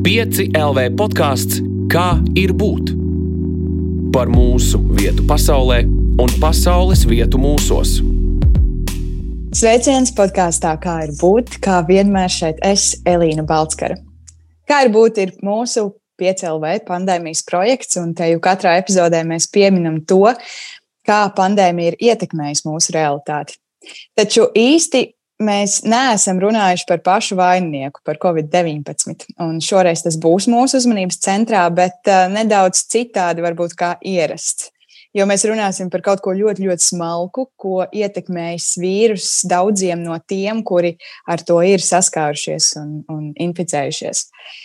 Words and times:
5 0.00 0.54
LV 0.56 0.94
podkāsts 0.96 1.58
Kā 1.92 2.14
ir 2.38 2.54
būt? 2.56 2.94
Par 4.14 4.30
mūsu 4.32 4.78
vietu 4.96 5.26
pasaulē 5.28 5.82
un 5.84 6.32
pasaules 6.40 7.02
vietu 7.04 7.36
mūsos. 7.42 7.98
Sveiciens 9.52 10.14
podkāstā 10.16 10.72
Kā 10.80 10.94
ir 11.04 11.12
būt? 11.20 11.58
Kā 11.60 11.82
vienmēr 11.84 12.32
šeit 12.32 12.64
es, 12.64 12.94
Elīna 13.04 13.44
Balskara. 13.44 14.00
Kā 14.64 14.86
ir 14.86 14.94
būt, 14.96 15.20
ir 15.20 15.36
mūsu 15.44 15.90
5 16.16 16.48
LV 16.54 16.80
pandēmijas 16.88 17.44
projekts, 17.44 18.00
un 18.00 18.16
te 18.16 18.32
jau 18.32 18.40
katrā 18.40 18.78
epizodē 18.80 19.20
mēs 19.28 19.50
pieminam 19.52 20.00
to, 20.08 20.32
kā 21.04 21.26
pandēmija 21.36 21.92
ir 21.92 22.00
ietekmējusi 22.08 22.70
mūsu 22.72 22.96
realitāti. 22.96 23.60
Taču 24.16 24.48
īsti 24.56 25.10
mēs 25.42 25.80
neesam 25.88 26.40
runājuši 26.42 26.86
par 26.88 27.00
pašu 27.04 27.38
vaininieku, 27.38 28.02
par 28.06 28.20
Covid-19. 28.22 29.26
Un 29.42 29.58
šoreiz 29.64 30.04
tas 30.06 30.18
būs 30.20 30.48
mūsu 30.52 30.80
uzmanības 30.80 31.20
centrā, 31.24 31.64
bet 31.74 32.10
uh, 32.10 32.26
nedaudz 32.32 32.84
citādi, 32.92 33.44
varbūt 33.44 33.76
kā 33.78 33.94
ierasts. 34.06 34.70
Jo 35.16 35.24
mēs 35.26 35.42
runāsim 35.48 35.88
par 35.90 36.04
kaut 36.06 36.20
ko 36.22 36.36
ļoti, 36.38 36.68
ļoti 36.68 36.86
smalku, 36.86 37.48
ko 37.58 37.82
ietekmējis 37.82 38.68
vīrus 38.78 39.30
daudziem 39.50 40.04
no 40.04 40.14
tiem, 40.22 40.62
kuri 40.62 40.94
ar 41.26 41.42
to 41.42 41.58
ir 41.66 41.82
saskārušies 41.82 42.76
un, 42.78 42.92
un 43.10 43.30
inficējušies. 43.48 44.28
Uh, 44.28 44.58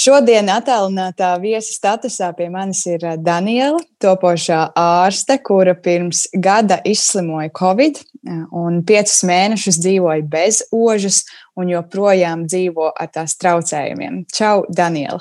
Šodien 0.00 0.48
attēlinātā 0.48 1.34
viesa 1.42 1.74
statusā 1.74 2.30
pie 2.38 2.46
manis 2.52 2.80
ir 2.88 3.02
eh, 3.04 3.18
Daniela, 3.20 3.80
topošā 4.00 4.60
ārste, 4.78 5.36
kura 5.44 5.74
pirms 5.76 6.22
gada 6.32 6.78
izslimoja 6.88 7.50
Covid 7.58 8.00
eh, 8.00 8.38
un 8.56 8.78
piecus 8.86 9.18
mēnešus 9.28 9.80
dzīvoja 9.82 10.24
bez 10.30 10.62
ožas 10.72 11.24
un 11.58 11.72
joprojām 11.74 12.46
dzīvo 12.48 12.88
ar 12.94 13.10
tās 13.12 13.36
traucējumiem. 13.42 14.22
Čau, 14.32 14.64
Daniela! 14.72 15.20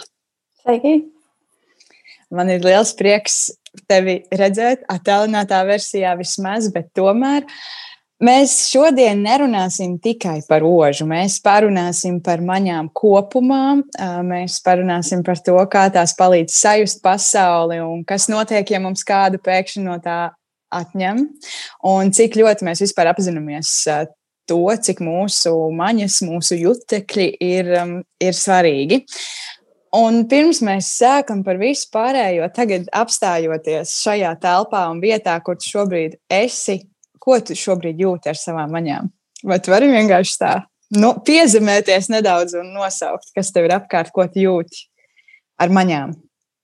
Sveiki! 0.62 1.02
Man 2.32 2.54
ir 2.54 2.64
liels 2.64 2.94
prieks 2.96 3.50
tevi 3.90 4.22
redzēt, 4.32 4.86
attēlinātā 4.88 5.60
versijā 5.68 6.14
vismaz, 6.22 6.70
bet 6.72 6.94
tomēr 6.96 7.44
uh, 7.44 7.60
Mēs 8.20 8.54
šodien 8.68 9.22
nerunāsim 9.24 9.94
tikai 10.04 10.42
par 10.44 10.66
ožu. 10.68 11.06
Mēs 11.08 11.38
parunāsim 11.40 12.18
par 12.20 12.42
maņām 12.44 12.90
kopumā. 12.92 13.80
Mēs 14.28 14.58
parunāsim 14.66 15.22
par 15.24 15.40
to, 15.40 15.56
kā 15.72 15.86
tās 15.94 16.12
palīdz 16.20 16.52
sajust 16.52 17.00
pasauli 17.06 17.80
un 17.80 18.04
kas 18.08 18.28
notiek, 18.28 18.68
ja 18.68 18.82
mums 18.84 19.06
kādu 19.08 19.40
pēkšņi 19.40 19.86
no 19.86 19.96
tā 20.04 20.20
atņem. 20.76 21.24
Un 21.88 22.12
cik 22.12 22.36
ļoti 22.42 22.68
mēs 22.68 22.84
vispār 22.84 23.14
apzināmies 23.14 23.72
to, 24.50 24.60
cik 24.84 25.00
mūsu 25.00 25.56
maņas, 25.80 26.20
mūsu 26.28 26.60
jutekļi 26.60 27.30
ir, 27.40 27.72
ir 28.20 28.36
svarīgi. 28.36 29.06
Un 29.96 30.26
pirms 30.30 30.60
mēs 30.62 30.92
sākam 31.00 31.40
par 31.48 31.58
visu 31.58 31.88
pārējo, 31.96 32.52
tagad 32.54 32.92
apstājoties 32.94 33.96
šajā 34.04 34.36
telpā 34.44 34.84
un 34.92 35.00
vietā, 35.02 35.40
kur 35.42 35.58
šobrīd 35.58 36.20
esi, 36.30 36.82
ko 37.22 37.40
tu 37.44 37.58
šobrīd 37.58 38.00
jūti 38.02 38.32
ar 38.32 38.40
savām 38.40 38.74
maņām? 38.76 39.10
Vai 39.48 39.60
tu 39.64 39.72
vari 39.72 39.92
vienkārši 39.92 40.38
tā 40.40 40.54
nu, 40.98 41.14
piezemēties 41.26 42.10
nedaudz 42.12 42.58
un 42.60 42.74
nosaukt, 42.74 43.30
kas 43.36 43.54
tev 43.54 43.70
ir 43.70 43.76
apkārt, 43.78 44.12
ko 44.16 44.26
tu 44.28 44.44
jūti 44.44 44.88
ar 45.62 45.72
maņām? 45.74 46.16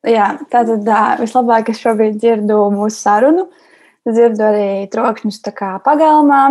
Jā, 0.06 0.36
tātad 0.52 0.86
vislabāk 1.22 1.72
es 1.74 1.82
šobrīd 1.82 2.20
dzirdu 2.22 2.60
mūsu 2.74 2.98
sarunu. 3.00 3.48
Dzirdu 4.06 4.44
arī 4.46 4.68
trokšņus 4.94 5.40
pagalmā, 5.82 6.42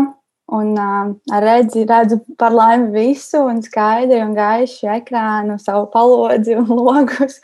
un 0.58 0.72
uh, 0.74 1.12
redzi, 1.40 1.84
redzu 1.86 2.18
par 2.38 2.50
laimi 2.50 2.90
visu, 2.90 3.44
un 3.46 3.62
skaidri 3.62 4.18
un 4.24 4.34
gaiši 4.34 4.90
ekrānu, 4.96 5.60
savu 5.62 5.86
palodzi 5.92 6.56
un 6.58 6.66
logus. 6.66 7.38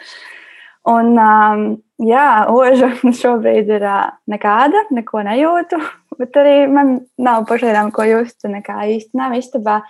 Un, 0.90 1.14
um, 1.14 1.64
jā, 2.00 2.28
oža 2.50 2.94
šobrīd 3.22 3.70
ir 3.78 3.88
nekāda, 4.30 4.86
neko 4.94 5.24
nejūtu 5.28 5.80
bet 6.20 6.36
arī 6.36 6.54
man 6.70 6.94
nav 7.20 7.46
pašlaidām, 7.48 7.90
ko 7.94 8.04
just. 8.08 8.38
Nekā 8.48 8.84
īsti 8.96 9.20
nav 9.20 9.36
istabā. 9.38 9.80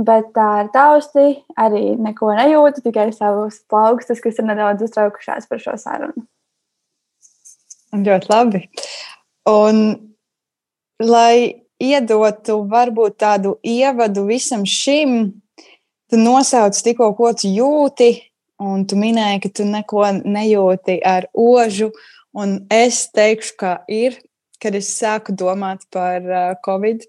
Bet 0.00 0.30
tā 0.36 0.46
ar 0.62 0.68
tausti 0.72 1.32
arī 1.58 1.96
neko 2.00 2.30
nejūtu, 2.38 2.84
tikai 2.86 3.10
savus 3.12 3.58
plaukstus, 3.68 4.22
kas 4.22 4.38
ir 4.38 4.46
nedaudz 4.48 4.86
uztraukušās 4.86 5.50
par 5.50 5.60
šo 5.60 5.74
sarunu. 5.80 6.24
Ļoti 7.90 8.30
labi. 8.30 8.62
Un, 9.50 9.82
lai 11.02 11.66
iedotu 11.82 12.60
varbūt 12.70 13.18
tādu 13.20 13.56
ievadu 13.66 14.24
visam 14.28 14.62
šim, 14.62 15.34
tu 16.08 16.20
nosauc 16.20 16.78
tikko, 16.86 17.10
ko 17.18 17.34
tu 17.34 17.50
jūti, 17.50 18.12
un 18.60 18.86
tu 18.88 18.98
minēji, 19.00 19.44
ka 19.44 19.52
tu 19.60 19.68
neko 19.68 20.06
nejūti 20.24 21.00
ar 21.06 21.28
ožu. 21.34 21.90
Un 22.36 22.60
es 22.70 23.08
teikšu, 23.10 23.56
ka 23.58 23.72
ir 23.90 24.20
kad 24.60 24.76
es 24.76 24.92
sāku 24.98 25.34
domāt 25.36 25.86
par 25.92 26.24
uh, 26.28 26.54
Covid. 26.64 27.06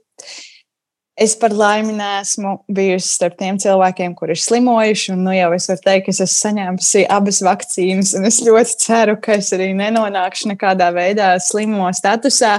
Es 1.21 1.35
par 1.37 1.53
laimi 1.53 1.93
neesmu 1.93 2.53
bijusi 2.71 3.11
starp 3.11 3.35
tiem 3.37 3.59
cilvēkiem, 3.61 4.15
kuriem 4.17 4.37
ir 4.37 4.41
slimojuši. 4.41 5.17
Nu, 5.19 5.33
jau 5.35 5.51
es 5.53 5.67
varu 5.69 5.83
teikt, 5.83 6.05
ka 6.07 6.13
es 6.15 6.21
esmu 6.23 6.37
saņēmusi 6.37 7.03
abas 7.11 7.41
vakcīnas, 7.45 8.13
un 8.17 8.25
es 8.29 8.39
ļoti 8.45 8.77
ceru, 8.81 9.17
ka 9.21 9.35
es 9.37 9.51
arī 9.53 9.69
nenonākšu 9.77 10.53
nekādā 10.53 10.87
veidā 10.95 11.35
slimo 11.43 11.91
statusā. 11.93 12.55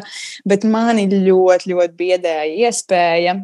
Bet 0.47 0.69
mani 0.69 1.08
ļoti, 1.10 1.72
ļoti 1.72 1.98
biedēja 2.04 2.69
iespēja 2.69 3.38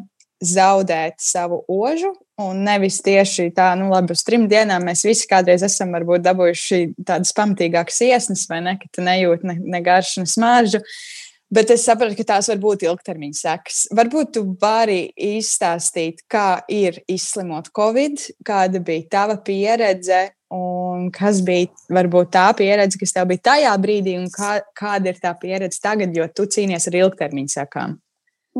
zaudēt 0.44 1.19
savu 1.25 1.64
ožu. 1.66 2.12
Un 2.38 2.60
nevis 2.62 3.00
tieši 3.03 3.49
tā, 3.56 3.72
nu, 3.78 3.88
labi, 3.91 4.15
uz 4.15 4.22
trim 4.22 4.44
dienām 4.50 4.84
mēs 4.87 5.03
visi 5.06 5.26
kādreiz 5.26 5.65
esam 5.66 5.91
varbūt 5.97 6.22
dabūjuši 6.22 6.82
tādas 7.03 7.34
pamatīgākas 7.34 7.99
iesnas, 8.06 8.44
vai 8.50 8.60
ne, 8.62 8.76
ka 8.78 8.91
tu 8.94 9.03
nejūti 9.03 9.49
ne, 9.49 9.56
ne 9.75 9.81
garšu, 9.82 10.22
ne 10.22 10.31
smaržu. 10.31 10.78
Uh, 10.78 11.19
Bet 11.49 11.71
es 11.72 11.87
saprotu, 11.88 12.12
ka 12.19 12.26
tās 12.28 12.50
var 12.50 12.59
būt 12.60 12.82
ilgtermiņa 12.84 13.38
sekas. 13.38 13.76
Varbūt 13.97 14.34
tu 14.37 14.43
vari 14.60 15.06
izstāstīt, 15.16 16.26
kā 16.28 16.60
ir 16.69 16.99
izslimot 17.09 17.71
Covid, 17.76 18.21
kāda 18.44 18.82
bija 18.84 19.06
tava 19.15 19.38
pieredze 19.41 20.26
un 20.53 21.06
kas 21.12 21.41
bija 21.44 21.70
varbūt 21.93 22.34
tā 22.37 22.44
pieredze, 22.56 23.00
kas 23.00 23.16
tev 23.16 23.31
bija 23.32 23.47
tajā 23.49 23.72
brīdī, 23.81 24.19
un 24.20 24.28
kā, 24.32 24.59
kāda 24.76 25.15
ir 25.15 25.22
tā 25.22 25.32
pieredze 25.41 25.81
tagad, 25.81 26.12
jo 26.12 26.28
tu 26.28 26.44
cīnies 26.53 26.91
ar 26.91 27.00
ilgtermiņa 27.00 27.55
sekām. 27.55 27.97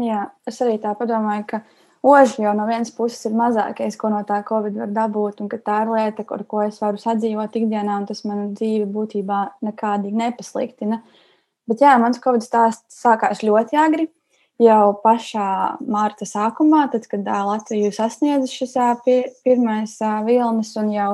Jā, 0.01 0.25
es 0.49 0.61
arī 0.65 0.79
tā 0.81 0.95
domāju, 0.97 1.45
ka 1.53 1.63
oži 2.09 2.43
jau 2.45 2.53
no 2.57 2.67
vienas 2.69 2.91
puses 2.95 3.25
ir 3.29 3.37
mazākais, 3.37 3.97
ko 4.01 4.11
no 4.13 4.21
tā 4.29 4.41
Covid 4.49 4.77
var 4.83 4.93
dabūt, 4.97 5.41
un 5.45 5.49
ka 5.53 5.61
tā 5.63 5.83
ir 5.85 5.95
lieta, 5.95 6.25
ar 6.35 6.45
ko 6.49 6.63
es 6.65 6.81
varu 6.83 7.01
sadzīvot 7.01 7.57
ikdienā, 7.61 8.01
un 8.01 8.07
tas 8.09 8.25
manu 8.29 8.51
dzīvi 8.53 8.87
būtībā 8.95 9.41
nekādīgi 9.69 10.21
nepasliktina. 10.23 11.03
Bet 11.69 11.85
jā, 11.85 11.97
mans 12.01 12.21
Covid 12.25 12.45
stāsts 12.45 13.03
sākās 13.03 13.45
ļoti 13.45 13.81
agri. 13.81 14.09
Jau 14.59 14.97
pašā 15.05 15.79
mārta 15.87 16.27
sākumā, 16.27 16.89
tad, 16.91 17.05
kad 17.07 17.27
Latviju 17.27 17.93
sasniedza 17.95 18.49
šis 18.51 18.73
pirmais 19.47 19.93
vilnis 20.27 20.73
un 20.81 20.89
jau 20.91 21.13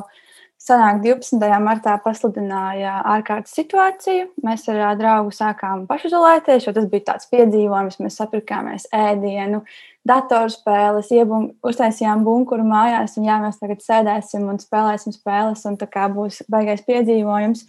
sanāk 0.65 1.03
12. 1.05 1.45
martā 1.61 1.99
pasludināja 2.01 2.97
ārkārtas 3.15 3.53
situāciju. 3.59 4.31
Mēs 4.47 4.65
ar 4.73 4.97
draugu 4.97 5.35
sākām 5.37 5.85
pašizolēties, 5.91 6.65
jo 6.65 6.73
tas 6.77 6.89
bija 6.89 7.11
tāds 7.11 7.29
piedzīvojums. 7.33 8.01
Mēs 8.01 8.17
sapirkāmies 8.21 8.89
ēdienu, 8.97 9.61
datorspēles, 10.09 11.11
iebun, 11.17 11.49
uztaisījām 11.65 12.25
bunkuru 12.27 12.65
mājās, 12.69 13.17
un 13.19 13.29
jā, 13.29 13.41
mēs 13.43 13.61
tagad 13.61 13.83
sēdēsim 13.85 14.47
un 14.53 14.61
spēlēsim 14.61 15.15
spēles, 15.17 15.65
un 15.69 15.79
tā 15.81 15.89
kā 15.91 16.09
būs 16.13 16.43
baigais 16.53 16.85
piedzīvojums. 16.87 17.65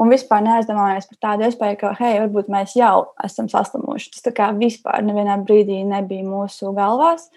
Un 0.00 0.10
vispār 0.10 0.40
neaizdomājos 0.42 1.06
par 1.06 1.18
tādu 1.22 1.44
iespēju, 1.46 1.76
ka, 1.78 1.92
hei, 2.00 2.16
varbūt 2.18 2.48
mēs 2.50 2.72
jau 2.74 3.12
esam 3.22 3.46
saslimuši. 3.52 4.10
Tas 4.16 4.24
tā 4.24 4.32
kā 4.34 4.48
vispār 4.56 5.04
nevienā 5.06 5.36
brīdī 5.46 5.84
nebija 5.86 6.26
mūsu 6.26 6.72
galvās. 6.74 7.28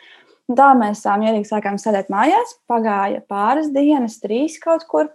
Un 0.50 0.58
tā 0.58 0.72
mēs 0.80 1.04
mierīgi 1.06 1.52
sākām 1.52 1.78
sēdēt 1.78 2.10
mājās. 2.10 2.56
Pagāja 2.72 3.22
pāris 3.30 3.70
dienas, 3.76 4.18
trīs 4.24 4.58
kaut 4.64 4.88
kur. 4.90 5.12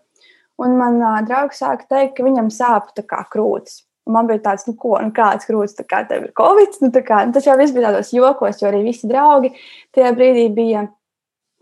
Un 0.62 0.76
man 0.78 1.00
uh, 1.02 1.18
draugs 1.26 1.58
sāka 1.64 1.88
teikt, 1.88 2.14
ka 2.18 2.28
viņam 2.28 2.52
sāp 2.54 2.92
krūtis. 3.32 3.82
Un 4.08 4.16
man 4.16 4.26
bija 4.26 4.40
tāds, 4.48 4.64
nu, 4.66 4.74
ko, 4.78 4.96
nu, 4.98 5.12
kāds 5.14 5.46
krūtis, 5.46 5.76
tā 5.78 5.84
kā 5.86 6.02
tev 6.08 6.26
ir 6.26 6.32
covid. 6.38 6.80
Nu, 6.82 6.90
kā, 7.06 7.20
nu, 7.28 7.34
tas 7.36 7.46
jau 7.46 7.54
viss 7.60 7.74
bija 7.74 7.90
tādos 7.90 8.10
jokos, 8.14 8.58
jo 8.62 8.70
arī 8.70 8.82
visi 8.88 9.10
draugi 9.10 9.52
tajā 9.94 10.10
brīdī 10.16 10.48
bija 10.54 10.88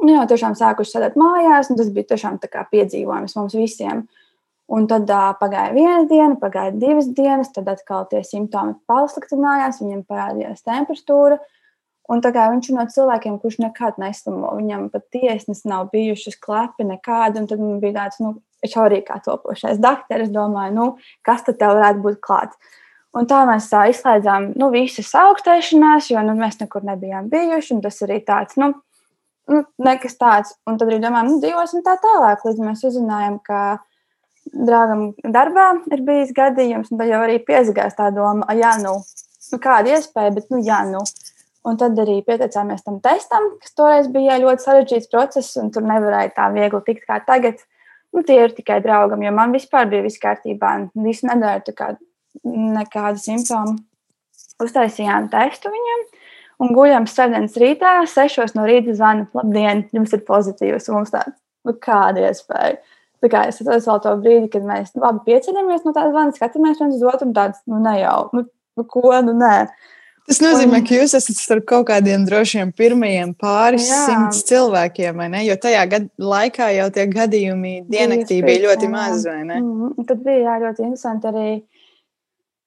nu, 0.00 0.14
jau 0.14 0.24
tiešām 0.30 0.56
sākuši 0.56 0.94
sēdēt 0.94 1.20
mājās. 1.20 1.70
Tas 1.76 1.92
bija 1.92 2.14
tiešām 2.14 2.40
piedzīvojums 2.72 3.36
mums 3.36 3.56
visiem. 3.58 4.06
Un 4.70 4.86
tad 4.86 5.08
uh, 5.10 5.32
pagāja 5.34 5.74
viena 5.74 6.04
diena, 6.06 6.36
pagāja 6.38 6.70
divas 6.78 7.08
dienas, 7.10 7.50
tad 7.50 7.66
atkal 7.72 8.04
tie 8.10 8.20
simptomi 8.22 8.76
pasliktinājās, 8.86 9.80
viņam 9.82 10.04
parādījās 10.06 10.62
temperatūra. 10.62 11.40
Un 12.10 12.22
tā 12.22 12.30
kā 12.34 12.46
viņš 12.50 12.68
ir 12.70 12.76
no 12.76 12.84
cilvēkiem, 12.90 13.38
kurš 13.42 13.58
nekad 13.62 13.98
neslimo, 14.02 14.52
viņam 14.58 14.88
pat 14.90 15.04
tiesnes 15.14 15.64
nav 15.66 15.90
bijušas 15.92 16.38
klepi 16.42 16.86
nekādi. 16.86 17.42
Tad 17.50 17.62
man 17.62 17.82
bija 17.82 17.98
tāds, 17.98 18.22
nu, 18.22 18.36
arī 18.84 19.00
kā 19.06 19.18
topošais 19.24 19.80
dakteris 19.80 20.30
domāju, 20.34 20.74
nu, 20.76 20.86
kas 21.26 21.46
tad 21.46 21.58
tev 21.60 21.78
varētu 21.78 22.04
būt 22.04 22.20
klāts. 22.24 22.76
Un 23.16 23.26
tā 23.26 23.40
mēs 23.48 23.66
tā 23.72 23.88
izslēdzām 23.90 24.52
nu, 24.60 24.68
visas 24.70 25.10
augstēšanās, 25.18 26.12
jo 26.12 26.22
nu, 26.22 26.36
mēs 26.38 26.60
nekur 26.60 26.84
nebijām 26.86 27.26
bijuši. 27.32 27.80
Tas 27.82 27.98
arī 28.06 28.20
tāds, 28.26 28.58
nu, 28.60 28.70
nu, 29.50 29.64
nekas 29.82 30.14
tāds. 30.20 30.54
Un 30.68 30.78
tad 30.78 30.92
arī 30.92 31.00
domājam, 31.02 31.32
nu, 31.32 31.40
dzīvosim 31.42 31.82
tā 31.86 31.96
tālāk, 32.02 32.44
līdz 32.46 32.62
mēs 32.68 32.84
uzzinājām, 32.86 33.40
ka 33.42 33.80
draugam 34.50 35.10
darbā 35.24 35.72
ir 35.90 36.04
bijis 36.06 36.30
gadījums, 36.36 36.92
un 36.92 37.02
tad 37.02 37.10
jau 37.10 37.18
arī 37.24 37.40
piesakās 37.46 37.98
tā 37.98 38.12
doma, 38.14 38.46
ja 38.56 38.76
nu, 38.82 38.96
nu 39.50 39.60
kāda 39.62 39.96
iespēja, 39.96 40.36
bet 40.36 40.54
nu, 40.54 40.62
jā, 40.66 40.84
nu. 40.90 41.02
Un 41.66 41.76
tad 41.76 41.98
arī 42.00 42.22
pieteicāmies 42.24 42.86
tam 42.86 43.02
testam, 43.04 43.50
kas 43.60 43.74
toreiz 43.76 44.06
bija 44.08 44.38
ļoti 44.40 44.64
sarežģīts 44.64 45.10
process, 45.12 45.58
un 45.60 45.68
tur 45.74 45.84
nevarēja 45.84 46.32
tā 46.38 46.46
viegli 46.54 46.80
tikt 46.86 47.04
kā 47.04 47.18
tagad. 47.26 47.60
Nu, 48.14 48.24
tie 48.26 48.40
ir 48.42 48.54
tikai 48.56 48.80
draugam, 48.82 49.22
jo 49.22 49.30
man 49.34 49.52
vispār 49.54 49.86
bija 49.90 50.02
viss 50.02 50.20
kārtībā. 50.22 50.72
Visu 50.98 51.28
nedēļu 51.30 51.74
kā 51.78 51.92
nekāda 52.44 53.20
simptoma. 53.20 53.76
Uztaisījām 54.60 55.30
testu 55.32 55.70
viņam 55.72 56.02
un 56.60 56.74
guļam 56.76 57.06
svētdienas 57.08 57.56
rītā, 57.60 57.92
sešos 58.10 58.56
no 58.56 58.66
rīta 58.68 58.94
zvanu, 58.96 59.26
labdien, 59.36 59.86
jums 59.96 60.12
ir 60.16 60.24
pozitīvs. 60.26 60.90
Mums 60.92 61.14
tāds, 61.14 61.36
nu, 61.66 61.76
kāda 61.86 62.28
iespēja. 62.28 62.80
Tā 63.20 63.28
kā 63.28 63.44
es 63.48 63.60
atceros 63.60 63.88
vēl 63.88 64.02
to 64.04 64.12
brīdi, 64.22 64.50
kad 64.52 64.64
mēs 64.64 64.94
nu, 64.96 65.04
abi 65.08 65.26
pieceļamies 65.28 65.84
no 65.84 65.92
tādas 65.92 66.14
zvana, 66.14 66.36
skatāmies 66.36 66.80
viens 66.80 66.96
uz 66.96 67.04
otru 67.04 67.28
un 67.28 67.34
tāds, 67.36 67.60
nu, 67.68 67.80
ne 67.84 67.98
jau, 68.00 68.20
nu, 68.36 68.46
nu 68.80 68.84
ko, 68.88 69.12
nu, 69.26 69.34
nē. 69.36 69.54
Tas 70.30 70.38
nozīmē, 70.44 70.78
un, 70.78 70.86
ka 70.86 70.94
jūs 70.94 71.16
esat 71.18 71.40
starp 71.40 71.64
kaut 71.66 71.88
kādiem 71.88 72.22
drošiem 72.28 72.70
pirmajiem 72.78 73.32
pāris 73.34 73.88
jā. 73.90 73.98
simts 74.06 74.44
cilvēkiem, 74.46 75.18
vai 75.18 75.26
ne? 75.32 75.42
Jo 75.48 75.56
tajā 75.58 75.82
gad, 75.90 76.06
laikā 76.22 76.68
jau 76.76 76.86
tie 76.94 77.08
gadījumi 77.10 77.74
diennaktī 77.90 78.38
bija 78.44 78.68
ļoti 78.68 78.90
maz, 78.92 79.26
vai 79.26 79.42
ne? 79.42 79.58
Mm 79.58 79.72
-hmm. 79.80 80.06
Tad 80.06 80.22
bija 80.22 80.44
jā, 80.44 80.54
ļoti 80.66 80.86
interesanti 80.86 81.32
arī 81.32 81.48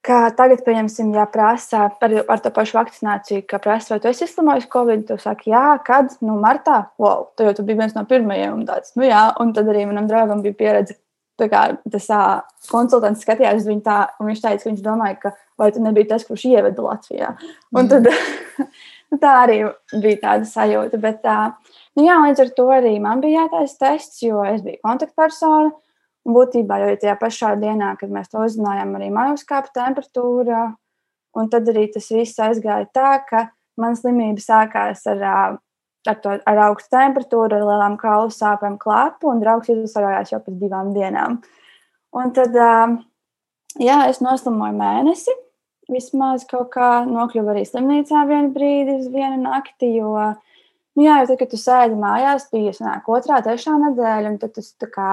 Kā 0.03 0.17
tagad, 0.35 0.65
pieņemsim, 0.65 1.13
ja 1.15 1.23
prasa 1.31 1.85
par, 1.99 2.11
par 2.27 2.41
to 2.43 2.49
pašu 2.51 2.75
vakcināciju, 2.75 3.45
ka 3.47 3.59
prasa, 3.63 3.93
vai 3.93 4.01
tu 4.03 4.09
esi 4.09 4.25
izslimojis 4.25 4.65
Covid, 4.73 5.05
tu 5.07 5.15
saki, 5.15 5.53
jā, 5.53 5.77
kad, 5.87 6.11
nu, 6.19 6.35
martā, 6.43 6.89
wow, 6.99 7.29
tu 7.37 7.47
jau 7.47 7.53
tu 7.55 7.63
biji 7.63 7.79
viens 7.79 7.95
no 7.95 8.03
pirmajiem, 8.09 8.57
un 8.57 8.65
tāds, 8.67 8.91
nu, 8.99 9.05
jā, 9.07 9.21
un 9.39 9.53
tad 9.55 9.71
arī 9.71 9.85
manam 9.87 10.09
draugam 10.09 10.43
bija 10.43 10.57
pieredze, 10.59 10.97
kā 11.39 11.61
tas 11.91 12.09
tā, 12.09 12.23
konsultants 12.69 13.23
skatījās 13.25 13.63
uz 13.63 13.69
viņu 13.69 13.83
tā, 13.85 13.99
un 14.19 14.29
viņš 14.29 14.41
teica, 14.43 14.63
ka 14.63 14.69
viņš 14.69 14.83
domāja, 14.85 15.19
ka 15.21 15.31
vai 15.59 15.69
tu 15.73 15.81
nebija 15.83 16.11
tas, 16.13 16.25
kurš 16.27 16.45
ieveda 16.51 16.85
Latvijā. 16.85 17.31
Un 17.73 17.89
tad 17.91 18.09
mm. 18.09 18.67
tā 19.23 19.33
arī 19.45 19.61
bija 19.93 20.21
tāda 20.27 20.49
sajūta, 20.49 20.99
bet 21.01 21.23
tā, 21.25 21.37
nu, 21.97 22.05
jā, 22.05 22.19
līdz 22.27 22.45
ar 22.45 22.53
to 22.57 22.67
arī 22.77 22.97
man 23.01 23.23
bija 23.23 23.45
jātaisa 23.45 23.79
tests, 23.87 24.21
jo 24.25 24.45
es 24.47 24.61
biju 24.65 24.81
kontaktpersona, 24.85 25.73
Un 26.23 26.35
būtībā 26.37 26.77
jau 26.79 26.93
tajā 27.01 27.17
pašā 27.19 27.51
dienā, 27.59 27.93
kad 27.99 28.11
mēs 28.11 28.31
to 28.31 28.43
uzzinājām, 28.45 28.95
arī 28.95 29.09
man 29.11 29.33
uzkāpa 29.35 29.73
temperatūra. 29.75 30.69
Un 31.35 31.49
tad 31.51 31.67
arī 31.71 31.87
tas 31.91 32.07
viss 32.13 32.39
aizgāja 32.39 32.87
tā, 32.95 33.11
ka 33.27 33.47
man 33.81 33.97
slimība 33.99 34.39
sākās 34.43 35.03
ar, 35.09 35.57
ar, 36.07 36.19
to, 36.23 36.35
ar 36.49 36.61
augstu 36.67 36.93
temperatūru, 36.95 37.57
ar 37.57 37.65
lielām 37.67 37.97
kaulu 38.01 38.31
sāpēm, 38.33 38.77
klāpu, 38.81 39.31
un 39.31 39.41
draugs 39.43 39.71
izsarojās 39.71 40.33
jau 40.33 40.41
pēc 40.43 40.59
divām 40.61 40.93
dienām. 40.95 41.39
Un 42.13 42.33
tad, 42.35 42.57
jā, 43.81 43.97
es 44.09 44.21
noslimoju 44.23 44.77
mēnesi. 44.77 45.35
Vismaz 45.91 46.45
kaut 46.47 46.69
kā 46.71 47.03
nokļuvu 47.09 47.51
arī 47.51 47.65
slimnīcā 47.67 48.21
vienu 48.29 48.53
brīdi, 48.55 48.99
uz 49.01 49.09
vienu 49.11 49.41
nakti, 49.43 49.89
jo, 49.97 50.13
nu 50.95 51.03
jā, 51.03 51.17
jo 51.19 51.31
tad, 51.31 51.39
kad 51.41 51.51
tu 51.51 51.59
sēdi 51.59 51.97
mājās, 51.99 52.47
bija 52.53 52.71
sanāk 52.77 53.09
otrā, 53.11 53.41
trešā 53.43 53.75
nedēļa, 53.81 54.31
un 54.31 54.37
tad 54.39 54.55
tas 54.55 54.71
tā 54.79 54.87
kā 54.93 55.09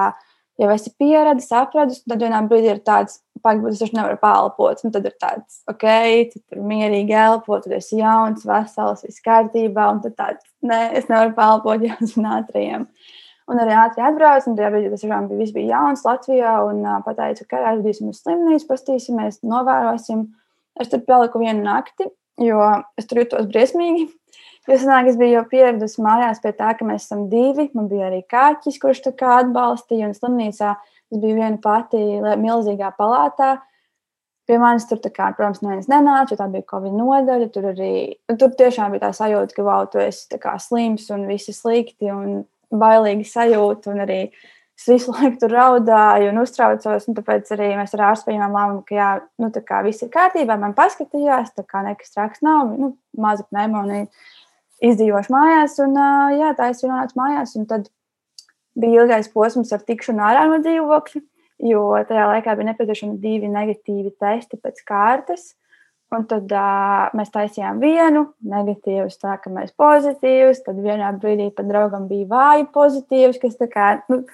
jau 0.61 0.69
esi 0.73 0.91
pieradis, 0.99 1.49
apradis, 1.55 2.01
tad 2.07 2.21
vienā 2.21 2.41
brīdī 2.49 2.71
ir 2.75 2.81
tāds, 2.85 3.19
pagaidi, 3.41 3.73
es 3.73 3.81
taču 3.81 3.97
nevaru 3.97 4.19
pārelpot. 4.21 4.83
Un 4.85 4.93
tad 4.93 5.07
ir 5.09 5.15
tāds, 5.21 5.61
ok, 5.71 5.87
tu 6.33 6.41
tur 6.41 6.61
mierīgi 6.69 7.17
elpo, 7.17 7.57
tu 7.63 7.73
esi 7.77 8.01
jauns, 8.01 8.45
vesels, 8.47 9.03
viss 9.07 9.23
kārtībā, 9.25 9.87
un 9.95 10.03
tad 10.05 10.17
tāds, 10.19 10.45
nē, 10.65 10.83
es 10.99 11.09
nevaru 11.11 11.33
pārelpot 11.37 11.87
jau 11.87 11.97
uz 12.05 12.15
ātriem. 12.37 12.87
Un 13.51 13.59
arī 13.59 13.73
ātri 13.75 14.05
atbrauc, 14.05 14.45
un 14.47 14.55
tajā 14.55 14.69
brīdī 14.71 14.91
tas 14.93 15.03
tiešām 15.03 15.27
bija, 15.31 15.49
bija 15.57 15.73
jauns 15.73 16.05
Latvijā, 16.07 16.53
un 16.69 16.85
uh, 16.85 17.01
pateica, 17.03 17.47
ka 17.49 17.65
aizvedīsim 17.73 18.13
uz 18.13 18.21
slimnīcu, 18.21 18.69
pastīsimies, 18.69 19.41
novērosim. 19.43 20.29
Es 20.79 20.91
tur 20.91 21.01
paliku 21.03 21.41
vienu 21.41 21.65
nakti, 21.65 22.07
jo 22.39 22.61
es 22.99 23.09
tur 23.09 23.25
jutos 23.25 23.49
briesmīgi. 23.49 24.07
Jo 24.69 24.77
sanāk, 24.77 25.09
es 25.09 25.17
biju 25.17 25.39
jau 25.39 25.43
pieradusi 25.49 26.03
mājās 26.05 26.41
pie 26.43 26.51
tā, 26.57 26.71
ka 26.77 26.85
mēs 26.85 27.07
esam 27.07 27.25
divi. 27.31 27.69
Man 27.77 27.89
bija 27.89 28.11
arī 28.11 28.21
kaķis, 28.29 28.77
kurš 28.81 29.03
tā 29.07 29.13
kā 29.17 29.39
atbalstīja, 29.41 30.09
un 30.09 30.15
slimnīcā 30.17 30.75
es 31.11 31.19
biju 31.19 31.39
viena 31.39 31.57
pati 31.63 32.01
milzīgā 32.43 32.93
palātā. 32.99 33.55
Pie 34.49 34.57
manis 34.61 34.87
tur, 34.89 34.99
kā, 35.01 35.29
protams, 35.37 35.61
neviens 35.63 35.89
nenāca, 35.89 36.33
jo 36.33 36.39
tā 36.39 36.47
bija 36.51 36.67
Covid 36.69 36.95
nodaļa. 36.97 37.49
Tur 37.53 37.69
arī 37.71 37.91
tur 38.37 38.53
tiešām 38.57 38.93
bija 38.93 39.07
tā 39.07 39.11
sajūta, 39.17 39.55
ka 39.57 39.65
wow, 39.65 39.85
tu 39.89 40.01
esi 40.01 40.39
slims 40.65 41.09
un 41.13 41.27
viss 41.29 41.49
ir 41.49 41.57
slikti 41.57 42.11
un 42.13 42.41
bailīgi 42.71 43.27
sajūta. 43.29 43.93
Un 43.93 44.05
arī 44.05 44.21
es 44.81 44.89
visu 44.89 45.13
laiku 45.15 45.39
tur 45.43 45.53
raudāju 45.53 46.31
un 46.31 46.41
uztraucos. 46.41 47.07
Un 47.07 47.17
tāpēc 47.17 47.53
arī 47.55 47.71
mēs 47.79 47.95
ar 47.97 48.07
ārstu 48.11 48.29
pieņēmām 48.29 48.57
lēmumu, 48.57 48.83
ka 48.87 48.97
jā, 48.97 49.09
nu, 49.41 49.51
kā, 49.67 49.81
viss 49.85 50.05
ir 50.05 50.11
kārtībā. 50.13 50.57
Man 50.61 50.75
paskatījās, 50.77 51.53
tā 51.57 51.65
kā 51.67 51.83
nekas 51.85 52.13
traks 52.15 52.45
nav, 52.45 52.73
nu, 52.77 52.93
maza 53.17 53.45
pneimonija 53.49 54.07
izdzīvošu 54.81 55.33
mājās, 55.33 55.77
un 55.83 55.97
jā, 56.39 56.53
tā 56.57 56.71
es 56.73 56.81
nonācu 56.85 57.19
mājās. 57.19 57.55
Tad 57.69 57.89
bija 58.81 59.03
ilgais 59.03 59.29
posms 59.31 59.73
ar 59.75 59.83
tikšanu 59.85 60.23
ārā 60.25 60.47
no 60.49 60.61
dzīvokļa, 60.63 61.23
jo 61.71 61.87
tajā 62.09 62.27
laikā 62.33 62.55
bija 62.57 62.71
nepieciešami 62.71 63.19
divi 63.21 63.49
negatīvi 63.51 64.15
testi 64.19 64.57
pēc 64.57 64.85
kārtas. 64.87 65.51
Un 66.11 66.25
tad 66.27 66.51
uh, 66.51 67.05
mēs 67.15 67.29
taisījām 67.31 67.77
vienu 67.79 68.25
negatīvu, 68.43 69.05
tā 69.21 69.37
kā 69.39 69.51
mēs 69.53 69.71
pozitīvs. 69.79 70.59
Tad 70.65 70.81
vienā 70.83 71.13
brīdī 71.15 71.45
pat 71.55 71.69
draugam 71.69 72.09
bija 72.09 72.27
vāji 72.33 72.65
pozitīvs, 72.75 73.39
kas 73.39 73.55
tā 73.55 73.69
kā, 73.71 73.85
nu, 74.11 74.25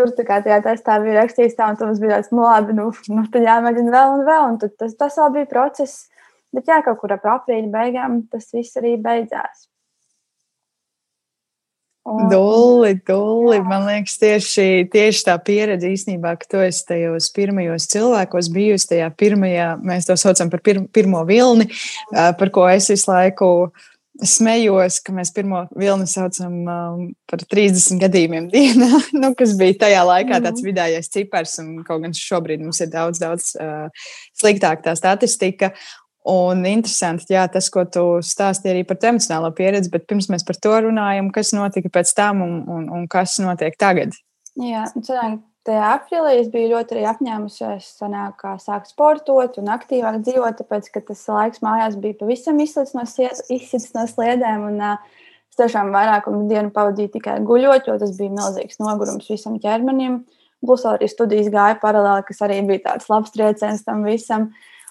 tur 0.00 0.12
tā 0.16 0.26
kā 0.28 0.40
tajā 0.44 0.60
testā 0.64 0.96
bija 1.04 1.20
rakstīts 1.20 1.58
tā, 1.58 1.70
un 1.70 1.78
tas 1.80 2.00
bija 2.02 2.16
tāds, 2.16 2.32
nu, 2.32 2.44
labi, 2.46 2.76
nu, 2.76 2.88
nu 3.12 3.26
tad 3.32 3.44
jāmēģina 3.46 3.92
vēl 3.94 4.14
un 4.16 4.24
vēl. 4.28 4.46
Un 4.54 4.60
tad 4.62 4.76
tas, 4.80 4.96
tas 4.98 5.18
vēl 5.20 5.34
bija 5.38 5.50
process. 5.50 6.06
Bet 6.54 6.70
jā, 6.70 6.80
kaut 6.82 6.98
kur 7.02 7.12
ap 7.14 7.26
aprīļa 7.38 7.68
beigām 7.70 8.24
tas 8.32 8.48
viss 8.56 8.78
arī 8.80 8.96
beidzās. 9.02 9.68
Dulli, 12.30 12.94
dulli. 13.06 13.58
Jā. 13.58 13.64
Man 13.68 13.84
liekas, 13.86 14.16
tieši, 14.18 14.66
tieši 14.90 15.26
tā 15.28 15.36
pieredze 15.44 15.90
īstenībā, 15.92 16.32
ka 16.40 16.48
tu 16.48 16.62
esi 16.64 16.82
tajos 16.88 17.28
pirmajos 17.36 17.86
cilvēkos 17.92 18.48
bijusi 18.54 18.88
tajā 18.94 19.10
pirmajā, 19.20 19.68
mēs 19.84 20.08
to 20.08 20.16
saucam 20.18 20.50
par 20.50 20.64
pir, 20.64 20.80
pirmo 20.90 21.20
vilni, 21.28 21.68
par 22.10 22.50
ko 22.54 22.64
es 22.72 22.88
visu 22.90 23.12
laiku 23.12 23.50
smējos, 24.26 25.00
ka 25.04 25.14
mēs 25.14 25.32
pirmo 25.34 25.64
vilni 25.78 26.06
saucam 26.10 26.58
um, 26.64 27.06
par 27.30 27.42
30 27.50 28.00
gadījumiem 28.02 28.50
dienā, 28.52 28.90
nu, 29.22 29.32
kas 29.38 29.54
bija 29.58 29.78
tajā 29.86 30.04
laikā 30.08 30.38
tāds 30.38 30.60
mhm. 30.60 30.68
vidējais 30.70 31.10
cipars, 31.14 31.56
un 31.62 31.80
kaut 31.86 32.04
gan 32.04 32.16
šobrīd 32.16 32.62
mums 32.64 32.82
ir 32.84 32.92
daudz, 32.92 33.22
daudz 33.22 33.54
uh, 33.60 33.88
sliktāk 34.40 34.84
tā 34.86 34.96
statistika. 34.98 35.74
Un 36.30 36.66
interesanti, 36.68 37.32
jā, 37.32 37.46
tas, 37.48 37.70
ko 37.72 37.86
tu 37.88 38.02
stāstīji 38.24 38.74
arī 38.74 38.82
par 38.84 38.98
emocionālo 39.08 39.48
pieredzi, 39.56 39.88
bet 39.92 40.04
pirms 40.10 40.28
mēs 40.28 40.44
par 40.44 40.58
to 40.60 40.74
runājam, 40.84 41.30
kas 41.32 41.54
notika 41.56 41.88
pēc 41.94 42.12
tam 42.16 42.42
un, 42.44 42.58
un, 42.68 42.90
un 42.92 43.06
kas 43.08 43.38
notiek 43.40 43.78
tagad? 43.80 44.12
Jā, 44.60 44.84
cerāk, 45.00 45.38
tajā 45.68 45.88
aprīlī 45.96 46.36
es 46.40 46.48
biju 46.52 46.72
ļoti 46.74 47.04
apņēmusies 47.10 47.88
sanāk, 48.00 48.44
sākt 48.62 48.90
sportot 48.92 49.58
un 49.60 49.70
aktīvāk 49.74 50.20
dzīvot, 50.24 50.58
tāpēc, 50.60 50.90
ka 50.94 51.02
tas 51.10 51.22
laiks 51.28 51.62
mājās 51.64 51.98
bija 52.00 52.18
pavisam 52.20 52.60
izsits 52.62 52.94
no, 52.96 53.04
izsits 53.04 53.92
no 53.96 54.06
sliedēm. 54.08 54.66
Un, 54.70 54.80
uh, 54.80 55.22
es 55.50 55.60
tiešām 55.60 55.92
vairākumu 55.94 56.46
dienu 56.50 56.72
pavadīju 56.74 57.14
tikai 57.18 57.38
guļot, 57.46 57.90
jo 57.90 57.96
tas 58.00 58.16
bija 58.18 58.34
milzīgs 58.36 58.80
nogurums 58.82 59.30
visam 59.30 59.58
ķermenim. 59.62 60.22
Plus 60.64 60.84
arī 60.84 61.08
studijas 61.08 61.48
gāja 61.52 61.78
paralēli, 61.80 62.26
kas 62.28 62.42
arī 62.44 62.60
bija 62.68 62.90
tāds 62.90 63.08
labs 63.12 63.32
trieciens 63.32 63.84
tam 63.86 64.04
visam. 64.04 64.50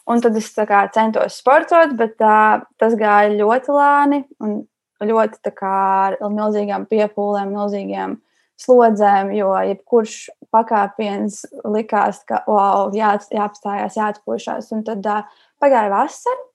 Un 0.09 0.23
tad 0.23 0.37
es 0.39 0.47
kā, 0.57 0.87
centos 0.93 1.37
sportot, 1.37 1.93
bet 1.97 2.17
uh, 2.25 2.63
tas 2.81 2.95
gāja 2.97 3.35
ļoti 3.37 3.75
lēni 3.75 4.23
un 4.41 4.63
ļoti 5.05 5.53
kā, 5.55 5.75
ar 6.09 6.33
milzīgām 6.33 6.87
piepūlēm, 6.89 7.53
milzīgām 7.53 8.17
slodzēm, 8.59 9.31
jo 9.37 9.53
jebkurš 9.69 10.17
pakāpiens 10.53 11.43
likās, 11.69 12.23
ka 12.27 12.43
wow, 12.49 12.89
jā, 12.95 13.13
jāapstājās, 13.33 13.97
jāatpūšas. 13.99 14.71
Un 14.75 14.83
tad 14.87 15.05
uh, 15.07 15.23
pagāja 15.61 15.91
vasara, 15.93 16.45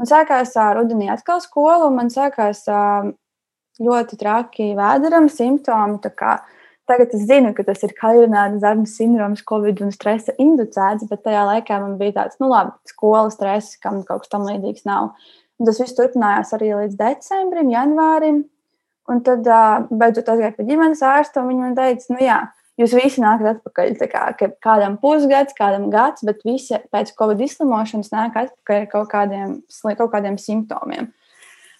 un 0.00 0.10
sākās 0.10 0.56
uh, 0.58 0.72
rudenī 0.78 1.10
atkal 1.12 1.42
skola, 1.44 1.86
un 1.88 1.98
man 2.00 2.12
sākās 2.12 2.64
uh, 2.70 3.12
ļoti 3.82 4.18
traki 4.20 4.72
vēderam 4.78 5.30
simptomi. 5.32 6.00
Tagad 6.86 7.14
es 7.18 7.24
zinu, 7.26 7.50
ka 7.54 7.64
tas 7.66 7.82
ir 7.82 7.96
kaļināts 7.98 8.60
zarnu 8.62 8.86
sindroms, 8.86 9.42
covid 9.46 9.80
un 9.82 9.90
stresa 9.94 10.36
inducēts, 10.38 11.08
bet 11.10 11.24
tajā 11.24 11.42
laikā 11.48 11.80
man 11.82 11.96
bija 11.98 12.20
tāds, 12.20 12.38
nu 12.38 12.50
labi, 12.52 12.76
skolas 12.86 13.34
stress, 13.34 13.78
kam 13.82 14.04
kaut 14.06 14.22
kas 14.22 14.30
tam 14.30 14.46
līdzīgs 14.46 14.86
nav. 14.86 15.16
Un 15.58 15.66
tas 15.66 15.80
viss 15.82 15.96
turpinājās 15.98 16.52
arī 16.54 16.70
līdz 16.76 16.98
decembrim, 17.00 17.72
janvārim. 17.72 18.44
Un 19.06 19.22
tad 19.26 19.46
beidzot 19.90 20.28
aizgāju 20.32 20.56
pie 20.56 20.68
ģimenes 20.70 21.02
ārsta, 21.06 21.42
un 21.42 21.52
viņi 21.52 21.62
man 21.62 21.76
teica, 21.78 22.08
nu 22.10 22.22
jā, 22.24 22.38
jūs 22.80 22.94
visi 22.96 23.22
nākat 23.22 23.56
atpakaļ. 23.56 23.92
Kā, 24.10 24.48
kādam 24.64 24.96
pusgads, 25.02 25.54
kādam 25.58 25.88
gads, 25.92 26.24
bet 26.26 26.42
visi 26.46 26.80
pēc 26.92 27.12
covid 27.18 27.44
izslimošanas 27.46 28.10
nāk 28.14 28.40
atpakaļ 28.42 28.82
ar 28.82 28.90
kaut 28.90 29.12
kādiem, 29.12 29.60
kaut 29.86 30.10
kādiem 30.14 30.40
simptomiem. 30.42 31.12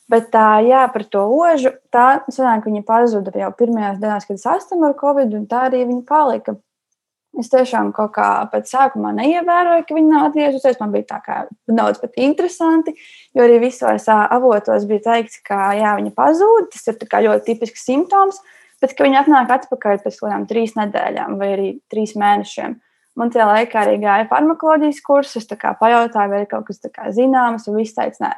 Bet 0.07 0.29
tā, 0.31 0.61
jā, 0.63 0.85
par 0.95 1.03
to 1.11 1.25
ožu, 1.35 1.73
tā 1.91 2.21
sanāk, 2.31 2.69
viņa 2.69 2.85
pazuda 2.87 3.33
jau 3.35 3.51
pirmajās 3.59 3.99
dienās, 3.99 4.27
kad 4.29 4.39
es 4.39 4.45
saslimu 4.47 4.93
ar 4.93 4.95
covid, 5.01 5.35
un 5.35 5.49
tā 5.51 5.65
arī 5.67 5.83
viņa 5.89 6.05
palika. 6.07 6.55
Es 7.37 7.51
tiešām 7.53 7.91
kaut 7.93 8.15
kā 8.15 8.29
pēc 8.49 8.71
sākumā 8.73 9.11
neievēroju, 9.19 9.85
ka 9.85 9.97
viņa 9.97 10.09
nav 10.09 10.29
atgriezusies. 10.31 10.79
Man 10.81 10.95
bija 10.95 11.09
tā 11.11 11.19
kā 11.25 11.37
daudz 11.69 12.01
pat 12.01 12.17
interesanti, 12.25 12.95
jo 13.37 13.45
arī 13.45 13.59
visos 13.67 14.09
avotos 14.09 14.87
bija 14.89 15.05
teikts, 15.11 15.43
ka 15.45 15.75
jā, 15.77 15.93
viņa 15.99 16.15
pazūd. 16.17 16.71
Tas 16.73 16.89
ir 16.89 16.97
ļoti 17.27 17.45
tipisks 17.51 17.85
simptoms, 17.85 18.41
bet 18.81 18.97
viņa 18.97 19.27
atnāk 19.27 19.53
atpakaļ 19.59 20.01
pēc 20.01 20.17
kaut 20.17 20.31
kādām 20.31 20.49
trīs 20.49 20.75
nedēļām 20.81 21.37
vai 21.41 21.53
arī 21.59 21.69
trīs 21.93 22.17
mēnešiem. 22.17 22.81
Man 23.17 23.31
tajā 23.33 23.47
laikā 23.49 23.85
arī 23.85 24.01
gāja 24.01 24.27
farmakoloģijas 24.33 25.05
kursus, 25.05 25.45
es 25.45 25.79
pajautāju, 25.81 26.33
vai 26.33 26.43
ir 26.43 26.51
kaut 26.51 26.69
kas 26.69 26.83
zināms, 27.17 27.69
un 27.69 27.79
viss 27.81 27.97
teica, 27.97 28.27
nē, 28.27 28.35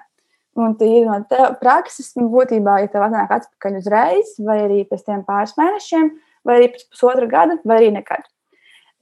Un 0.58 0.74
tu 0.74 0.86
ir 0.90 1.06
no 1.06 1.20
prakses, 1.60 2.10
nu, 2.18 2.26
būtībā, 2.32 2.80
ja 2.82 2.90
tev 2.90 3.04
atnāk 3.06 3.30
atpakaļ 3.36 3.76
uzreiz, 3.78 4.32
vai 4.42 4.56
arī 4.64 4.80
pēc 4.88 5.04
tam 5.06 5.22
pāris 5.26 5.54
mēnešiem, 5.58 6.10
vai 6.48 6.56
arī 6.58 6.72
pēc 6.72 6.88
pusotra 6.90 7.28
gada, 7.30 7.58
vai 7.62 7.76
arī 7.78 7.92
nekad. 7.94 8.26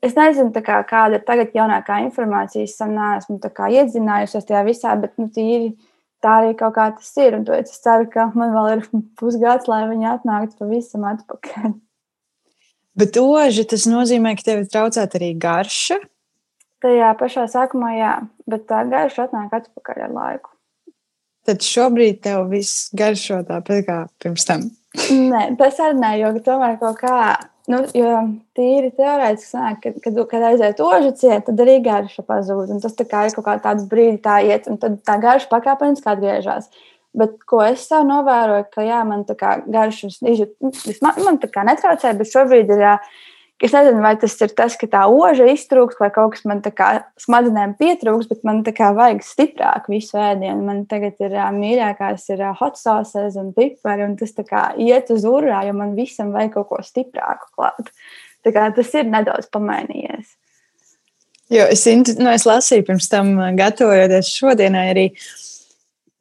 Es 0.06 0.14
nezinu, 0.16 0.52
kā, 0.64 0.80
kāda 0.86 1.18
ir 1.18 1.26
tagad 1.26 1.54
jaunākā 1.56 1.98
informācija. 2.04 2.66
Es 2.66 2.78
neesmu 2.78 3.38
iedzinājusies 3.40 4.48
tajā 4.48 4.62
visā, 4.68 4.94
bet 5.00 5.16
nu, 5.20 5.28
tīri, 5.34 5.72
tā 6.22 6.38
arī 6.42 6.56
kaut 6.58 6.76
kā 6.78 6.88
tas 6.94 7.10
ir. 7.22 7.38
Un 7.40 7.46
es 7.58 7.80
ceru, 7.82 8.08
ka 8.12 8.30
man 8.34 8.54
vēl 8.54 8.72
ir 8.76 8.84
pusgads, 9.20 9.68
lai 9.70 9.84
viņi 9.90 10.10
atnāktu 10.14 10.60
pavisam 10.62 11.08
atpakaļ. 11.12 11.76
Bet 12.96 13.16
oži 13.20 13.66
tas 13.68 13.84
nozīmē, 13.90 14.36
ka 14.38 14.46
tev 14.46 14.62
ir 14.62 14.68
traucēta 14.72 15.18
arī 15.18 15.34
garša. 15.36 16.00
Tajā 16.84 17.12
pašā 17.18 17.48
sākumā, 17.50 17.96
jā, 17.98 18.12
bet 18.48 18.68
tā 18.70 18.84
garša 18.88 19.26
atnāk 19.28 19.58
atpakaļ 19.58 20.06
ar 20.06 20.14
laiku 20.16 20.56
tad 21.46 21.62
šobrīd 21.62 22.22
tev 22.26 22.48
viss 22.50 22.90
garšo 22.96 23.40
tāpat 23.46 23.86
kā 23.86 23.98
pirms 24.22 24.46
tam. 24.48 24.66
Nē, 24.96 25.52
tas 25.60 25.78
arī 25.82 26.00
nē, 26.00 26.12
jo 26.22 26.32
tomēr 26.46 26.78
kaut 26.80 26.98
kā. 27.02 27.18
Nu, 27.66 27.80
jo 27.98 28.10
tīri 28.54 28.92
teorētiski 28.94 29.48
sanāk, 29.50 29.80
kad, 29.82 29.96
kad, 30.04 30.18
kad 30.30 30.44
aiziet 30.52 30.80
ožu 30.82 31.10
ciet, 31.18 31.48
tad 31.48 31.62
arī 31.64 31.80
garša 31.82 32.22
pazūd. 32.26 32.70
Un 32.70 32.82
tas 32.82 32.94
tā 32.94 33.06
kā 33.10 33.24
ir 33.26 33.34
kaut 33.34 33.46
kā 33.48 33.56
tāds 33.64 33.88
brīdi 33.90 34.20
tā 34.22 34.38
iet, 34.46 34.68
un 34.70 34.78
tad 34.82 35.00
tā 35.06 35.16
garša 35.22 35.50
pakāpeniski 35.50 36.12
atgriežas. 36.12 36.70
Bet 37.16 37.34
ko 37.48 37.62
es 37.64 37.82
sev 37.88 38.04
novēroju, 38.06 38.68
ka 38.70 38.84
jā, 38.86 39.00
man 39.08 39.24
tā 39.26 39.34
kā 39.40 39.56
garšas 39.66 40.20
izjūt, 40.20 40.54
man, 41.02 41.18
man 41.26 41.40
tā 41.42 41.50
kā 41.50 41.64
netraucē, 41.66 42.12
bet 42.18 42.30
šobrīd 42.30 42.70
ir 42.70 42.84
jā, 42.84 42.94
Es 43.56 43.72
nezinu, 43.72 44.02
vai 44.04 44.12
tas 44.20 44.34
ir 44.44 44.50
tas, 44.52 44.74
ka 44.76 44.84
tā 44.92 45.06
oža 45.08 45.46
iztrūks, 45.48 45.96
vai 45.96 46.10
kaut 46.12 46.34
kas 46.34 46.44
man 46.44 46.58
tā 46.60 46.74
kā 46.76 46.90
smadzenēm 47.22 47.72
pietrūks, 47.78 48.28
bet 48.28 48.42
man 48.44 48.60
tā 48.66 48.74
kā 48.76 48.90
vajag 48.96 49.22
stiprāk 49.24 49.88
visu 49.88 50.18
ēdienu. 50.20 50.60
Man 50.66 50.82
tagad 50.90 51.16
ir 51.24 51.32
uh, 51.38 51.48
mīļākās 51.56 52.28
ir 52.34 52.42
uh, 52.44 52.52
hot 52.58 52.76
sauces 52.76 53.38
un 53.40 53.54
pipari, 53.56 54.04
un 54.04 54.18
tas 54.20 54.36
tā 54.36 54.44
kā 54.44 54.66
iet 54.76 55.08
uz 55.14 55.24
urā, 55.24 55.62
jo 55.64 55.72
man 55.78 55.96
visam 55.96 56.34
vajag 56.36 56.58
kaut 56.58 56.68
ko 56.74 56.82
stiprāku 56.84 57.48
klāt. 57.56 57.88
Tā 58.44 58.52
kā 58.52 58.68
tas 58.76 58.92
ir 58.92 59.08
nedaudz 59.08 59.48
pamainījies. 59.48 60.36
Jo 61.56 61.64
es, 61.72 61.88
nu, 62.18 62.28
es 62.34 62.44
lasīju 62.44 62.84
pirms 62.90 63.08
tam, 63.08 63.38
gatavojoties 63.56 64.36
šodienai 64.36 64.88
arī. 64.92 65.10
Uh, 65.16 65.55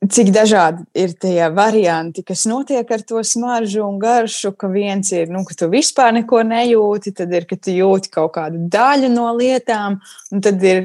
cik 0.03 0.31
dažādi 0.35 0.83
ir 0.97 1.13
tie 1.19 1.47
varianti, 1.53 2.23
kas 2.25 2.45
notiek 2.49 2.89
ar 2.91 3.03
to 3.07 3.21
smaržu 3.23 3.85
un 3.85 3.99
garšu, 4.01 4.51
ka 4.59 4.69
viens 4.71 5.11
ir, 5.15 5.29
nu, 5.31 5.45
ka 5.47 5.55
tu 5.57 5.69
vispār 5.71 6.13
neko 6.19 6.43
nejūti, 6.45 7.15
tad 7.15 7.33
ir, 7.33 7.47
ka 7.49 7.57
tu 7.57 7.73
jūti 7.73 8.11
kaut 8.13 8.35
kādu 8.35 8.65
daļu 8.71 9.09
no 9.13 9.31
lietām, 9.37 9.99
un 10.31 10.45
tad 10.45 10.63
ir 10.63 10.83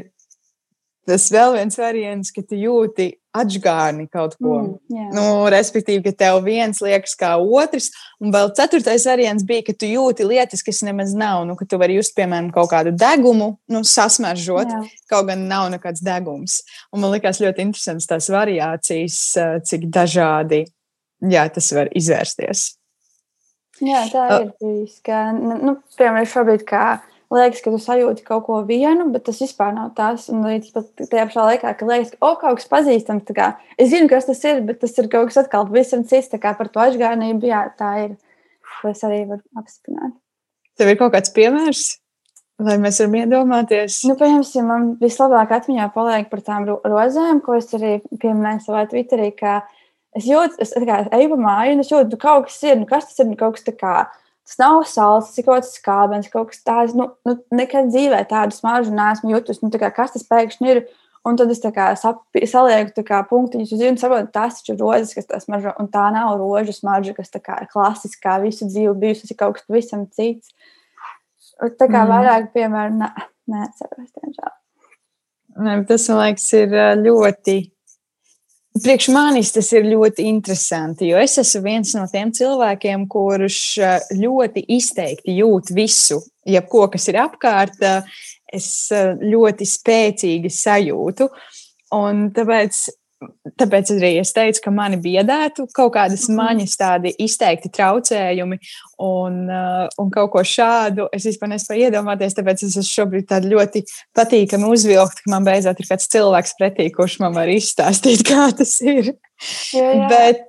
tas 1.08 1.26
vēl 1.32 1.56
viens 1.56 1.78
variants, 1.78 2.30
ka 2.34 2.42
tu 2.46 2.58
jūti 2.58 3.10
atžgārni 3.36 4.08
kaut 4.10 4.34
ko. 4.40 4.56
Mm, 4.58 4.70
yeah. 4.90 5.10
nu, 5.14 5.24
respektīvi, 5.52 6.02
ka 6.08 6.12
tev 6.24 6.40
viens 6.46 6.80
liekas 6.82 7.14
kā 7.18 7.36
otrs, 7.38 7.90
un 8.22 8.34
vēl 8.34 8.50
ceturtais 8.58 9.06
variants 9.06 9.46
bija, 9.46 9.64
ka 9.68 9.74
tu 9.78 9.88
jūti 9.90 10.26
lietas, 10.26 10.64
kas 10.66 10.82
nemaz 10.86 11.14
nav. 11.16 11.44
Nu, 11.48 11.54
ka 11.58 11.68
tu 11.68 11.78
vari 11.80 12.00
just, 12.00 12.16
piemēram, 12.18 12.50
kaut 12.54 12.72
kādu 12.72 12.92
degumu, 12.96 13.52
nu, 13.70 13.84
sasmaržot, 13.86 14.74
yeah. 14.74 14.98
kaut 15.10 15.30
gan 15.30 15.46
nav 15.50 15.68
nekāds 15.74 16.02
degums. 16.04 16.60
Un 16.90 17.04
man 17.04 17.14
liekas 17.14 17.42
ļoti 17.42 17.68
interesants 17.68 18.10
tās 18.10 18.30
variācijas, 18.34 19.22
cik 19.70 19.88
dažādi 19.94 20.64
jā, 21.28 21.46
tas 21.52 21.70
var 21.76 21.90
izvērsties. 21.96 22.66
Jā, 23.80 24.04
tā 24.12 24.26
ir 24.42 24.50
bijis. 24.60 24.98
Ka, 25.04 25.30
nu, 25.32 25.78
piemēram, 25.96 26.28
šobrīd, 26.28 26.66
kā 26.68 26.98
liekas, 27.34 27.62
ka 27.62 27.72
tu 27.72 27.78
sajūti 27.80 28.24
kaut 28.26 28.44
ko 28.48 28.58
vienu, 28.66 29.06
bet 29.14 29.24
tas 29.28 29.38
vispār 29.42 29.74
nav 29.76 29.92
tas. 29.98 30.26
Un 30.32 30.42
arī 30.46 30.60
tajā 30.72 31.26
pašā 31.28 31.46
laikā, 31.46 31.74
ka 31.78 31.88
liekas, 31.88 32.14
ka 32.14 32.26
oh, 32.26 32.36
kaut 32.40 32.60
kas 32.60 32.70
pazīstams. 32.70 33.30
Kā, 33.36 33.52
es 33.78 33.92
zinu, 33.92 34.10
kas 34.10 34.26
tas 34.28 34.42
ir, 34.50 34.64
bet 34.66 34.80
tas 34.82 34.96
ir 34.98 35.10
kaut 35.12 35.30
kas 35.30 35.42
atkal 35.44 35.68
pavisam 35.68 36.02
cits. 36.08 36.32
Kā 36.42 36.54
par 36.58 36.72
to 36.72 36.82
aizgājumību, 36.82 37.50
jā, 37.50 37.64
tā 37.78 37.94
ir. 38.06 38.18
To 38.80 38.88
es 38.88 39.02
arī 39.04 39.24
varu 39.28 39.42
apstiprināt. 39.60 40.14
Tev 40.80 40.88
ir 40.88 40.96
kaut 40.96 41.12
kāds 41.12 41.32
piemērs? 41.36 41.82
Lai 42.60 42.76
mēs 42.80 42.98
varam 43.00 43.14
iedomāties, 43.16 44.02
nu, 44.04 44.14
piemēram, 44.20 44.66
man 44.68 44.88
vislabāk 45.00 45.52
atmiņā 45.56 45.86
paliek 45.94 46.26
par 46.28 46.42
tām 46.44 46.66
rozēm, 46.68 47.40
ko 47.44 47.56
es 47.56 47.70
arī 47.76 47.94
pieminēju 48.20 48.66
savā 48.66 48.82
Twitterī. 48.90 49.30
Es 50.16 50.26
jūtu, 50.28 50.58
es 50.60 50.74
kā, 50.76 50.98
eju 51.16 51.30
pa 51.32 51.38
māju, 51.40 51.76
un 51.76 51.84
es 51.84 51.92
jūtu, 51.92 52.18
ka 52.20 52.26
kaut 52.26 52.50
kas 52.50 52.58
ir, 52.66 52.76
nu, 52.80 52.88
kas 52.88 53.08
tas 53.08 53.22
ir, 53.22 53.30
nu, 53.30 53.38
kaut 53.40 53.56
kas 53.56 53.64
tāds 53.68 54.20
Tas 54.50 54.58
nav 54.58 54.80
sāls, 54.90 55.28
tas 55.30 55.38
ir 55.38 55.46
kaut 55.46 55.62
kas 55.62 55.76
skābens, 55.78 56.30
kaut 56.32 56.48
kas 56.50 56.64
tāds. 56.66 56.94
Nu, 56.98 57.12
nu, 57.28 57.36
nekad 57.54 57.92
dzīvē 57.92 58.24
tādu 58.26 58.56
smaržu 58.56 58.90
neesmu 58.96 59.30
jutusi. 59.30 59.62
Nu, 59.62 59.70
kā, 59.78 59.92
kas 59.94 60.16
tas 60.16 60.26
pēkšņi 60.26 60.72
ir? 60.72 60.80
Un 61.28 61.36
tad 61.36 61.52
es 61.52 61.60
kā, 61.60 61.86
sap, 62.00 62.22
salieku 62.48 63.04
kā, 63.06 63.20
punktiņus 63.28 63.74
uz 63.76 63.80
zīmes, 63.82 64.00
saprotu, 64.02 64.30
tas 64.32 64.56
ir 64.64 64.78
rozes, 64.80 65.12
kas 65.14 65.28
tas 65.28 65.46
mažo, 65.52 65.74
un 65.78 65.90
tā 65.92 66.06
nav 66.14 66.32
rožu 66.40 66.72
smarža, 66.72 67.12
kas 67.14 67.30
kā, 67.36 67.60
ir 67.60 67.68
klasiskā 67.70 68.38
visu 68.42 68.66
dzīvi 68.66 68.96
bijusi. 69.02 69.26
Tas 69.28 69.34
ir 69.36 69.38
kaut 69.38 69.58
kas 69.58 69.68
pavisam 69.68 70.06
cits. 70.16 70.50
Tā 71.60 71.86
kā 71.86 72.00
mm. 72.02 72.10
vairāk, 72.10 72.50
piemēram, 72.56 73.04
ne, 73.04 73.28
neatceros, 73.52 74.08
diemžēl. 74.16 74.56
Ne, 75.60 75.76
tas, 75.86 76.08
man 76.10 76.24
liekas, 76.24 76.48
ir 76.56 76.74
ļoti 77.04 77.60
Priekš 78.70 79.08
manis 79.10 79.50
tas 79.50 79.66
ir 79.74 79.88
ļoti 79.90 80.28
interesanti, 80.30 81.08
jo 81.10 81.18
es 81.18 81.34
esmu 81.42 81.64
viens 81.64 81.90
no 81.96 82.04
tiem 82.10 82.30
cilvēkiem, 82.34 83.08
kurš 83.10 83.56
eh, 83.82 84.04
ļoti 84.14 84.62
izteikti 84.76 85.34
jūt 85.40 85.72
visu, 85.74 86.20
jebko, 86.46 86.84
kas 86.92 87.08
ir 87.10 87.18
apkārt, 87.18 87.80
eh, 87.82 88.22
es 88.54 88.68
eh, 88.94 89.16
ļoti 89.18 89.66
spēcīgi 89.66 90.52
sajūtu. 90.54 91.26
Un 91.98 92.28
tāpēc 92.30 92.84
Tāpēc 93.60 93.92
arī 93.96 94.12
es 94.22 94.32
teicu, 94.36 94.62
ka 94.64 94.72
mani 94.74 94.98
biedētu 95.00 95.66
kaut 95.76 95.92
kādas 95.96 96.26
mhm. 96.28 96.38
maņas, 96.40 96.76
tādi 96.80 97.14
izteikti 97.20 97.72
traucējumi 97.76 98.60
un, 99.04 99.40
uh, 99.46 99.86
un 100.00 100.10
kaut 100.14 100.32
ko 100.34 100.44
šādu. 100.46 101.08
Es 101.16 101.28
vispār 101.28 101.52
nespēju 101.54 101.88
iedomāties, 101.90 102.36
tāpēc 102.38 102.64
es 102.64 102.74
esmu 102.74 102.88
šobrīd 102.88 103.36
ļoti 103.50 103.84
patīkami 104.16 104.68
uzvilkt, 104.70 105.24
ka 105.24 105.34
man 105.34 105.46
beidzot 105.48 105.80
ir 105.80 105.90
kāds 105.92 106.10
cilvēks 106.12 106.56
pretī, 106.60 106.90
kurš 106.94 107.20
man 107.24 107.36
var 107.36 107.50
izstāstīt, 107.52 108.24
kā 108.30 108.50
tas 108.56 108.76
ir. 108.84 109.14
Jā, 109.72 109.88
jā. 109.96 110.10
Bet 110.10 110.46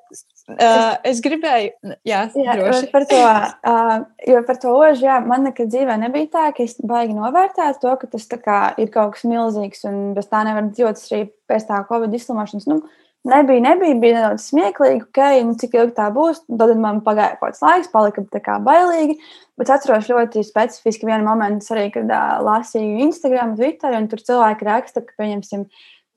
Uh, 0.51 0.95
es 1.07 1.21
gribēju, 1.23 1.93
jā, 2.07 2.21
jā 2.35 2.55
par 2.91 3.05
to, 3.07 3.19
uh, 3.21 3.91
jo 4.27 4.41
par 4.47 4.57
to 4.59 4.73
ožu, 4.73 5.05
jā, 5.05 5.19
man 5.23 5.45
nekad 5.47 5.69
dzīvē 5.71 5.95
nebija 6.01 6.27
tā, 6.33 6.45
ka 6.55 6.65
es 6.65 6.75
baigi 6.81 7.15
novērtētu 7.15 7.79
to, 7.83 7.93
ka 8.01 8.09
tas 8.15 8.25
kā, 8.33 8.57
ir 8.81 8.89
kaut 8.91 9.15
kas 9.15 9.23
milzīgs 9.29 9.85
un 9.87 9.99
bez 10.17 10.27
tā 10.31 10.41
nevar 10.47 10.67
dzīvot 10.71 11.03
arī 11.13 11.21
pēc 11.51 11.67
tā 11.69 11.83
Covid 11.87 12.17
izslimošanas. 12.17 12.67
Nu, 12.67 12.81
nebija, 13.27 13.61
nebija, 13.67 13.99
bija 14.01 14.17
nedaudz 14.17 14.47
smieklīgi, 14.49 15.05
ok, 15.07 15.21
nu, 15.47 15.55
cik 15.61 15.77
ilgi 15.77 15.95
tā 15.97 16.09
būs. 16.15 16.43
Tad 16.49 16.75
man 16.81 17.03
pagāja 17.05 17.37
kaut 17.37 17.51
kāds 17.51 17.63
laiks, 17.65 17.91
palika 17.93 18.25
tā 18.33 18.41
kā 18.43 18.57
bailīgi. 18.63 19.19
Bet 19.59 19.71
atceros 19.73 20.09
ļoti 20.09 20.43
specifiski 20.47 21.09
vienu 21.09 21.27
momentu, 21.27 21.67
arī, 21.75 21.89
kad 21.93 22.09
uh, 22.09 22.37
lasīju 22.45 23.01
Instagram, 23.07 23.57
Twitter, 23.59 23.97
un 23.97 24.09
tur 24.11 24.23
cilvēki 24.25 24.69
raksta, 24.69 25.05
ka, 25.05 25.17
pieņemsim, 25.21 25.67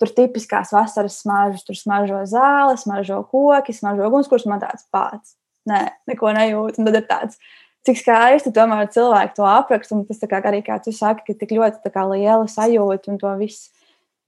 Tur 0.03 0.11
tipiskās 0.11 0.73
vasaras 0.75 1.21
smaržas, 1.23 1.63
tur 1.67 1.77
smaržo 1.79 2.25
zāle, 2.27 2.75
smaržo 2.81 3.21
koki, 3.31 3.75
smaržo 3.77 4.09
ugunskurs. 4.11 4.47
Man 4.51 4.63
tāds 4.63 4.89
pats. 4.93 5.37
Nē, 5.71 5.85
neko 6.11 6.33
nejūtu. 6.35 6.83
Un 6.83 6.89
tad 6.89 6.99
ir 6.99 7.07
tāds, 7.07 7.39
cik 7.87 8.01
skaisti 8.01 8.53
tomēr 8.55 8.91
cilvēki 8.93 9.37
to 9.39 9.47
apraksta. 9.47 10.01
Tas 10.09 10.27
kā, 10.27 10.43
arī, 10.51 10.65
kā 10.67 10.81
tu 10.83 10.93
saki, 10.95 11.29
ka 11.29 11.39
tik 11.39 11.55
ļoti 11.55 11.95
kā, 11.95 12.09
liela 12.11 12.49
sajūta 12.51 13.13
un 13.13 13.23
to 13.23 13.37
viss. 13.39 13.71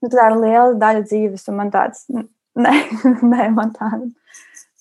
Nu, 0.05 0.13
tā 0.13 0.31
ir 0.31 0.39
liela 0.39 0.79
daļa 0.79 1.03
dzīves, 1.09 1.49
un 1.51 1.59
man 1.59 1.75
tāds, 1.75 2.07
nē, 2.65 2.77
nē 3.23 3.51
man 3.57 3.75
tāda. 3.77 4.07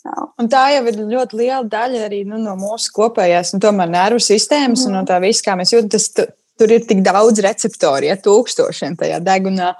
Nav. 0.06 0.26
Un 0.38 0.48
tā 0.52 0.68
jau 0.70 0.84
ir 0.92 0.98
ļoti 1.10 1.38
liela 1.40 1.64
daļa 1.66 2.04
arī 2.06 2.20
nu, 2.30 2.38
no 2.38 2.54
mūsu 2.60 2.92
kopējās, 2.94 3.56
nu, 3.56 3.62
tomēr 3.64 3.90
nervu 3.90 4.22
sistēmas 4.22 4.84
mm. 4.84 4.90
un 4.90 4.94
no 4.94 5.00
mhm. 5.02 5.10
tā 5.10 5.22
viss, 5.24 5.46
kā 5.46 5.56
mēs 5.58 5.74
jūtam. 5.74 5.90
Tas, 5.96 6.12
tur 6.56 6.72
ir 6.72 6.86
tik 6.88 7.02
daudz 7.04 7.42
receptoru, 7.44 8.08
ja 8.08 8.16
tūkstošiem 8.22 8.96
tajā 9.00 9.20
degunā. 9.24 9.74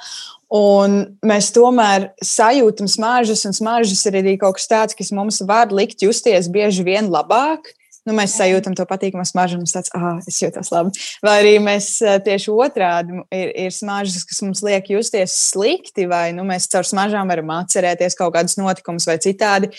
Un 0.56 0.98
mēs 1.26 1.50
tomēr 1.56 2.10
sajūtam 2.24 2.90
smaržas, 2.90 3.46
un 3.48 3.56
smaržas 3.56 4.04
ir 4.10 4.20
arī 4.22 4.36
kaut 4.42 4.60
kas 4.60 4.70
tāds, 4.72 4.98
kas 4.98 5.14
mums 5.16 5.42
var 5.48 5.74
likt 5.74 6.06
justies 6.06 6.50
bieži 6.52 6.86
vien 6.86 7.10
labāk. 7.12 7.72
Nu, 8.06 8.14
mēs 8.14 8.36
sajūtam 8.38 8.76
to 8.78 8.86
patīkamu 8.86 9.24
smaržu, 9.26 9.58
un 9.58 9.66
tas 9.66 9.90
ah, 9.98 10.20
es 10.30 10.38
jūtos 10.44 10.70
labi. 10.70 10.94
Vai 11.26 11.40
arī 11.42 11.54
mēs 11.64 11.88
tieši 12.26 12.54
otrādi 12.54 13.18
ir, 13.34 13.54
ir 13.66 13.74
smaržas, 13.74 14.22
kas 14.30 14.44
mums 14.46 14.62
liek 14.66 14.92
justies 14.94 15.34
slikti, 15.50 16.06
vai 16.12 16.28
nu, 16.38 16.46
mēs 16.46 16.70
caur 16.70 16.86
smaržām 16.86 17.34
varam 17.34 17.50
atcerēties 17.58 18.18
kaut 18.20 18.36
kādus 18.38 18.60
notikumus 18.62 19.10
vai 19.10 19.18
citādi, 19.24 19.72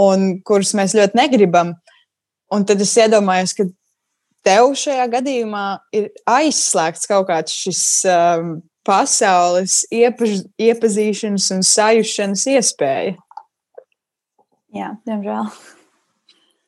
un 0.00 0.38
kurus 0.46 0.72
mēs 0.78 0.96
ļoti 0.96 1.20
negribam. 1.20 1.74
Un 2.54 2.64
tad 2.64 2.80
es 2.80 2.94
iedomājos, 2.96 3.52
ka 3.58 3.68
tev 4.46 4.72
šajā 4.78 5.04
gadījumā 5.18 5.66
ir 5.98 6.08
aizslēgts 6.30 7.10
kaut 7.10 7.28
kāds 7.28 7.60
šis 7.66 7.84
um, 8.08 8.56
pasaules 8.86 9.82
iepaž, 9.92 10.46
iepazīšanas 10.62 11.52
un 11.56 11.64
sajūšanas 11.66 12.50
iespēja. 12.56 13.16
Jā, 14.76 14.94
diemžēl. 15.08 15.50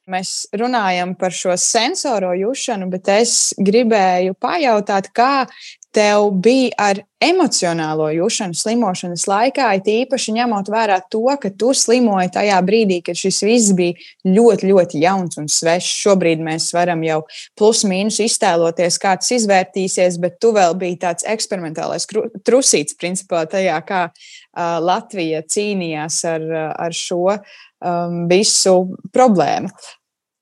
Mēs 0.09 0.47
runājam 0.57 1.12
par 1.21 1.35
šo 1.37 1.53
sensoro 1.61 2.31
jūšanu, 2.33 2.87
bet 2.88 3.11
es 3.12 3.33
gribēju 3.61 4.38
pajautāt, 4.41 5.11
kā 5.12 5.45
tev 5.93 6.31
bija 6.45 6.73
ar 6.81 7.00
emocionālo 7.25 8.07
jūšanu 8.15 8.57
slimošanas 8.57 9.25
laikā, 9.29 9.67
it 9.81 9.88
īpaši 9.91 10.35
ņemot 10.37 10.71
vērā 10.71 10.99
to, 11.11 11.25
ka 11.43 11.50
tu 11.50 11.73
slimoji 11.77 12.31
tajā 12.37 12.61
brīdī, 12.65 13.00
kad 13.05 13.19
šis 13.19 13.41
viss 13.45 13.75
bija 13.77 13.97
ļoti, 14.29 14.71
ļoti 14.71 15.03
jauns 15.03 15.41
un 15.41 15.49
svešs. 15.53 15.91
Šobrīd 16.05 16.41
mēs 16.45 16.71
varam 16.77 17.03
jau 17.05 17.21
plus-mínus 17.59 18.21
iztēloties, 18.25 19.00
kā 19.03 19.17
tas 19.21 19.33
izvērtīsies, 19.37 20.21
bet 20.23 20.38
tu 20.41 20.55
vēl 20.57 20.77
biji 20.79 21.00
tāds 21.05 21.29
eksperimentālais 21.29 22.09
trusīts, 22.47 22.97
principā, 22.97 23.45
tajā, 23.50 23.81
kā 23.88 24.03
uh, 24.09 24.79
Latvija 24.85 25.43
cīnījās 25.45 26.23
ar, 26.33 26.50
ar 26.88 26.97
šo 26.97 27.25
um, 27.35 28.27
visu 28.31 28.79
problēmu. 29.15 29.73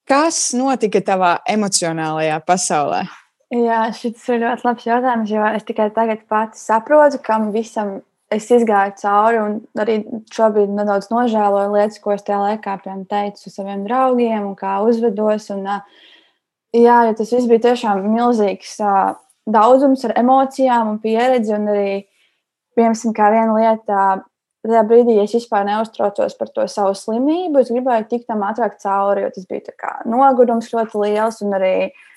Kas 0.07 0.53
notika 0.55 1.01
tavā 1.03 1.37
emocionālajā 1.51 2.39
pasaulē? 2.47 3.07
Jā, 3.55 3.81
šis 3.95 4.23
ir 4.31 4.43
ļoti 4.43 4.67
labs 4.67 4.87
jautājums, 4.87 5.31
jo 5.31 5.47
es 5.55 5.67
tikai 5.67 5.89
tagad 5.95 6.23
pati 6.31 6.59
saprotu, 6.59 7.19
kam 7.23 7.51
visam 7.55 8.01
es 8.31 8.49
izgāju 8.51 8.95
cauri, 9.01 9.43
arī 9.79 9.97
šobrīd 10.35 10.73
nedaudz 10.75 11.11
nožēloju 11.13 11.75
lietas, 11.75 12.01
ko 12.03 12.15
es 12.15 12.25
tajā 12.27 12.41
laikā 12.43 12.77
teicu 13.11 13.51
saviem 13.51 13.85
draugiem, 13.87 14.49
un 14.49 14.57
kā 14.59 14.79
uzvedos. 14.87 15.49
Un, 15.55 15.67
jā, 16.75 16.99
jo 17.07 17.15
tas 17.19 17.35
viss 17.35 17.51
bija 17.51 17.65
tiešām 17.69 18.07
milzīgs 18.11 18.77
daudzums 19.47 20.07
ar 20.07 20.17
emocijām 20.19 20.95
un 20.95 21.03
pieredzi, 21.03 21.55
un 21.55 21.71
arī, 21.71 21.91
piemēram, 22.79 23.15
kā 23.15 23.31
viena 23.35 23.59
lieta 23.59 24.07
tajā 24.71 24.83
brīdī 24.89 25.17
es 25.23 25.35
vispār 25.37 25.67
neuztraucos 25.69 26.37
par 26.39 26.51
to 26.55 26.67
savu 26.71 26.97
slimību. 26.97 27.61
Es 27.61 27.71
gribēju 27.73 28.09
tikt 28.11 28.29
tam 28.31 28.45
ātrāk 28.47 28.79
cauri, 28.83 29.27
jo 29.27 29.31
tas 29.35 29.49
bija 29.51 29.97
nogurums 30.09 30.73
ļoti 30.73 31.03
liels. 31.03 31.43
Un 31.45 31.57
arī 31.59 31.73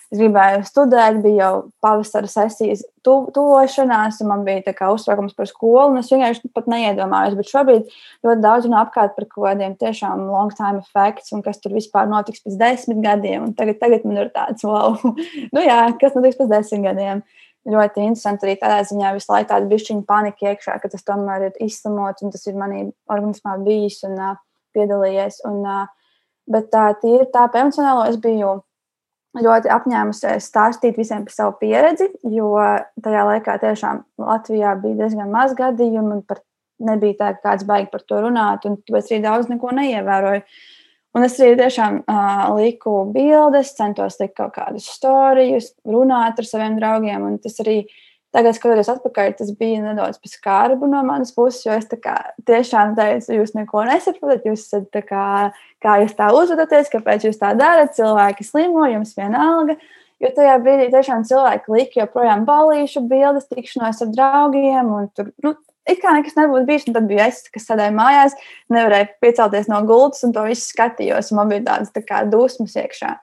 es 0.09 0.17
gribēju 0.17 0.63
studēt, 0.65 1.19
bija 1.23 1.43
jau 1.43 1.55
pavasara 1.83 2.29
sesijas 2.31 2.85
tu, 3.05 3.15
tuvošanās, 3.35 4.21
un 4.23 4.31
man 4.31 4.45
bija 4.47 4.91
uztraukums 4.93 5.35
par 5.37 5.49
skolu. 5.49 5.99
Es 5.99 6.11
vienkārši 6.13 6.51
pat 6.55 6.69
neiedomājos. 6.71 7.37
Bet 7.39 7.51
šobrīd 7.51 7.91
ļoti 8.25 8.45
daudz 8.45 8.69
no 8.71 8.79
apkārt 8.81 9.17
par 9.17 9.27
kaut 9.29 9.49
kādiem 9.49 9.75
tiešām 9.79 10.27
long 10.29 10.53
time 10.55 10.83
effects 10.83 11.35
un 11.35 11.43
kas 11.45 11.61
tur 11.61 11.75
vispār 11.77 12.09
notiks 12.11 12.45
pēc 12.45 12.57
desmit 12.61 13.03
gadiem. 13.05 13.49
Un 13.49 13.57
tagad, 13.57 13.81
tagad 13.83 14.07
man 14.07 14.23
ir 14.23 14.31
tāds, 14.35 14.65
wow, 14.67 14.97
nu 15.55 15.67
jā, 15.67 15.83
kas 16.01 16.17
notiks 16.17 16.39
pēc 16.39 16.55
desmit 16.57 16.87
gadiem 16.89 17.25
ļoti 17.67 18.05
interesanti 18.05 18.47
arī 18.47 18.55
tādā 18.61 18.79
ziņā 18.87 19.13
visu 19.17 19.31
laiku 19.33 19.49
tāda 19.51 19.69
bišķiņa 19.69 20.05
panika 20.07 20.53
iekšā, 20.53 20.77
ka 20.79 20.91
tas 20.91 21.05
tomēr 21.07 21.49
ir 21.49 21.59
izslimots 21.65 22.23
un 22.23 22.33
tas 22.33 22.45
ir 22.47 22.57
manī 22.59 22.85
organismā 23.11 23.57
bijis 23.65 23.99
un 24.07 24.15
uh, 24.15 24.39
piedalījies. 24.77 25.41
Un, 25.49 25.61
uh, 25.65 25.85
bet 26.49 26.71
tā 26.73 26.89
tīri 27.01 27.29
tā 27.33 27.45
emocionālo 27.51 28.07
es 28.09 28.17
biju 28.21 28.59
ļoti 29.37 29.69
apņēmusies 29.69 30.47
stāstīt 30.49 30.97
visiem 30.97 31.25
par 31.27 31.35
savu 31.35 31.55
pieredzi, 31.59 32.09
jo 32.33 32.55
tajā 33.03 33.25
laikā 33.27 33.59
tiešām 33.61 34.01
Latvijā 34.23 34.73
bija 34.81 35.03
diezgan 35.03 35.29
maz 35.33 35.53
gadījumu 35.57 36.17
un 36.17 36.23
par, 36.25 36.41
nebija 36.81 37.17
tā, 37.19 37.31
ka 37.37 37.51
kāds 37.51 37.67
baigi 37.69 37.91
par 37.91 38.05
to 38.07 38.23
runāt, 38.25 38.65
un 38.65 38.79
tāpēc 38.81 39.11
arī 39.11 39.21
daudz 39.27 39.51
neko 39.51 39.75
neievēroju. 39.77 40.41
Un 41.17 41.25
es 41.25 41.39
arī 41.41 41.55
tiešām 41.57 42.03
uh, 42.03 42.43
liku 42.59 42.99
bildes, 43.13 43.73
centos 43.77 44.19
likt 44.21 44.35
kaut 44.37 44.53
kādus 44.53 44.85
stāstus, 44.93 45.71
runāt 45.87 46.37
ar 46.37 46.45
saviem 46.45 46.77
draugiem. 46.77 47.25
Un 47.25 47.39
tas 47.41 47.57
arī 47.63 47.81
tagad, 48.35 48.53
skatoties 48.53 48.91
atpakaļ, 48.93 49.31
tas 49.39 49.49
bija 49.57 49.81
nedaudz 49.81 50.19
skarbi 50.29 50.89
no 50.89 51.01
manas 51.07 51.33
puses, 51.33 51.63
jo 51.65 51.73
es 51.73 51.89
kā, 52.03 52.15
tiešām 52.45 52.93
teicu, 52.97 53.39
jūs 53.39 53.55
neko 53.57 53.87
nesaprotat, 53.89 54.45
jūs 54.45 54.67
esat 54.67 54.99
kā, 55.09 55.25
kā 55.81 55.95
jūs 56.03 56.13
tā 56.17 56.29
uzvedaties, 56.37 56.91
kāpēc 56.93 57.25
jūs 57.25 57.41
tā 57.41 57.55
darat, 57.57 57.95
cilvēki 57.97 58.45
slimo, 58.45 58.85
jums 58.91 59.15
vienalga. 59.17 59.79
Jo 60.19 60.29
tajā 60.35 60.57
brīdī 60.59 60.89
tiešām 60.91 61.23
cilvēki 61.25 61.73
lika 61.73 62.01
joprojām 62.01 62.43
balīšu 62.45 63.05
bildes, 63.07 63.47
tikšanos 63.49 64.03
ar 64.03 64.09
draugiem, 64.13 64.89
un 64.91 65.07
tur 65.15 65.31
nu, 65.45 65.55
it 65.89 66.01
kā 66.03 66.13
nekas 66.15 66.37
nebūtu 66.37 66.67
bijis. 66.67 66.85
Tad 66.89 67.07
bija 67.09 67.29
es, 67.31 67.41
kas 67.53 67.67
sēdēja 67.69 67.95
mājās, 67.95 68.37
nevarēja 68.73 69.09
piecelties 69.23 69.71
no 69.71 69.81
gultas 69.89 70.23
un 70.27 70.35
to 70.35 70.45
visu 70.47 70.67
skatījos. 70.69 71.33
Man 71.37 71.51
bija 71.51 71.65
tādas 71.71 71.93
tā 71.95 72.05
kā 72.05 72.23
dusmas 72.29 72.77
iekšā. 72.79 73.15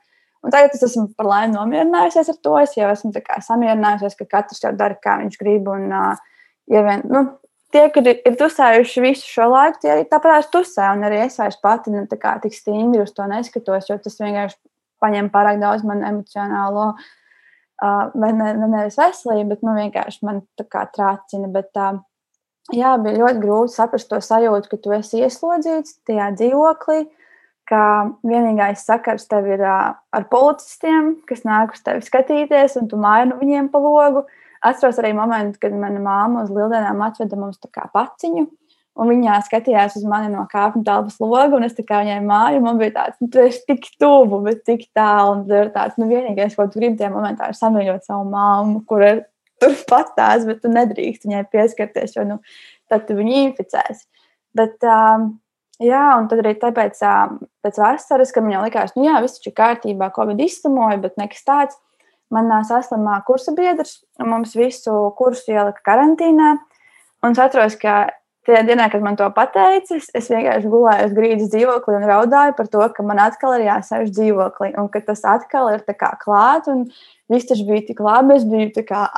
Un 0.47 0.53
tagad 0.55 0.77
es 0.77 0.85
esmu 0.87 1.09
par 1.19 1.27
laimi 1.27 1.57
nomierinājusies 1.57 2.31
ar 2.31 2.39
to. 2.45 2.55
Es 2.61 2.77
jau 2.79 2.87
esmu 2.93 3.11
samierinājusies, 3.49 4.15
ka 4.21 4.29
katrs 4.37 4.63
jau 4.63 4.71
dara, 4.79 4.95
kā 5.03 5.17
viņš 5.23 5.41
grib. 5.41 5.67
Un, 5.73 5.89
uh, 5.91 6.45
ja 6.71 6.85
vien, 6.87 7.03
nu, 7.11 7.25
tie, 7.75 7.89
kur 7.95 8.07
ir, 8.07 8.21
tusējuši 8.39 9.03
visu 9.03 9.27
šo 9.27 9.49
laiku, 9.51 9.83
tie 9.83 9.93
arī 9.97 10.07
tāpat 10.11 10.47
tusē. 10.55 10.87
Un 10.95 11.03
arī 11.09 11.25
es 11.25 11.41
vairs 11.41 11.59
pati 11.63 11.91
ne, 11.91 12.05
nu, 12.05 12.21
kā, 12.23 12.37
tik 12.43 12.55
stingri 12.55 13.03
uz 13.03 13.11
to 13.17 13.27
neskatos, 13.31 13.91
jo 13.91 13.99
tas 14.03 14.21
vienkārši 14.23 14.61
paņem 15.03 15.33
pārāk 15.35 15.59
daudz 15.63 15.83
man 15.89 16.07
emocionālo. 16.07 16.93
Uh, 17.77 18.07
vai 18.17 18.31
ne, 18.33 18.55
ne, 18.57 18.71
nevis 18.73 18.95
veselību, 18.97 19.51
bet 19.51 19.67
nu, 19.67 19.75
vienkārši 19.77 20.23
man 20.25 20.45
tā 20.57 20.65
kā 20.71 20.87
trācina. 20.95 21.51
Bet, 21.53 21.75
uh, 21.75 21.99
jā, 22.75 22.97
bija 23.03 23.21
ļoti 23.21 23.43
grūti 23.43 23.75
saprast 23.77 24.09
to 24.11 24.19
sajūtu, 24.23 24.71
ka 24.73 24.81
tu 24.83 24.95
esi 24.97 25.23
ieslodzīts 25.23 26.01
tajā 26.09 26.33
dzīvoklī, 26.39 27.05
ka 27.67 27.83
vienīgais 28.27 28.85
sakars 28.87 29.27
tev 29.31 29.49
ir 29.51 29.63
ar 29.67 30.27
policistiem, 30.31 31.17
kas 31.29 31.43
nāk 31.47 31.75
uz 31.75 31.83
tevi 31.87 32.05
skatīties, 32.07 32.79
un 32.81 32.91
tu 32.91 32.99
maini 33.01 33.39
viņiem 33.41 33.71
pa 33.73 33.83
logu. 33.83 34.27
Atceros 34.67 34.99
arī 34.99 35.13
momentu, 35.15 35.61
kad 35.63 35.75
mana 35.79 36.01
māma 36.03 36.47
uz 36.47 36.51
lieldienām 36.51 37.03
atveda 37.07 37.39
mums 37.39 37.61
paciņu. 37.61 38.47
Un 38.97 39.11
viņa 39.13 39.43
skatījās 39.45 39.99
uz 39.99 40.07
mani 40.09 40.31
no 40.33 40.47
kāpņu 40.49 40.81
telpas 40.87 41.19
loga, 41.21 41.59
un 41.59 41.67
es 41.67 41.75
tā 41.77 41.83
kā 41.85 41.99
viņai 42.01 42.23
māju, 42.25 42.63
man 42.65 42.79
bija 42.81 42.95
tāds, 42.95 43.19
nu, 43.21 43.29
tu 43.29 43.43
esi 43.43 43.61
tik 43.69 43.91
tuvu, 44.01 44.39
bet 44.47 44.63
tik 44.65 44.87
tālu. 44.97 45.35
Un 45.35 45.43
tas 45.45 45.67
ir 45.67 45.73
tāds, 45.75 45.99
nu, 46.01 46.09
vienīgais, 46.09 46.57
ko 46.57 46.65
tu 46.65 46.81
gribi 46.81 46.97
tajā 46.97 47.11
momentā, 47.13 47.51
ir 47.53 47.59
samīļot 47.59 48.09
savu 48.09 48.25
māmu, 48.33 48.81
kur 48.89 49.05
ir 49.05 49.21
turpat 49.67 50.15
tās, 50.19 50.47
bet 50.49 50.63
tu 50.63 50.73
nedrīkst 50.73 51.27
viņai 51.27 51.47
pieskarties, 51.53 52.17
jo 52.17 52.27
nu, 52.29 52.39
tad 52.91 53.09
tu 53.09 53.19
viņu 53.19 53.43
inficēsi. 53.49 54.07
Bet, 54.57 54.79
um, 54.89 55.35
jā, 55.83 56.05
un 56.17 56.31
tad 56.31 56.41
arī 56.45 56.55
tāpēc, 56.63 57.01
um, 57.05 57.41
pēc 57.67 57.81
vasaras, 57.83 58.33
kad 58.33 58.47
man 58.47 58.65
likās, 58.65 58.95
nu 58.97 59.09
jā, 59.09 59.19
viss 59.25 59.43
ir 59.43 59.57
kārtībā, 59.57 60.13
Covid 60.17 60.41
izslimoja, 60.47 61.03
bet 61.03 61.21
nekas 61.21 61.45
tāds. 61.47 61.83
Man 62.33 62.51
saslimā 62.67 63.21
kursa 63.27 63.53
biedrs, 63.55 64.01
mums 64.19 64.57
visu 64.59 64.95
kursu 65.19 65.53
ielika 65.53 65.85
karantīnā. 65.87 66.57
Un 67.23 67.37
es 67.37 67.39
atceros, 67.39 67.77
ka 67.79 68.09
tajā 68.47 68.63
dienā, 68.69 68.87
kad 68.93 69.05
man 69.05 69.19
to 69.19 69.27
pateica, 69.35 69.99
es 69.99 70.31
vienkārši 70.33 70.71
gulēju 70.73 71.09
uz 71.09 71.15
grīdas 71.17 71.53
dzīvoklī 71.53 71.99
un 71.99 72.09
raudāju 72.09 72.57
par 72.59 72.71
to, 72.73 72.83
ka 72.97 73.05
man 73.07 73.21
atkal 73.23 73.57
ir 73.59 73.67
jāsēž 73.67 74.11
dzīvoklī, 74.15 74.73
un 74.81 74.91
ka 74.93 75.03
tas 75.05 75.25
atkal 75.27 75.71
ir 75.75 75.85
klāts 76.23 76.71
viss 77.33 77.49
taču 77.49 77.67
bija 77.69 77.87
tik 77.89 78.03
labi, 78.07 78.37
es 78.39 78.45
biju 78.49 78.73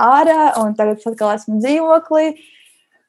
ārā, 0.05 0.55
un 0.63 0.77
tagad 0.79 1.03
es 1.03 1.11
atkal 1.11 1.35
esmu 1.37 1.61
dzīvoklī. 1.63 2.31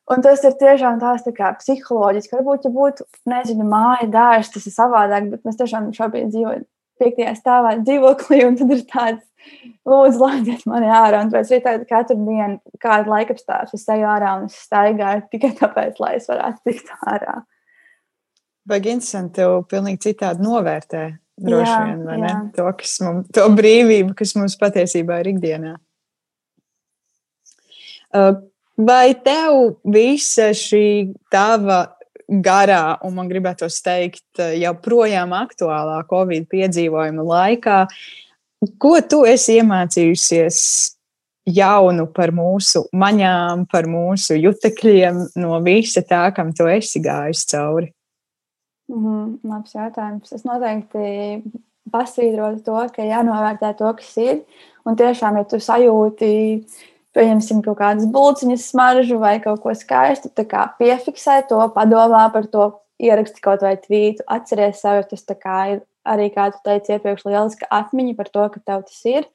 Un 0.10 0.24
tas 0.26 0.42
ir 0.42 0.56
tiešām 0.58 0.98
tāds 0.98 1.22
tā 1.22 1.32
kā 1.38 1.52
psiholoģiski. 1.60 2.34
Varbūt, 2.34 2.64
ja 2.66 2.72
būtu, 2.74 3.06
nezinu, 3.30 3.68
māja, 3.70 4.08
dārsts, 4.10 4.56
tas 4.56 4.66
ir 4.66 4.74
savādāk, 4.74 5.28
bet 5.30 5.46
mēs 5.46 5.60
tiešām 5.60 5.92
šobrīd 5.94 6.32
dzīvojam 6.34 6.66
piektajā 7.00 7.34
stāvā 7.38 7.76
dzīvoklī, 7.82 8.42
un 8.48 8.58
tad 8.60 8.74
ir 8.76 8.84
tāds, 8.90 9.24
lūdzu, 9.88 10.22
laidiet 10.24 10.66
mani 10.70 10.92
ārā. 10.92 11.24
Un 11.26 11.32
pēc 11.34 11.54
tagad 11.64 11.88
katru 11.90 12.20
dienu 12.26 12.60
kādu 12.84 13.14
laiku 13.14 13.36
apstāstu, 13.36 13.80
es 13.80 13.88
eju 13.96 14.10
ārā 14.10 14.36
un 14.40 14.50
es 14.50 14.60
staigāju 14.68 15.26
tikai 15.32 15.56
tāpēc, 15.62 16.04
lai 16.04 16.18
es 16.20 16.30
varētu 16.30 16.70
tikt 16.70 16.94
ārā. 17.08 17.40
Vai 18.70 18.84
Ginsens 18.86 19.34
tev 19.34 19.64
pilnīgi 19.72 20.12
citādi 20.12 20.46
novērtē 20.46 21.08
Droši 21.40 21.72
jā, 21.72 21.84
vien, 21.88 22.02
vai 22.04 22.18
jā. 22.20 22.26
ne? 22.26 22.52
To, 22.58 22.66
mums, 23.06 23.30
to 23.36 23.46
brīvību, 23.56 24.16
kas 24.18 24.36
mums 24.36 24.58
patiesībā 24.60 25.22
ir 25.22 25.32
ikdienā. 25.34 25.76
Vai 28.90 29.06
tev 29.24 29.80
visa 29.94 30.50
šī 30.56 31.14
tava 31.32 31.82
garā, 32.30 33.00
un 33.06 33.16
man 33.18 33.30
gribētos 33.32 33.82
teikt, 33.86 34.28
uh, 34.40 34.54
jau 34.58 34.74
projām 34.84 35.34
aktuālā 35.38 36.02
Covid 36.10 36.48
piedzīvojuma 36.52 37.26
laikā, 37.26 37.82
ko 38.82 38.96
tu 39.10 39.24
esi 39.30 39.60
iemācījusies 39.60 40.60
jaunu 41.50 42.06
par 42.14 42.34
mūsu 42.36 42.84
maņām, 42.96 43.66
par 43.72 43.88
mūsu 43.90 44.38
jutekļiem, 44.38 45.24
no 45.42 45.58
visa 45.66 46.04
tā, 46.06 46.28
kam 46.36 46.52
tu 46.56 46.68
esi 46.70 47.02
gājis 47.04 47.46
cauri? 47.50 47.90
Mm, 48.90 49.40
labs 49.46 49.76
jautājums. 49.76 50.32
Es 50.34 50.46
noteikti 50.48 51.42
pasvītrot 51.94 52.64
to, 52.66 52.78
ka 52.94 53.06
jānovērtē 53.06 53.74
to, 53.78 53.92
kas 54.00 54.16
ir. 54.22 54.40
Un 54.88 54.98
tiešām, 54.98 55.38
ja 55.38 55.46
tu 55.50 55.60
sajūti, 55.62 56.32
pieņemsim 57.18 57.64
kaut 57.66 57.80
kādas 57.80 58.08
bulciņas 58.14 58.68
smaržu 58.72 59.18
vai 59.22 59.38
kaut 59.44 59.64
ko 59.64 59.74
skaistu, 59.78 60.32
tad 60.36 60.54
piefiksē 60.80 61.42
to, 61.50 61.62
padomā 61.76 62.28
par 62.34 62.48
to, 62.52 62.72
ieraksti 63.00 63.42
kaut 63.44 63.64
vai 63.64 63.76
tvītu, 63.80 64.26
atceries 64.28 64.82
sev, 64.84 65.02
tas 65.10 65.26
kā 65.40 65.60
ir 65.74 65.82
arī, 66.08 66.30
kā 66.34 66.50
tu 66.54 66.60
teici, 66.66 66.96
iepriekš 66.96 67.26
lieliska 67.28 67.70
atmiņa 67.72 68.16
par 68.18 68.32
to, 68.34 68.48
ka 68.54 68.64
tev 68.66 68.86
tas 68.88 69.04
ir. 69.08 69.28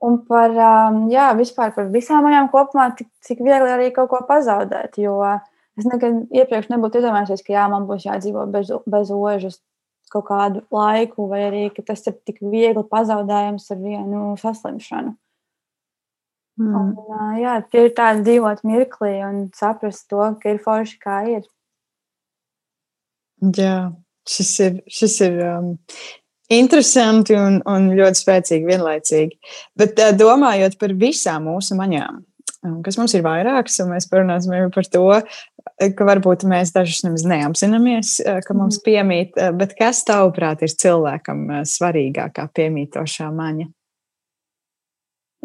Un 0.00 0.16
par, 0.24 0.52
um, 0.54 1.00
jā, 1.12 1.28
vispār 1.36 1.74
par 1.74 1.90
visām 1.92 2.24
manām 2.24 2.48
kopumā, 2.52 2.88
cik, 2.96 3.10
cik 3.26 3.42
viegli 3.44 3.68
arī 3.68 3.90
kaut 3.92 4.08
ko 4.12 4.22
pazaudēt. 4.28 4.96
Jo 5.02 5.18
es 5.76 5.88
nekad 5.88 6.22
iepriekš 6.32 6.70
nebūtu 6.72 7.00
iedomājies, 7.00 7.42
ka 7.44 7.52
jā, 7.52 7.66
man 7.72 7.84
būs 7.88 8.06
jādzīvo 8.08 8.46
bez, 8.52 8.72
bez 8.88 9.12
ožas 9.12 9.60
kaut 10.10 10.26
kādu 10.30 10.64
laiku, 10.74 11.28
vai 11.30 11.44
arī 11.50 11.66
tas 11.84 12.00
ir 12.08 12.16
tik 12.26 12.40
viegli 12.40 12.82
pazaudējams 12.90 13.68
ar 13.70 13.82
vienu 13.82 14.22
saslimšanu. 14.40 15.14
Mm. 16.60 16.76
Un, 16.76 16.94
jā, 17.40 17.54
tie 17.72 17.86
ir 17.88 17.94
tādi 17.96 18.24
dzīvot 18.26 18.62
mirklī 18.68 19.14
un 19.24 19.44
saprast 19.56 20.10
to, 20.12 20.20
ka 20.42 20.52
ir 20.52 20.60
forši 20.60 20.98
kā 21.00 21.18
ir. 21.38 21.44
Jā, 23.56 23.76
šis 24.28 24.50
ir, 24.66 24.80
šis 24.92 25.14
ir 25.24 25.38
um, 25.46 25.70
interesanti 26.52 27.38
un, 27.38 27.62
un 27.64 27.88
ļoti 27.96 28.20
spēcīgi 28.20 28.68
vienlaicīgi. 28.68 29.38
Bet 29.80 30.02
uh, 30.04 30.12
domājot 30.12 30.76
par 30.80 30.92
visām 31.00 31.48
mūsu 31.48 31.78
maņām, 31.80 32.20
kas 32.84 33.00
mums 33.00 33.16
ir 33.16 33.24
vairākas, 33.24 33.80
un 33.80 33.94
mēs 33.94 34.10
parunāsim 34.12 34.52
arī 34.52 34.68
par 34.74 34.92
to, 34.92 35.06
ka 35.96 36.08
varbūt 36.12 36.44
mēs 36.50 36.74
dažus 36.76 37.00
nemaz 37.06 37.24
neapzināmies, 37.24 38.18
ka 38.44 38.56
mums 38.56 38.82
mhm. 38.82 38.84
piemīt, 38.84 39.44
bet 39.56 39.72
kas 39.80 40.04
tavuprāt 40.04 40.66
ir 40.66 40.76
cilvēkam 40.76 41.46
svarīgākā 41.64 42.50
piemītošā 42.52 43.32
maņa? 43.32 43.70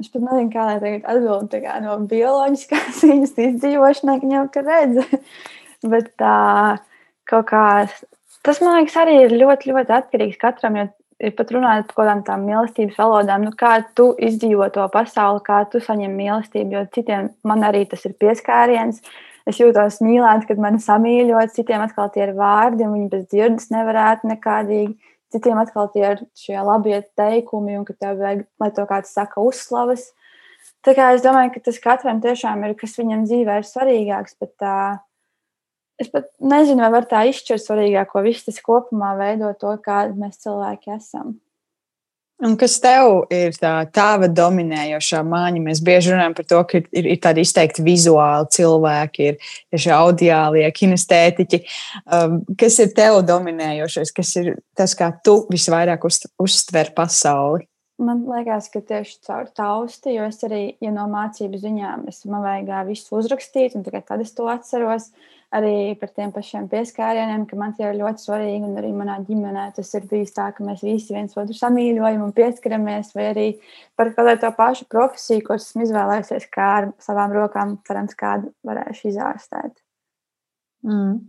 Es 0.01 0.09
pat 0.11 0.25
nezinu, 0.25 0.49
kā 0.51 0.65
lai 0.67 0.79
tagad 0.81 1.05
atbildētu 1.07 1.61
kā 1.63 1.77
no 1.83 1.99
bioloģiskās 2.09 3.03
viņas 3.11 3.37
izdzīvošanai, 3.49 4.17
ka 4.23 4.33
jau 4.33 4.43
ka 4.51 4.65
redz. 4.65 5.15
bet 5.91 6.11
tā 6.19 6.35
kaut 7.29 7.47
kā 7.49 7.65
Tas, 8.45 8.59
man 8.61 8.75
liekas, 8.77 8.95
arī 9.01 9.15
ir 9.23 9.31
ļoti, 9.33 9.71
ļoti 9.73 9.93
atkarīgs 9.95 10.37
katram. 10.37 10.75
Jo 10.77 10.83
ir 11.25 11.31
pat 11.33 11.49
runājot 11.55 11.87
par 11.87 11.95
kaut 11.95 12.01
kādām 12.03 12.19
tādām 12.27 12.43
mīlestības 12.45 12.99
valodām, 12.99 13.45
nu, 13.47 13.53
kā 13.57 13.79
tu 13.97 14.11
izdzīvo 14.27 14.67
to 14.75 14.85
pasauli, 14.93 15.41
kā 15.47 15.63
tu 15.71 15.81
saņem 15.81 16.13
mīlestību. 16.13 16.75
Jo 16.75 16.83
citiem 16.93 17.31
man 17.47 17.65
arī 17.65 17.85
tas 17.89 18.05
ir 18.05 18.13
pieskāriens. 18.21 19.01
Es 19.49 19.61
jūtos 19.61 19.97
mīlēta, 20.05 20.45
kad 20.49 20.61
mani 20.61 20.81
samīļot, 20.81 21.55
citiem 21.57 21.81
atkal 21.85 22.11
tie 22.13 22.27
ir 22.27 22.35
vārdi, 22.37 22.85
un 22.85 22.93
viņi 22.97 23.09
bez 23.15 23.25
dzirdes 23.33 23.71
nevarētu 23.73 24.29
nekādīgi. 24.29 24.93
Citiem 25.33 25.57
atkal 25.57 25.89
tie 25.93 26.05
ir 26.13 26.21
šie 26.37 26.59
labie 26.61 26.99
teikumi, 27.17 27.79
un 27.79 27.87
ka 27.87 27.95
tev 27.97 28.21
vajag, 28.21 28.45
lai 28.61 28.69
to 28.75 28.85
kāds 28.89 29.15
saka, 29.15 29.41
uzslavas. 29.41 30.11
Tā 30.85 30.93
kā 30.97 31.09
es 31.15 31.23
domāju, 31.25 31.55
ka 31.55 31.65
tas 31.65 31.81
katram 31.81 32.21
tiešām 32.21 32.63
ir, 32.67 32.75
kas 32.77 32.93
viņam 32.99 33.25
dzīvē 33.25 33.57
ir 33.61 33.67
svarīgāks. 33.67 34.37
Bet, 34.41 34.55
uh, 34.61 35.01
Es 35.95 36.09
pat 36.11 36.25
nezinu, 36.43 36.83
vai 36.83 36.91
var 36.91 37.05
tā 37.07 37.21
izšķirt 37.29 37.63
svarīgāko. 37.63 38.19
Viss 38.25 38.43
tas 38.43 38.59
kopumā 38.63 39.13
veido 39.15 39.53
to, 39.59 39.71
kādi 39.83 40.17
mēs 40.19 40.41
cilvēki 40.43 40.91
esam. 40.97 41.37
Un 42.43 42.57
kas 42.59 42.73
tev 42.83 43.29
ir 43.31 43.53
tā 43.55 43.71
tava 43.95 44.27
dominējošā 44.27 45.21
māņa? 45.23 45.61
Mēs 45.63 45.79
bieži 45.85 46.11
runājam 46.11 46.33
par 46.35 46.47
to, 46.49 46.57
ka 46.67 46.81
ir, 46.81 47.07
ir 47.13 47.19
tādi 47.23 47.45
izteikti 47.47 47.85
vizuāli 47.85 48.49
cilvēki, 48.51 49.29
ir, 49.31 49.53
šie 49.79 49.93
audiālie, 49.95 50.65
kinestētiķi. 50.75 51.61
Um, 52.03 52.41
kas 52.59 52.81
ir 52.83 52.91
tev 52.97 53.21
dominējošais, 53.29 54.11
kas 54.15 54.33
ir 54.41 54.51
tas, 54.75 54.97
kā 54.99 55.13
tu 55.23 55.37
visvairāk 55.47 56.03
uz, 56.09 56.25
uztver 56.43 56.91
pasauli? 56.97 57.63
Man 58.03 58.25
liekas, 58.27 58.67
ka 58.73 58.81
tieši 58.83 59.21
caur 59.23 59.47
tausti, 59.55 60.17
jo 60.17 60.27
es 60.27 60.43
arī, 60.43 60.65
ja 60.83 60.91
no 60.91 61.07
mācību 61.07 61.61
ziņām, 61.61 62.03
es 62.11 62.25
man 62.27 62.43
vajag 62.43 62.89
visu 62.89 63.15
uzrakstīt, 63.15 63.79
un 63.79 63.87
tad 63.87 64.19
es 64.19 64.35
to 64.35 64.51
atceros. 64.51 65.07
Uh, 65.07 65.34
arī 65.53 65.95
par 65.99 66.09
tiem 66.15 66.31
pašiem 66.33 66.67
pieskārieniem, 66.71 67.45
ka 67.49 67.57
man 67.59 67.73
tie 67.77 67.87
ir 67.89 67.99
ļoti 67.99 68.23
svarīgi. 68.25 68.67
Un 68.67 68.79
arī 68.79 68.91
manā 68.95 69.17
ģimenē 69.27 69.67
tas 69.75 69.91
ir 69.97 70.07
bijis 70.09 70.33
tā, 70.35 70.49
ka 70.55 70.65
mēs 70.65 70.83
visi 70.85 71.15
viens 71.15 71.35
otru 71.37 71.55
samīļojam 71.57 72.25
un 72.25 72.33
pieskaramies, 72.35 73.13
vai 73.17 73.29
arī 73.31 73.47
par 73.99 74.11
kādu 74.17 74.35
to 74.41 74.51
pašu 74.57 74.87
profesiju, 74.91 75.45
ko 75.45 75.59
esmu 75.59 75.85
izvēlējusies, 75.85 76.47
kā 76.53 76.69
ar 76.81 76.89
savām 77.03 77.35
rokām, 77.35 77.77
cerams, 77.87 78.17
kādu 78.17 78.51
varēšu 78.67 79.11
izārstēt. 79.13 79.75
Mm. 80.85 81.19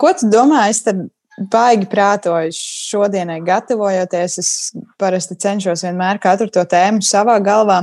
Ko 0.00 0.14
tu 0.16 0.30
domā? 0.32 0.66
Es 0.72 0.82
tad 0.84 1.06
baigi 1.50 1.88
prātoju 1.90 2.54
šodienai, 2.56 3.40
gatavojoties. 3.44 4.38
Es 4.40 4.52
parasti 5.00 5.36
cenšos 5.40 5.84
vienmēr 5.86 6.22
katru 6.22 6.48
to 6.52 6.64
tēmu 6.68 7.04
savā 7.04 7.36
galvā 7.44 7.82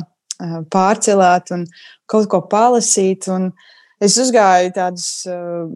pārcelēt 0.74 1.52
un 1.54 1.68
kaut 2.10 2.30
ko 2.32 2.40
palasīt. 2.50 3.28
Un, 3.30 3.52
uh, 3.52 3.68
es 4.02 4.18
uzgāju 4.22 4.74
tādus 4.76 5.10
uh, 5.30 5.70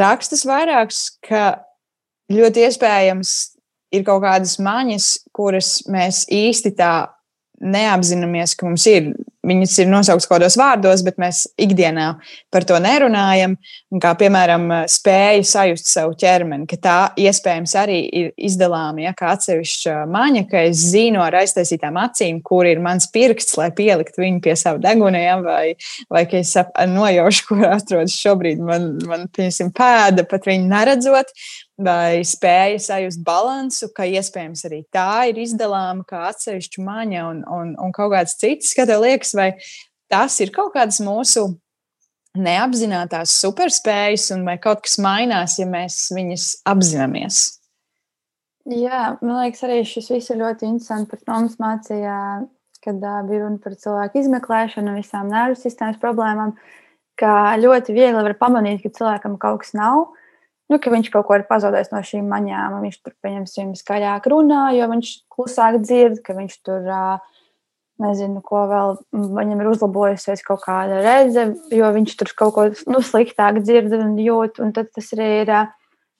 rakstus 0.00 0.44
vairākus, 0.48 1.06
ka 1.26 1.62
ļoti 2.30 2.66
iespējams 2.68 3.34
ir 3.96 4.04
kaut 4.06 4.22
kādas 4.24 4.56
maņas, 4.62 5.08
kuras 5.34 5.80
mēs 5.90 6.24
īsti 6.30 6.74
tā 6.78 6.92
neapzināmies, 7.60 8.54
ka 8.56 8.68
mums 8.68 8.86
ir 8.88 9.10
Viņas 9.46 9.74
ir 9.80 9.88
nosauktas 9.88 10.28
kaut 10.28 10.36
kādos 10.36 10.56
vārdos, 10.60 11.00
bet 11.06 11.16
mēs 11.20 11.46
ikdienā 11.60 12.10
par 12.52 12.66
to 12.68 12.76
nerunājam. 12.82 13.54
Kā 14.02 14.12
piemēram, 14.20 14.66
spēja 14.90 15.46
sajust 15.48 15.88
savu 15.88 16.12
ķermeni, 16.20 16.66
ka 16.68 16.76
tā 16.78 16.96
iespējams 17.18 17.72
arī 17.80 17.96
ir 18.20 18.28
izdalāma 18.36 19.06
ja, 19.06 19.14
kā 19.16 19.32
atsevišķa 19.34 19.96
maņa, 20.12 20.44
ka 20.50 20.66
es 20.68 20.84
zinu 20.92 21.22
ar 21.24 21.38
aiztaisītām 21.40 21.96
acīm, 22.02 22.42
kur 22.44 22.68
ir 22.68 22.82
mans 22.84 23.08
pirksts, 23.10 23.56
lai 23.58 23.70
pieliktu 23.74 24.22
viņu 24.22 24.44
pie 24.44 24.58
sava 24.60 24.82
deguna, 24.82 25.24
ja, 25.24 25.38
vai, 25.42 25.72
vai 26.12 26.26
ka 26.28 26.42
es 26.44 26.52
nojaušu, 26.92 27.48
kur 27.48 27.64
atrodas 27.72 28.20
šobrīd 28.20 28.60
man, 28.60 28.92
man 29.08 29.26
pēda, 29.32 30.28
pat 30.28 30.46
viņu 30.52 30.68
neredzot 30.68 31.32
vai 31.80 32.20
spēja 32.26 32.80
sajust 32.82 33.22
balansu, 33.24 33.88
ka 33.96 34.06
iespējams 34.08 34.64
arī 34.68 34.82
tā 34.92 35.30
ir 35.30 35.40
izdalāma 35.40 36.04
kā 36.08 36.26
atsevišķa 36.30 36.84
maņa 36.84 37.24
un, 37.30 37.42
un, 37.48 37.72
un 37.80 37.94
kaut 37.96 38.12
kāds 38.14 38.36
cits, 38.40 38.74
kā 38.76 38.86
tev 38.88 39.04
liekas, 39.04 39.32
vai 39.38 39.52
tas 40.10 40.36
ir 40.44 40.52
kaut 40.54 40.74
kādas 40.76 41.00
mūsu 41.04 41.48
neapzinātās 42.38 43.32
superspējas, 43.42 44.28
un 44.36 44.44
vai 44.46 44.58
kaut 44.62 44.84
kas 44.84 45.00
mainās, 45.02 45.58
ja 45.58 45.66
mēs 45.66 46.04
viņas 46.14 46.50
apzināmies. 46.70 47.42
Jā, 48.70 49.16
man 49.24 49.40
liekas, 49.40 49.64
arī 49.66 49.80
šis 49.88 50.10
viss 50.12 50.30
ir 50.30 50.38
ļoti 50.42 50.68
interesants. 50.68 51.08
Par 51.10 51.22
to 51.24 51.32
mums 51.32 51.56
mācīja, 51.62 52.18
kad 52.84 53.00
uh, 53.00 53.22
bija 53.26 53.46
runa 53.46 53.58
par 53.62 53.74
cilvēku 53.80 54.20
izmeklēšanu 54.20 54.92
un 54.92 55.00
visām 55.00 55.32
nervu 55.32 55.58
sistēmas 55.58 55.98
problēmām, 56.02 56.52
ka 57.18 57.56
ļoti 57.60 57.96
viegli 57.96 58.22
var 58.28 58.36
pamanīt, 58.38 58.84
ka 58.84 58.92
cilvēkam 59.00 59.40
kaut 59.40 59.64
kas 59.64 59.74
nav 59.74 60.10
nu, 60.70 60.78
ka 60.78 60.92
viņš 60.92 61.10
kaut 61.12 61.26
ko 61.28 61.38
ir 61.38 61.46
pazaudējis 61.48 61.90
no 61.92 62.02
šīm 62.06 62.30
maņām, 62.30 62.78
viņš 62.84 63.00
tur, 63.02 63.16
pieņemsim, 63.24 63.74
skaļāk 63.78 64.28
runā, 64.30 64.70
jo 64.76 64.86
viņš 64.92 65.12
klusāk 65.32 65.80
dzird, 65.82 66.20
ka 66.26 66.36
viņš 66.38 66.56
tur, 66.66 66.86
nezinu, 68.00 68.40
ko 68.44 68.62
vēl, 68.70 68.94
viņam 69.12 69.60
ir 69.60 69.70
uzlabojusies 69.72 70.44
kaut 70.46 70.62
kāda 70.64 71.02
redze, 71.04 71.50
jo 71.74 71.90
viņš 71.96 72.16
tur 72.20 72.32
kaut 72.38 72.54
ko 72.56 72.64
nu, 72.92 73.02
sliktāk 73.04 73.60
dzird 73.64 73.92
un 73.98 74.16
jūt, 74.20 74.62
un 74.62 74.72
tad 74.76 74.92
tas 74.94 75.12
arī 75.16 75.30
ir. 75.42 75.54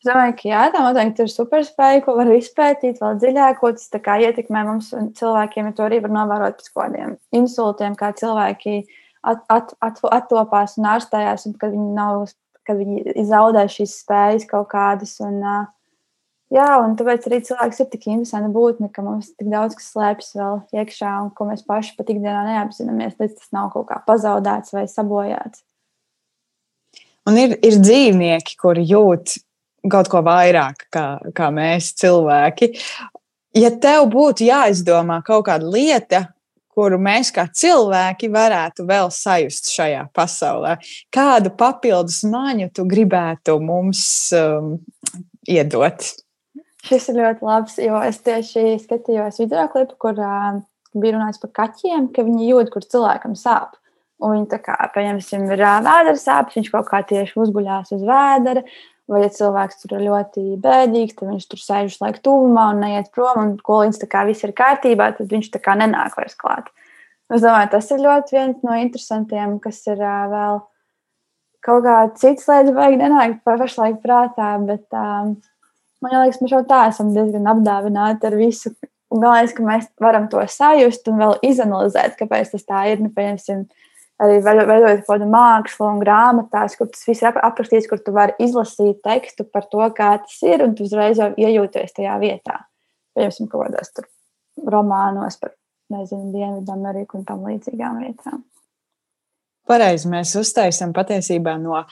Es 0.00 0.08
domāju, 0.08 0.32
ka 0.38 0.46
jā, 0.48 0.60
tā 0.72 0.80
noteikti 0.80 1.26
ir 1.26 1.28
superspēja, 1.28 2.00
ko 2.06 2.14
var 2.16 2.30
izpētīt 2.32 3.02
vēl 3.02 3.18
dziļāk, 3.20 3.58
ko 3.60 3.68
tas 3.76 3.90
ietekmē 4.24 4.62
mums 4.64 4.94
un 4.96 5.10
cilvēkiem, 5.12 5.68
ja 5.68 5.76
to 5.76 5.84
arī 5.84 5.98
var 6.00 6.14
novērot 6.14 6.56
pēc 6.56 6.70
kādiem 6.72 7.18
insultiem, 7.36 7.98
kā 8.00 8.08
cilvēki 8.16 8.78
at, 9.20 9.44
at, 9.52 9.74
at, 9.84 10.00
attopās 10.08 10.78
un 10.80 10.88
ārstējās, 10.94 11.44
un 11.50 11.58
kad 11.60 11.74
viņi 11.76 11.92
nav 11.98 12.24
kad 12.68 12.78
viņi 12.80 13.26
zaudē 13.28 13.66
šīs 13.70 13.98
spējas 14.02 14.46
kaut 14.50 14.68
kādas. 14.72 15.16
Un, 15.24 15.38
uh, 15.40 15.68
jā, 16.54 16.68
un 16.84 16.96
tāpēc 16.98 17.26
arī 17.28 17.40
cilvēks 17.46 17.82
ir 17.82 17.90
tik 17.92 18.06
interesants 18.10 18.54
būtne, 18.54 18.90
ka 18.94 19.04
mums 19.06 19.32
tik 19.34 19.50
daudz 19.52 19.78
kas 19.78 19.90
slēpjas 19.94 20.32
vēl 20.38 20.62
iekšā, 20.80 21.16
un 21.24 21.30
ko 21.36 21.48
mēs 21.50 21.66
paši 21.66 21.96
pat 21.98 22.12
ikdienā 22.14 22.44
neapzināmies, 22.48 23.18
līdz 23.20 23.36
tas 23.38 23.52
nav 23.56 23.70
kaut 23.74 23.90
kā 23.90 24.00
pazaudēts 24.06 24.76
vai 24.76 24.86
sabojāts. 24.90 25.64
Un 27.28 27.36
ir, 27.38 27.54
ir 27.62 27.78
dzīvnieki, 27.78 28.56
kuri 28.60 28.84
jūt 28.88 29.36
kaut 29.90 30.10
ko 30.12 30.22
vairāk 30.24 30.86
kā, 30.92 31.04
kā 31.36 31.48
mēs, 31.54 31.92
cilvēki. 32.00 32.72
Ja 33.56 33.70
tev 33.82 34.06
būtu 34.12 34.46
jāizdomā 34.46 35.20
kaut 35.26 35.46
kāda 35.48 35.66
lieta, 35.66 36.24
kuru 36.74 36.98
mēs 37.02 37.32
kā 37.34 37.46
cilvēki 37.46 38.30
varētu 38.32 38.86
vēl 38.88 39.10
sajust 39.14 39.70
šajā 39.74 40.06
pasaulē. 40.16 40.76
Kādu 41.14 41.52
papildus 41.58 42.22
maņu 42.28 42.70
tu 42.76 42.86
gribētu 42.88 43.58
mums 43.62 44.02
um, 44.36 44.76
iedot? 45.48 46.06
Šis 46.86 47.10
ir 47.12 47.20
ļoti 47.20 47.44
labs, 47.44 47.76
jo 47.82 47.98
es 48.06 48.22
tieši 48.24 48.78
skatījos 48.80 49.42
video 49.42 49.66
klipu, 49.72 49.98
kur 50.00 50.16
uh, 50.16 50.62
bija 50.96 51.18
runāts 51.18 51.42
par 51.42 51.52
kaķiem, 51.58 52.08
ka 52.14 52.24
viņi 52.26 52.48
jūt, 52.52 52.72
kur 52.72 52.86
cilvēkam 52.86 53.36
sāp. 53.38 53.76
Un 54.20 54.34
viņi 54.34 54.48
tā 54.52 54.58
kā, 54.60 54.76
pieņemsim, 54.94 55.46
ir 55.48 55.62
vēdera 55.64 56.16
sāpes, 56.20 56.58
viņš 56.58 56.72
kaut 56.72 56.88
kā 56.90 57.00
tieši 57.08 57.38
uzguļās 57.40 57.92
uz 57.96 58.02
vēdera, 58.04 58.64
Vai, 59.10 59.24
ja 59.24 59.30
cilvēks 59.34 59.80
tur 59.80 59.96
ir 59.96 60.04
ļoti 60.06 60.42
bēdīgs, 60.62 61.16
tad 61.18 61.32
viņš 61.32 61.46
tur 61.50 61.58
sēž 61.58 61.96
uz 61.96 62.02
laiku 62.02 62.20
tuvumā 62.28 62.68
un 62.70 62.84
neiet 62.84 63.08
prom, 63.10 63.40
un 63.42 63.48
ko 63.58 63.80
līdz 63.82 64.04
tā 64.04 64.06
kā 64.10 64.22
viss 64.28 64.46
ir 64.46 64.54
kārtībā, 64.54 65.08
tad 65.16 65.32
viņš 65.32 65.48
tā 65.50 65.60
kā 65.64 65.74
nenāk 65.78 66.14
vairs 66.14 66.38
klāt. 66.38 66.68
Es 67.30 67.42
domāju, 67.42 67.72
tas 67.72 67.90
ir 67.90 68.04
ļoti 68.04 68.36
viens 68.36 68.62
no 68.66 68.76
interesantiem, 68.78 69.56
kas 69.62 69.82
ir 69.90 69.98
uh, 69.98 70.28
vēl 70.30 70.60
kaut 71.66 71.84
kā 71.84 71.96
cits 72.20 72.46
lietas, 72.46 72.74
vajag 72.76 72.96
nenākt 73.00 73.42
pašlaik 73.46 73.98
prātā, 74.04 74.52
bet 74.66 74.86
um, 74.94 75.34
man 76.04 76.16
liekas, 76.20 76.40
mēs 76.42 76.54
jau 76.54 76.62
tā 76.70 76.84
esam 76.92 77.12
diezgan 77.14 77.50
apdāvināti 77.50 78.30
ar 78.30 78.38
visu. 78.38 78.74
Un 79.10 79.24
galvenais, 79.24 79.52
ka 79.56 79.66
mēs 79.66 79.88
varam 79.98 80.28
to 80.30 80.42
sajust 80.46 81.08
un 81.10 81.18
vēl 81.18 81.32
izanalizēt, 81.48 82.14
kāpēc 82.18 82.52
tas 82.52 82.66
tā 82.66 82.84
ir. 82.92 83.00
Nu, 83.02 83.10
piemēram, 83.10 83.64
arī 84.20 84.38
veidojot 84.44 85.02
kaut 85.04 85.08
kādu 85.08 85.28
mākslu 85.32 85.88
un 85.88 86.00
grāmatās, 86.02 86.76
kur 86.78 86.90
tas 86.92 87.02
viss 87.08 87.24
ir 87.24 87.40
aprakstīts, 87.40 87.88
kur 87.90 88.02
tu 88.04 88.14
vari 88.16 88.36
izlasīt 88.42 89.00
tekstu 89.06 89.46
par 89.48 89.66
to, 89.72 89.82
kā 89.96 90.12
tas 90.22 90.36
ir, 90.46 90.64
un 90.66 90.76
tu 90.76 90.86
uzreiz 90.88 91.20
jau 91.20 91.30
iejūties 91.40 91.96
tajā 91.96 92.18
vietā. 92.22 92.60
Piemēram, 93.16 93.50
kaut 93.50 93.66
kādās 93.66 93.92
tur 93.96 94.06
romānos 94.70 95.40
par, 95.40 95.54
nezinu, 95.92 96.30
Dienvidameriku 96.34 97.20
un 97.20 97.26
tam 97.28 97.44
līdzīgām 97.48 98.00
vietām. 98.04 98.44
Pareizi, 99.70 100.08
mēs 100.10 100.34
uztaisām 100.38 100.92
patiesībā 100.96 101.54
no 101.60 101.84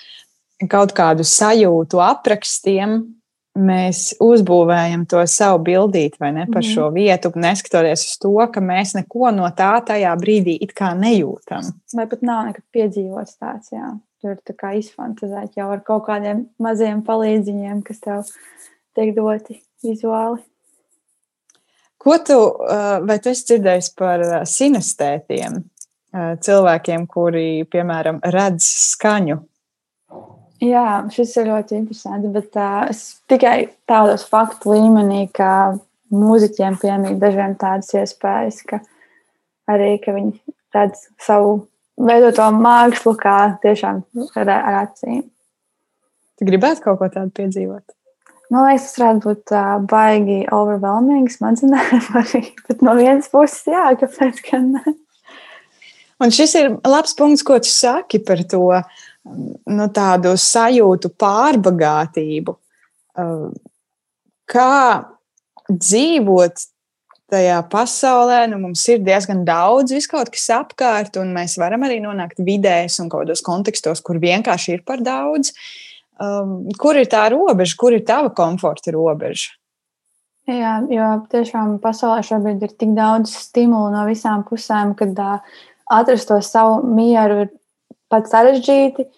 kaut 0.70 0.94
kādu 0.96 1.26
sajūtu 1.26 2.00
aprakstiem, 2.02 3.00
mēs 3.58 4.14
uzbūvējam 4.22 5.04
to 5.10 5.22
savu 5.30 5.60
bildīti 5.66 6.20
vai 6.22 6.32
ne 6.36 6.46
par 6.48 6.62
mm. 6.62 6.68
šo 6.70 6.88
vietu, 6.94 7.32
neskatoties 7.36 8.04
uz 8.08 8.18
to, 8.22 8.34
ka 8.52 8.62
mēs 8.64 8.94
neko 8.96 9.32
no 9.34 9.48
tā 9.56 9.72
tajā 9.86 10.14
brīdī 10.20 10.56
it 10.64 10.74
kā 10.78 10.92
nejūtam. 10.98 11.72
Vai 11.94 12.06
pat 12.10 12.24
nav 12.26 12.50
nekad 12.50 12.64
piedzīvots 12.74 13.38
tāds, 13.38 13.72
jā. 13.74 13.94
Tur 14.18 14.34
tā 14.42 14.54
kā 14.58 14.72
izfantazēt 14.74 15.58
jau 15.60 15.68
ar 15.70 15.82
kaut 15.86 16.08
kādiem 16.08 16.48
maziem 16.62 17.04
palīdziņiem, 17.06 17.84
kas 17.86 18.00
tev 18.02 18.30
tiek 18.98 19.12
doti 19.14 19.60
vizuāli. 19.86 20.40
Ko 21.98 22.16
tu, 22.22 22.38
vai 23.06 23.18
tu 23.22 23.30
esi 23.30 23.46
dzirdējis 23.52 23.92
par 23.98 24.24
sinestētiem? 24.46 25.60
Cilvēkiem, 26.42 27.04
kuri, 27.10 27.66
piemēram, 27.68 28.22
redz 28.32 28.64
skaņu 28.94 29.36
Jā, 30.64 31.04
šis 31.14 31.36
ir 31.38 31.52
ļoti 31.52 31.76
interesants. 31.78 32.30
Bet 32.34 32.56
uh, 32.58 32.88
es 32.90 33.20
tikai 33.30 33.70
tādos 33.86 34.24
faktu 34.26 34.74
līmenī, 34.74 35.28
ka 35.30 35.78
mūziķiem 36.10 36.78
piemīt 36.82 37.18
dažiem 37.22 37.54
tādas 37.60 37.92
iespējas, 37.94 38.62
ka 38.66 38.80
arī 39.70 39.96
ka 40.02 40.16
viņi 40.16 40.34
redz 40.74 41.04
savu 41.22 41.60
veidoto 41.98 42.48
mākslu 42.54 43.14
kā 43.18 43.36
tiešām 43.62 44.02
ar, 44.34 44.50
ar 44.56 44.80
acīm. 44.82 45.22
Tu 46.38 46.46
gribētu 46.46 46.84
kaut 46.84 47.00
ko 47.00 47.10
tādu 47.12 47.34
piedzīvot? 47.38 47.84
Man 48.48 48.64
liekas, 48.64 48.88
tas 48.88 49.02
varētu 49.02 49.26
būt 49.26 49.52
uh, 49.52 49.74
baigi 49.90 50.38
overwhelming, 50.54 51.28
smadzenēm 51.30 52.06
arī. 52.22 52.42
Bet 52.66 52.82
no 52.82 52.96
vienas 52.98 53.30
puses, 53.30 53.66
jā, 53.68 53.90
kāpēc 54.00 54.40
gan 54.48 54.72
ne? 54.78 54.94
Un 56.18 56.32
šis 56.34 56.56
ir 56.58 56.72
labs 56.82 57.14
punkts, 57.14 57.44
ko 57.46 57.60
tu 57.62 57.70
saki 57.70 58.18
par 58.26 58.42
to. 58.50 58.64
Uh, 58.80 59.04
nu, 59.26 59.86
tādu 59.94 60.34
sajūtu 60.38 61.12
pārbagātību. 61.18 62.54
Uh, 63.18 63.48
kā 64.48 64.74
dzīvot 65.68 66.64
tajā 67.28 67.58
pasaulē, 67.68 68.46
nu, 68.48 68.60
mums 68.62 68.86
ir 68.88 69.02
diezgan 69.04 69.44
daudz 69.48 69.92
viskaut 69.92 70.30
kas 70.32 70.48
apkārt, 70.56 71.18
un 71.20 71.34
mēs 71.36 71.58
varam 71.60 71.84
arī 71.84 72.00
nonākt 72.04 72.40
vidēs 72.44 72.98
un 73.02 73.10
kaut 73.12 73.26
kādos 73.26 73.44
kontekstos, 73.44 74.00
kur 74.04 74.20
vienkārši 74.22 74.78
ir 74.78 74.84
par 74.88 75.04
daudz. 75.04 75.52
Um, 76.18 76.64
kur 76.80 76.96
ir 76.98 77.06
tā 77.10 77.28
robeža, 77.30 77.76
kur 77.78 77.94
ir 77.94 78.02
tava 78.08 78.32
komforta 78.34 78.90
robeža? 78.94 79.52
Jā, 80.48 80.78
jo 80.88 81.08
tiešām 81.28 81.76
pasaulē 81.82 82.22
šobrīd 82.24 82.64
ir 82.64 82.72
tik 82.80 82.94
daudz 82.96 83.34
stimulu 83.36 83.92
no 83.92 84.06
visām 84.08 84.40
pusēm, 84.48 84.94
kad 84.98 85.12
uh, 85.20 85.60
atrast 85.92 86.30
to 86.30 86.40
savu 86.42 86.80
mieru 86.88 87.42
ir 87.44 87.50
pat 88.12 88.30
sarežģīti. 88.30 89.08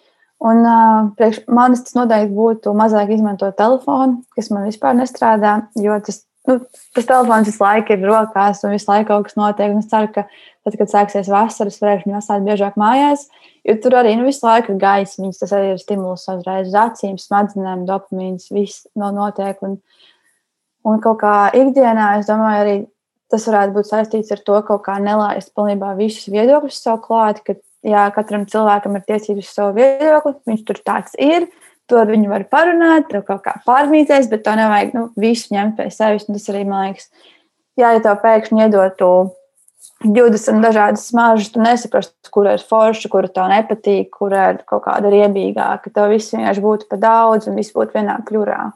Un 0.41 0.63
uh, 0.65 1.11
priekš 1.17 1.43
manis 1.53 1.83
tas 1.85 1.93
noteikti 1.93 2.33
būtu 2.33 2.73
mazāk 2.73 3.11
izmantot 3.13 3.53
telefonu, 3.59 4.23
kas 4.33 4.49
man 4.49 4.65
vispār 4.65 4.95
nestrādā, 4.97 5.51
jo 5.77 5.99
tas, 6.01 6.23
nu, 6.49 6.55
tas 6.97 7.05
telefons 7.05 7.51
visu 7.51 7.61
laiku 7.61 7.93
ir 7.93 8.07
rokās 8.09 8.63
un 8.65 8.73
visu 8.73 8.89
laiku 8.89 9.11
kaut 9.11 9.27
kas 9.27 9.37
notiek. 9.37 9.75
Es 9.77 9.91
ceru, 9.91 10.09
ka 10.15 10.25
tad, 10.65 10.79
kad 10.79 10.93
sāksies 10.95 11.29
vasaras, 11.29 11.77
varēšu 11.83 12.09
viņu 12.09 12.17
atstāt 12.17 12.47
biežāk 12.47 12.81
mājās, 12.81 13.27
jo 13.69 13.77
tur 13.83 13.99
arī 14.01 14.15
nu, 14.17 14.25
visu 14.31 14.47
laiku 14.47 14.73
ir 14.73 14.81
gaismiņas, 14.81 15.43
tas 15.43 15.53
arī 15.59 15.75
ir 15.75 15.83
stimuls 15.83 16.25
uzreiz 16.33 16.73
uz 16.73 16.79
acīm, 16.87 17.21
smadzenēm, 17.21 17.85
dopamīns, 17.89 18.49
viss 18.55 18.87
no 18.97 19.13
notiek. 19.13 19.61
Un, 19.67 19.77
un 20.89 21.05
kaut 21.05 21.21
kā 21.21 21.35
ikdienā, 21.53 22.15
es 22.17 22.33
domāju, 22.33 22.65
arī 22.65 22.77
tas 23.31 23.45
varētu 23.45 23.77
būt 23.77 23.93
saistīts 23.93 24.33
ar 24.33 24.41
to, 24.41 24.57
ka 24.57 24.73
kaut 24.73 24.87
kā 24.89 24.97
nelaist 25.03 25.53
pilnībā 25.53 25.93
visus 26.01 26.33
viedokļus 26.33 26.81
sev 26.81 26.97
klāt, 27.05 27.45
ka 27.45 27.61
jā, 27.85 28.05
katram 28.15 28.45
cilvēkam 28.49 28.97
ir 28.97 29.05
tiesības 29.07 29.51
savu 29.55 29.75
viedokli, 29.79 30.37
viņš 30.49 30.63
tur 30.67 30.81
tāds 30.85 31.17
ir. 31.19 31.49
To 31.91 32.05
viņi 32.07 32.29
var 32.31 32.45
parunāt, 32.47 33.09
to 33.11 33.19
kaut 33.27 33.41
kā 33.43 33.57
pārmīties, 33.65 34.29
bet 34.31 34.45
to 34.45 34.53
nevajag 34.55 34.93
nu, 34.95 35.05
visu 35.19 35.51
ņemt 35.51 35.75
pie 35.79 35.89
sevis. 35.91 36.27
Tas 36.29 36.49
arī 36.53 36.63
man 36.67 36.87
liekas, 36.87 37.09
jā, 37.79 37.91
ja 37.97 38.03
tev 38.03 38.21
pēkšņi 38.23 38.63
iedotu 38.67 39.09
20 40.05 40.63
dažādas 40.63 41.03
smaržas, 41.09 41.51
tu 41.53 41.61
nesaprastu, 41.61 42.31
kur 42.33 42.47
ir 42.49 42.63
forša, 42.65 43.09
kura 43.11 43.29
tev 43.33 43.49
nepatīk, 43.51 44.09
kur 44.13 44.33
ir 44.33 44.61
kaut 44.69 44.85
kāda 44.87 45.11
riebīgāka. 45.13 45.91
Tev 45.93 46.13
viss 46.13 46.33
vienkārši 46.33 46.63
būtu 46.63 46.87
pa 46.89 47.01
daudz 47.01 47.49
un 47.51 47.59
viss 47.59 47.75
būtu 47.75 47.97
vienā 47.97 48.17
kļurā. 48.25 48.71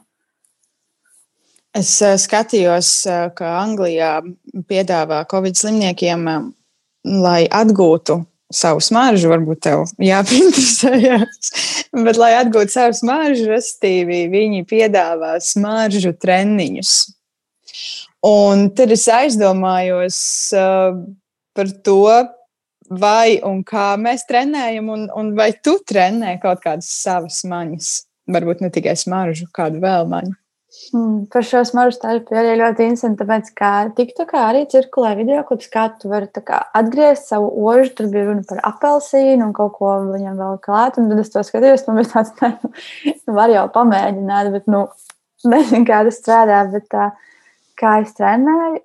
Es 1.76 1.90
eh, 2.04 2.14
skatījos, 2.20 2.90
eh, 3.10 3.26
ka 3.36 3.56
Anglijā 3.60 4.20
piedāvā 4.68 5.24
Covid 5.28 5.58
slimniekiem, 5.58 6.28
eh, 6.30 6.46
lai 7.26 7.42
atgūtu 7.48 8.22
savu 8.52 8.80
smaržu, 8.84 9.30
varbūt 9.32 9.62
tev 9.66 9.84
jāpinteresējas. 10.02 11.50
Bet, 12.06 12.18
lai 12.20 12.32
atgūtu 12.38 12.74
savu 12.74 12.96
smaržu, 12.96 13.48
restīvi, 13.50 14.26
viņi 14.32 14.66
piedāvā 14.68 15.36
smaržu 15.42 16.14
treniņus. 16.20 16.94
Un 18.26 18.70
tad 18.74 18.94
es 18.94 19.06
aizdomājos 19.12 20.18
uh, 20.56 20.96
par 21.56 21.70
to, 21.86 22.06
vai 22.90 23.38
un 23.46 23.62
kā 23.66 23.92
mēs 24.00 24.26
trenējam, 24.28 24.90
un, 24.94 25.06
un 25.14 25.34
vai 25.38 25.52
tu 25.62 25.78
trenē 25.86 26.36
kaut 26.42 26.62
kādas 26.64 26.90
savas 27.02 27.42
maņas. 27.46 27.92
Varbūt 28.32 28.62
ne 28.64 28.72
tikai 28.74 28.96
smaržu, 28.98 29.46
kādu 29.54 29.82
vēl 29.82 30.08
maņu. 30.10 30.34
Mm, 30.94 31.26
par 31.32 31.44
šo 31.46 31.62
smaržu 31.66 31.96
starpu 31.96 32.36
arī 32.36 32.54
ļoti 32.60 32.84
interesanti, 32.84 33.18
tāpēc, 33.22 33.48
ka 33.58 33.70
TikTokā 33.96 34.42
arī 34.50 34.62
cirkulē 34.70 35.14
video 35.18 35.42
klips, 35.48 35.68
kā 35.72 35.86
tu 36.00 36.10
vari 36.10 36.28
kā, 36.36 36.60
atgriezt 36.78 37.30
savu 37.30 37.48
ožu. 37.70 37.90
Tur 37.96 38.10
bija 38.12 38.26
runa 38.28 38.44
par 38.48 38.60
apelsīnu 38.70 39.48
un 39.48 39.54
kaut 39.56 39.74
ko 39.78 39.92
viņam 40.12 40.38
vēl 40.40 40.58
klāt. 40.64 40.98
Un 41.00 41.08
tad 41.10 41.22
es 41.22 41.32
to 41.32 41.42
skatījos, 41.46 41.86
man 41.88 42.00
bija 42.00 42.12
tāds, 42.12 42.34
ne, 42.42 42.52
nu, 43.16 43.36
var 43.38 43.54
jau 43.54 43.64
pamēģināt, 43.74 44.50
bet, 44.54 44.68
nu, 44.72 44.84
nezinu, 45.48 45.86
kā 45.88 46.02
tas 46.06 46.20
strādā. 46.20 46.60
Bet, 46.74 46.88
tā, 46.92 47.08
kā 47.80 47.96
es 48.04 48.14
trenēju, 48.18 48.82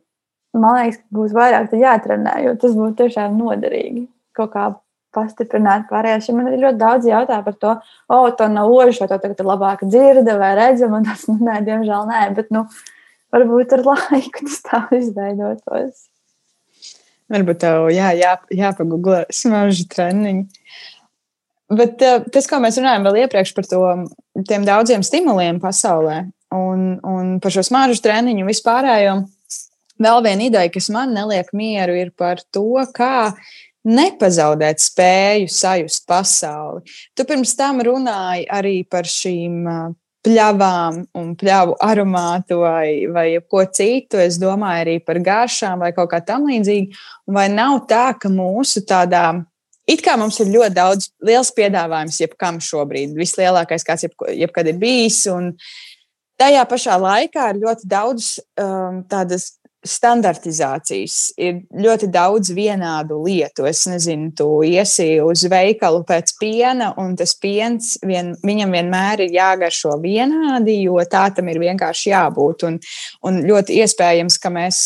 man 0.61 0.79
liekas, 0.79 1.03
būs 1.13 1.35
vairāk 1.37 1.75
jātrenē, 1.77 2.39
jo 2.47 2.55
tas 2.61 2.77
būtu 2.77 3.03
tiešām 3.03 3.37
noderīgi. 3.39 4.07
Kaut 4.37 4.55
kā 4.55 4.71
pastiprināt 5.15 5.87
pārējās. 5.89 6.29
Man 6.35 6.51
ir 6.51 6.61
ļoti 6.61 6.79
daudz 6.81 7.09
jautājumu 7.09 7.47
par 7.47 7.57
to, 7.63 7.73
o, 8.07 8.17
oh, 8.17 8.29
to 8.37 8.47
nav 8.51 8.71
ožs, 8.71 9.01
vai 9.01 9.09
to 9.11 9.19
tagad 9.23 9.43
ir 9.43 9.49
labāk 9.49 9.83
dzirde 9.87 10.37
vai 10.39 10.53
redzama, 10.59 11.01
un 11.01 11.09
tas, 11.09 11.27
nu, 11.29 11.37
nē, 11.43 11.59
diemžēl 11.67 12.07
nē, 12.09 12.23
bet, 12.37 12.49
nu, 12.55 12.65
varbūt 13.33 13.75
ar 13.77 13.85
laiku 13.91 14.47
tas 14.47 14.61
tā 14.67 14.81
izveidotos. 14.99 16.07
Varbūt 17.31 17.61
tev 17.63 17.87
jā, 17.95 18.11
jā, 18.19 18.35
jāpagūgla 18.51 19.25
smaržu 19.31 19.87
treniņi. 19.91 20.47
Bet 21.71 22.03
uh, 22.03 22.25
tas, 22.27 22.47
ko 22.51 22.59
mēs 22.59 22.75
runājam 22.81 23.05
vēl 23.07 23.21
iepriekš 23.23 23.53
par 23.55 23.67
to, 23.71 23.81
tiem 24.49 24.65
daudziem 24.67 25.05
stimuliem 25.07 25.61
pasaulē 25.63 26.25
un, 26.51 26.97
un 27.07 27.37
par 27.43 27.53
šo 27.55 27.63
smaržu 27.63 28.03
treniņu 28.03 28.47
vispārējo, 28.49 29.15
vēl 30.01 30.23
viena 30.25 30.47
ideja, 30.49 30.73
kas 30.73 30.89
man 30.93 31.15
neliek 31.15 31.53
mieru, 31.55 31.95
ir 31.95 32.11
par 32.17 32.43
to, 32.51 32.83
kā 32.95 33.31
nepazaudēt 33.87 34.81
spēju 34.81 35.49
sajust 35.51 36.05
pasauli. 36.09 36.85
Tu 37.17 37.25
pirms 37.25 37.55
tam 37.57 37.81
runāji 37.85 38.45
arī 38.51 38.81
par 38.89 39.09
šīm 39.09 39.65
pļavām 40.25 40.99
un 41.17 41.29
pļavu 41.37 41.75
aromātu 41.81 42.59
vai, 42.61 43.07
vai 43.11 43.27
ko 43.49 43.63
citu. 43.73 44.19
Es 44.21 44.37
domāju 44.41 44.85
arī 44.85 44.97
par 45.05 45.19
garšām 45.23 45.81
vai 45.81 45.91
kaut 45.95 46.11
kā 46.11 46.21
tam 46.25 46.45
līdzīga. 46.49 46.99
Vai 47.31 47.47
nav 47.53 47.85
tā, 47.89 48.11
ka 48.19 48.29
mūsu 48.29 48.85
tādā. 48.87 49.41
It 49.89 50.03
kā 50.05 50.13
mums 50.19 50.37
ir 50.39 50.51
ļoti 50.53 50.75
daudz 50.77 51.09
liels 51.25 51.49
piedāvājums, 51.57 52.19
jebkam 52.21 52.59
šobrīd, 52.61 53.15
vislielākais, 53.17 53.85
kāds 53.87 54.05
jeb, 54.05 54.13
jebkad 54.43 54.69
ir 54.69 54.77
bijis. 54.79 55.23
Un 55.33 55.55
tajā 56.39 56.61
pašā 56.69 56.99
laikā 57.01 57.49
ir 57.51 57.63
ļoti 57.65 57.89
daudz 57.89 58.35
um, 58.61 59.01
tādas 59.09 59.55
standartizācijas. 59.87 61.15
Ir 61.41 61.61
ļoti 61.73 62.09
daudz 62.13 62.51
vienādu 62.53 63.17
lietu. 63.25 63.65
Es 63.69 63.83
nezinu, 63.89 64.29
tu 64.37 64.47
iesi 64.65 65.15
uz 65.23 65.43
veikalu 65.49 66.03
pēc 66.07 66.35
piena, 66.39 66.91
un 67.01 67.15
tas 67.19 67.33
piens 67.41 67.95
vien, 68.05 68.33
viņam 68.45 68.75
vienmēr 68.77 69.25
ir 69.25 69.35
jāgaršo 69.35 69.95
vienādi, 70.03 70.77
jo 70.85 71.01
tā 71.09 71.23
tam 71.35 71.49
ir 71.51 71.61
vienkārši 71.63 72.11
jābūt. 72.13 72.65
Un, 72.69 72.77
un 73.27 73.41
ļoti 73.47 73.79
iespējams, 73.81 74.37
ka 74.41 74.53
mēs, 74.53 74.81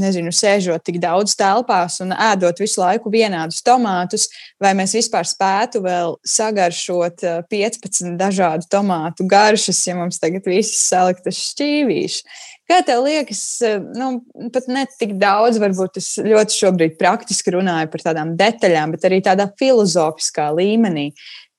nezinu, 0.00 0.32
sēžot 0.34 0.84
tik 0.86 1.00
daudz 1.02 1.36
telpās 1.38 2.00
un 2.04 2.14
ēdot 2.16 2.62
visu 2.62 2.80
laiku 2.80 3.12
vienādus 3.12 3.60
tomātus, 3.66 4.28
vai 4.60 4.72
mēs 4.78 4.96
vispār 4.96 5.28
spētu 5.28 5.84
vēl 5.84 6.16
sagaršot 6.24 7.26
15 7.52 8.16
dažādu 8.20 8.68
tomātu 8.72 9.28
garšas, 9.28 9.82
ja 9.86 9.98
mums 9.98 10.20
tagad 10.22 10.48
viss 10.48 10.88
saliktas 10.88 11.40
šķīvīši. 11.50 12.24
Kā 12.70 12.78
tev 12.86 13.02
liekas, 13.02 13.40
eh, 13.66 13.80
nu, 13.98 14.20
pat 14.54 14.68
ne 14.70 14.84
tik 14.98 15.16
daudz, 15.18 15.58
varbūt 15.58 15.98
es 15.98 16.12
ļoti 16.22 16.54
šobrīd 16.54 16.98
praktiski 17.00 17.56
runāju 17.56 17.90
par 17.90 18.04
tādām 18.04 18.36
detaļām, 18.38 18.94
bet 18.94 19.06
arī 19.08 19.18
tādā 19.26 19.48
filozofiskā 19.58 20.46
līmenī. 20.54 21.10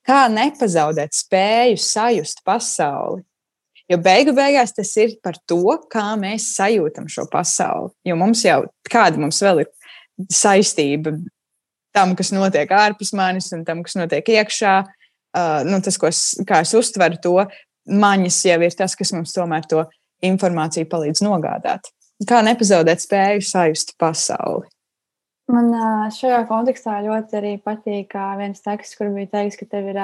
Kā 0.08 0.24
nepazaudēt 0.32 1.12
spēju 1.18 1.82
sajust 1.82 2.46
pasauli? 2.48 3.26
Jo 3.92 3.98
beigu 4.00 4.32
beigās 4.32 4.72
tas 4.72 4.94
ir 5.04 5.18
par 5.24 5.36
to, 5.50 5.76
kā 5.92 6.14
mēs 6.20 6.54
sajūtam 6.56 7.10
šo 7.12 7.28
pasauli. 7.32 7.92
Jo 8.08 8.16
mums 8.16 8.46
jau 8.46 8.62
kāda 8.88 9.20
mums 9.20 9.42
vēl 9.44 9.66
ir 9.66 9.70
saistība 10.32 11.18
tam, 11.92 12.16
kas 12.16 12.32
notiek 12.32 12.72
ārpus 12.72 13.12
manis 13.18 13.52
un 13.52 13.66
tam, 13.68 13.84
kas 13.84 13.98
notiek 14.00 14.32
iekšā. 14.32 14.78
Uh, 15.32 15.62
nu, 15.68 15.80
tas, 15.84 16.00
es, 16.08 16.22
kā 16.48 16.62
es 16.64 16.72
uztveru 16.76 17.20
to, 17.24 17.36
maņas 17.88 18.40
jau 18.48 18.58
ir 18.64 18.76
tas, 18.80 18.96
kas 19.00 19.12
mums 19.16 19.36
tomēr 19.36 19.68
to 19.68 19.84
informācija 20.26 20.88
palīdz 20.90 21.24
nogādāt. 21.26 21.90
Kā 22.28 22.42
nepazaudēt 22.46 23.02
spēju 23.02 23.46
sajust 23.46 23.96
pasauli? 24.02 24.68
Man 25.52 25.72
šajā 26.14 26.44
kontekstā 26.48 27.00
ļoti 27.04 27.40
arī 27.40 27.56
patīk 27.60 28.14
viens 28.40 28.62
teksts, 28.64 28.96
kur 28.96 29.10
bija 29.12 29.32
teikts, 29.34 29.58
ka 29.60 29.68
tev 29.74 29.90
ir 29.92 30.00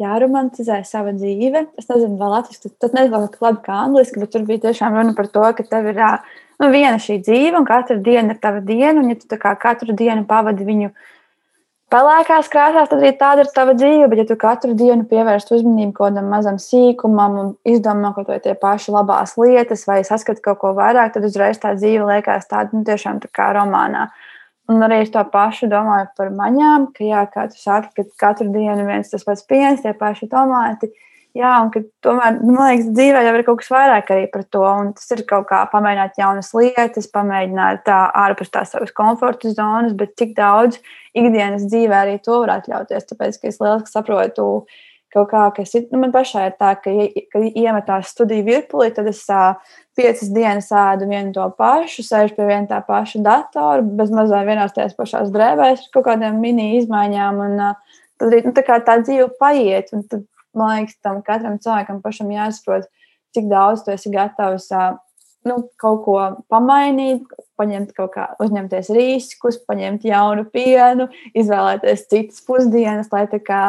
jāromantizē 0.00 0.80
sava 0.88 1.12
dzīve. 1.14 1.66
Es 1.78 1.88
nezinu, 1.90 2.16
vai 2.20 2.30
latviešu 2.32 2.72
tas 2.80 2.94
nezinu, 2.96 3.28
tik 3.30 3.44
labi 3.44 3.62
kā 3.66 3.76
angliski, 3.84 4.22
bet 4.22 4.32
tur 4.34 4.46
bija 4.48 4.64
tiešām 4.66 4.96
runa 4.96 5.14
par 5.16 5.28
to, 5.30 5.44
ka 5.56 5.66
tev 5.68 5.90
ir 5.92 6.00
nu, 6.00 6.70
viena 6.72 6.96
šī 7.02 7.20
dzīve 7.22 7.60
un 7.60 7.68
katra 7.68 7.98
diena 8.00 8.34
ir 8.34 8.40
tava 8.42 8.64
diena, 8.64 8.96
un 9.02 9.12
ja 9.12 9.18
tu 9.20 9.38
katru 9.38 9.96
dienu 9.96 10.24
pavadi 10.28 10.66
viņu 10.66 10.90
pelēkās 11.90 12.48
krāsās, 12.50 12.88
tad 12.90 13.02
arī 13.02 13.10
tāda 13.18 13.44
ir 13.44 13.50
tava 13.54 13.74
dzīve. 13.76 14.06
Bet, 14.10 14.22
ja 14.22 14.26
tu 14.28 14.36
katru 14.40 14.74
dienu 14.78 15.06
pievērst 15.10 15.52
uzmanību 15.56 15.94
kaut 15.96 16.12
kādam 16.12 16.30
mazam 16.32 16.58
sīkumam 16.62 17.38
un 17.42 17.52
izdomā 17.68 18.12
kaut 18.16 18.30
ko 18.30 18.38
tie 18.42 18.54
paši 18.58 18.94
labās 18.94 19.36
lietas, 19.40 19.86
vai 19.90 20.00
saskati 20.06 20.44
kaut 20.44 20.60
ko 20.62 20.72
vairāk, 20.78 21.14
tad 21.16 21.26
uzreiz 21.28 21.60
tā 21.62 21.74
dzīve 21.78 22.06
liekas 22.12 22.50
tāda 22.50 22.76
nu, 22.76 22.84
tiešām 22.86 23.22
tā 23.24 23.30
kā 23.34 23.50
romānā. 23.56 24.08
Un 24.70 24.86
arī 24.86 25.00
es 25.02 25.10
to 25.10 25.22
pašu 25.26 25.66
domāju 25.70 26.06
par 26.18 26.30
maņām, 26.30 26.90
ka, 26.94 27.02
jā, 27.02 27.24
kā 27.32 27.48
tu 27.50 27.58
saki, 27.58 27.90
ka 27.96 28.06
katru 28.22 28.52
dienu 28.54 28.86
viens 28.86 29.10
tas 29.10 29.26
pats 29.26 29.42
piens, 29.50 29.82
tie 29.82 29.96
paši 29.98 30.30
tomāti. 30.30 30.92
Jā, 31.38 31.50
un 31.62 31.68
ka 31.70 31.82
tomēr, 32.02 32.40
nu, 32.40 32.56
man 32.56 32.72
liekas, 32.72 32.88
dzīvē 32.90 33.20
jau 33.22 33.32
ir 33.38 33.44
kaut 33.46 33.60
kas 33.60 33.70
vairāk 33.70 34.08
arī 34.10 34.26
par 34.32 34.42
to. 34.50 34.64
Un 34.66 34.88
tas 34.98 35.12
ir 35.14 35.22
kaut 35.28 35.46
kā 35.46 35.60
pamēģināt 35.70 36.18
jaunas 36.18 36.50
lietas, 36.58 37.06
pamēģināt 37.14 37.84
tā 37.86 37.98
ārpus 38.18 38.50
tās 38.50 38.72
savas 38.74 38.90
komforta 38.96 39.52
zonas, 39.54 39.94
bet 39.98 40.16
cik 40.18 40.34
daudz 40.38 40.80
ikdienas 41.14 41.68
dzīvē 41.70 42.00
arī 42.00 42.16
to 42.24 42.40
var 42.42 42.56
atļauties. 42.56 43.06
Tāpēc, 43.12 43.38
ka 43.38 43.50
es 43.52 43.60
lieliski 43.62 43.92
saprotu, 43.92 44.46
kaut 45.14 45.30
kā, 45.30 45.44
kas 45.54 45.76
ir, 45.78 45.84
nu, 45.92 46.00
man 46.02 46.14
pašai 46.14 46.48
ir 46.48 46.56
tā, 46.58 46.72
ka, 46.82 46.96
kad 47.30 47.46
iemetās 47.46 48.10
studiju 48.10 48.48
virpulī, 48.50 48.90
tad 48.94 49.06
es 49.10 49.22
uh, 49.30 49.54
piecas 49.98 50.34
dienas 50.34 50.72
ēdu 50.74 51.06
vienu 51.10 51.30
to 51.36 51.46
pašu, 51.58 52.06
sēžu 52.06 52.34
pie 52.36 52.48
viena 52.50 52.66
tā 52.70 52.82
paša 52.86 53.22
datora, 53.22 53.86
bez 54.02 54.10
mazā 54.14 54.42
vienās 54.46 54.74
tajās 54.74 54.98
pašās 54.98 55.30
drēbēs, 55.34 55.86
ar 55.86 55.94
kaut 55.94 56.08
kādiem 56.10 56.42
mini 56.42 56.72
izmaiņām. 56.80 57.40
Un, 57.46 57.56
uh, 57.70 58.04
tad 58.18 58.32
arī 58.32 58.44
nu, 58.46 58.54
tā, 58.58 58.82
tā 58.82 58.98
dzīve 59.02 59.30
paiet. 59.38 59.94
Tad, 60.10 60.26
man 60.56 60.80
liekas, 60.80 60.98
tam 61.04 61.20
katram 61.26 61.58
cilvēkam 61.62 62.00
pašam 62.04 62.32
jāsaprot, 62.34 62.88
cik 63.36 63.46
daudz 63.50 63.84
tu 63.84 63.94
esi 63.94 64.12
gatavs. 64.12 64.70
Nu, 65.46 65.54
kaut 65.80 66.02
ko 66.04 66.16
pamainīt, 66.52 67.24
paņemt 67.56 67.94
kaut 67.96 68.10
kā, 68.12 68.26
uzņemties 68.44 68.90
riskus, 68.92 69.56
paņemt 69.64 70.04
jaunu 70.04 70.44
pienu, 70.52 71.06
izvēlēties 71.32 72.04
citas 72.10 72.42
pusdienas, 72.44 73.08
lai 73.14 73.24
tā 73.30 73.40
kā 73.40 73.62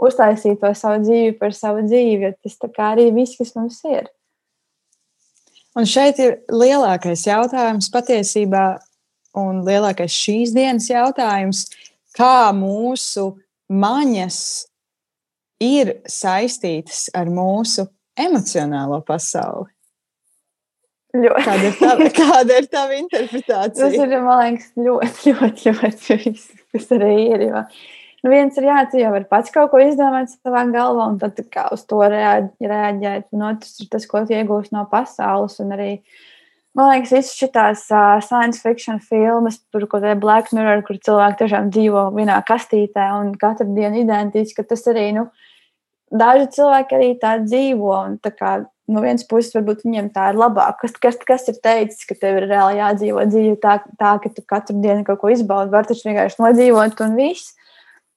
uztaisītu 0.00 0.60
to 0.62 0.70
savu 0.78 1.02
dzīvi 1.02 1.34
par 1.40 1.56
savu 1.56 1.82
dzīvi. 1.88 2.36
Tas 2.44 2.56
tā 2.62 2.70
kā 2.70 2.92
arī 2.94 3.08
viss, 3.16 3.38
kas 3.40 3.56
mums 3.58 3.80
ir. 3.90 4.06
Un 5.78 5.86
šeit 5.86 6.18
ir 6.22 6.38
lielākais 6.50 7.26
jautājums 7.26 7.90
patiesībā, 7.94 8.64
un 9.38 9.62
lielākais 9.66 10.14
šīs 10.14 10.54
dienas 10.54 10.88
jautājums, 10.90 11.66
kā 12.16 12.50
mūsu 12.54 13.32
maņas 13.70 14.40
ir 15.60 15.98
saistītas 16.08 17.08
ar 17.16 17.30
mūsu 17.32 17.86
emocionālo 18.18 19.02
pasauli. 19.06 19.70
Ļoti. 21.10 21.42
Kāda 21.42 21.66
ir 21.66 21.78
tava, 21.80 22.10
kāda 22.20 22.58
ir 22.60 22.66
tava 22.70 22.98
interpretācija? 22.98 23.86
Tas 23.88 23.96
ir, 23.98 24.12
man 24.22 24.44
liekas, 24.44 24.68
ļoti, 24.78 25.32
ļoti, 25.34 25.72
ļoti 25.72 26.18
viss, 26.22 26.52
kas 26.70 26.92
arī 26.94 27.14
ir. 27.32 27.46
Jo. 27.48 27.64
Nu, 28.20 28.30
viens 28.30 28.58
ir 28.60 28.68
jāatcer, 28.68 29.00
jau 29.02 29.12
var 29.14 29.24
pats 29.30 29.52
kaut 29.54 29.72
ko 29.72 29.80
izdomāt 29.82 30.30
savā 30.30 30.62
galvā, 30.70 31.08
un 31.08 31.16
tad 31.18 31.40
kā 31.50 31.66
uz 31.74 31.82
to 31.88 31.98
reaģēt. 32.04 33.30
Un 33.34 33.46
otrs 33.48 33.80
ir 33.80 33.88
tas, 33.90 34.06
ko 34.06 34.22
tu 34.26 34.36
iegūsi 34.36 34.74
no 34.76 34.84
pasaules. 34.90 35.56
Un 35.64 35.74
arī, 35.74 35.90
man 36.78 36.92
liekas, 36.92 37.14
visas 37.16 37.34
šīs 37.40 37.86
uh, 37.96 38.20
science 38.22 38.62
fiction 38.62 39.00
filmas, 39.02 39.58
tur 39.72 39.88
kaut 39.88 40.04
kādā 40.04 40.14
Black 40.20 40.54
Mirror, 40.54 40.84
kur 40.86 41.00
cilvēki 41.00 41.42
tiešām 41.42 41.72
dzīvo 41.74 42.10
vienā 42.14 42.38
kastītē 42.46 43.08
un 43.18 43.32
katru 43.40 43.72
dienu 43.74 44.04
identiski, 44.04 44.60
ka 44.60 44.68
tas 44.68 44.86
arī, 44.92 45.08
nu, 45.16 45.26
daži 46.10 46.50
cilvēki 46.56 46.96
arī 46.98 47.10
tā 47.22 47.36
dzīvo. 47.42 47.90
Un 48.10 48.18
tā 48.22 48.32
kā 48.34 48.58
no 48.90 49.02
vienas 49.04 49.26
puses, 49.28 49.52
varbūt 49.54 49.84
viņiem 49.86 50.10
tā 50.14 50.30
ir 50.32 50.38
labāk. 50.40 50.80
Kas, 50.82 50.96
kas, 51.02 51.18
kas 51.26 51.46
ir 51.52 51.60
teicis, 51.62 52.02
ka 52.08 52.16
tev 52.18 52.40
ir 52.40 52.48
reāli 52.50 52.80
jādzīvo 52.80 53.26
dzīve 53.30 53.58
tā, 53.62 53.78
tā 54.00 54.14
ka 54.22 54.32
tu 54.34 54.44
katru 54.46 54.80
dienu 54.82 55.06
kaut 55.06 55.22
ko 55.22 55.30
izbaudi, 55.32 55.72
var 55.74 55.88
taču 55.88 56.08
vienkārši 56.08 56.42
nodzīvot 56.42 57.04
un 57.06 57.14
viss. 57.18 57.54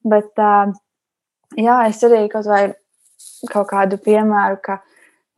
Bet, 0.04 0.32
uh, 0.42 0.74
jā, 1.60 1.78
es 1.92 2.02
arī 2.04 2.26
kaut 2.32 2.50
vai 2.50 2.66
kaut 3.52 3.70
kādu 3.70 4.00
piemēru, 4.02 4.58
ka, 4.64 4.82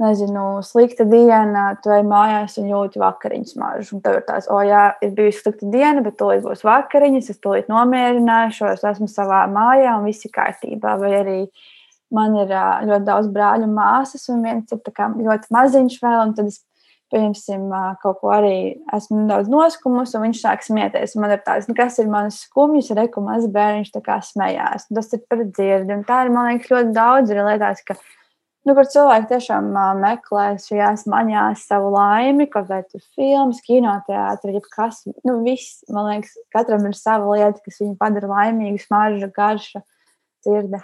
nezinu, 0.01 0.59
slikta 0.65 1.05
diena, 1.07 1.69
tu 1.79 1.91
ej 1.95 2.01
mājās 2.07 2.57
un 2.59 2.67
jūti 2.67 2.99
vakariņas 2.99 3.53
mažu. 3.59 3.95
Un 3.95 4.01
tev 4.03 4.17
ir 4.19 4.25
tāds, 4.27 4.49
o 4.51 4.57
jā, 4.65 4.89
ir 5.05 5.13
bijusi 5.15 5.43
slikta 5.43 5.69
diena, 5.71 6.03
bet 6.05 6.17
tūlīt 6.19 6.43
būs 6.43 6.65
vakariņas, 6.67 7.31
es 7.31 7.39
tūlīt 7.43 7.71
nomierināšos, 7.71 8.83
esmu 8.91 9.07
savā 9.11 9.45
mājā 9.51 9.95
un 9.99 10.09
viss 10.09 10.27
ir 10.27 10.33
kārtībā. 10.35 10.97
Vai 10.99 11.13
arī 11.21 11.39
uh, 11.45 11.63
Man 12.15 12.37
ir 12.39 12.51
ļoti 12.51 13.03
daudz 13.07 13.27
brāļu 13.33 13.67
un 13.67 13.75
māsas, 13.75 14.29
un 14.31 14.45
viens 14.45 14.71
ir 14.71 14.81
ļoti 15.25 15.51
maziņš 15.53 15.99
vēl, 16.03 16.21
un 16.21 16.33
tad 16.37 16.51
es, 16.51 16.61
pieņemsim, 17.13 17.69
kaut 18.01 18.19
ko 18.21 18.33
arī 18.33 18.57
esmu 18.95 19.21
nedaudz 19.21 19.49
noskumusi, 19.51 20.17
un 20.17 20.25
viņš 20.27 20.41
sāk 20.41 20.65
smieties. 20.65 21.15
Man 21.21 21.35
ir 21.35 21.41
tāds, 21.45 21.69
nu, 21.69 21.77
kas 21.77 21.99
ir 22.01 22.09
mans 22.11 22.41
skumjas, 22.47 22.91
reku 22.97 23.23
maz 23.23 23.47
bērniņš 23.51 23.93
tā 23.93 24.01
kā 24.05 24.19
smējās. 24.25 24.89
Tas 24.89 25.11
ir 25.15 25.23
par 25.29 25.43
dzirdi, 25.45 25.95
un 25.95 26.05
tā 26.07 26.25
ir, 26.25 26.33
man 26.33 26.49
liekas, 26.51 26.71
ļoti 26.73 26.93
daudz 26.95 27.33
arī 27.33 27.45
lietās, 27.49 27.83
ka, 27.87 27.97
nu, 28.65 28.75
kur 28.77 28.89
cilvēki 28.91 29.29
tiešām 29.31 29.69
meklē 30.01 30.47
šajās 30.65 31.05
maņās 31.11 31.67
savu 31.69 31.91
laimi, 31.95 32.49
kaut 32.51 32.71
vai 32.71 32.81
tur 32.89 33.03
filmas, 33.17 33.61
kinoteātri, 33.65 34.57
jebkas, 34.57 35.03
nu, 35.27 35.39
viss, 35.45 35.83
man 35.93 36.09
liekas, 36.09 36.33
katram 36.55 36.89
ir 36.89 36.97
sava 36.97 37.37
lieta, 37.37 37.61
kas 37.65 37.83
viņu 37.83 37.99
padara 38.01 38.31
laimīgu, 38.33 38.81
smarža, 38.87 39.29
garša, 39.35 39.85
dzirde, 40.45 40.81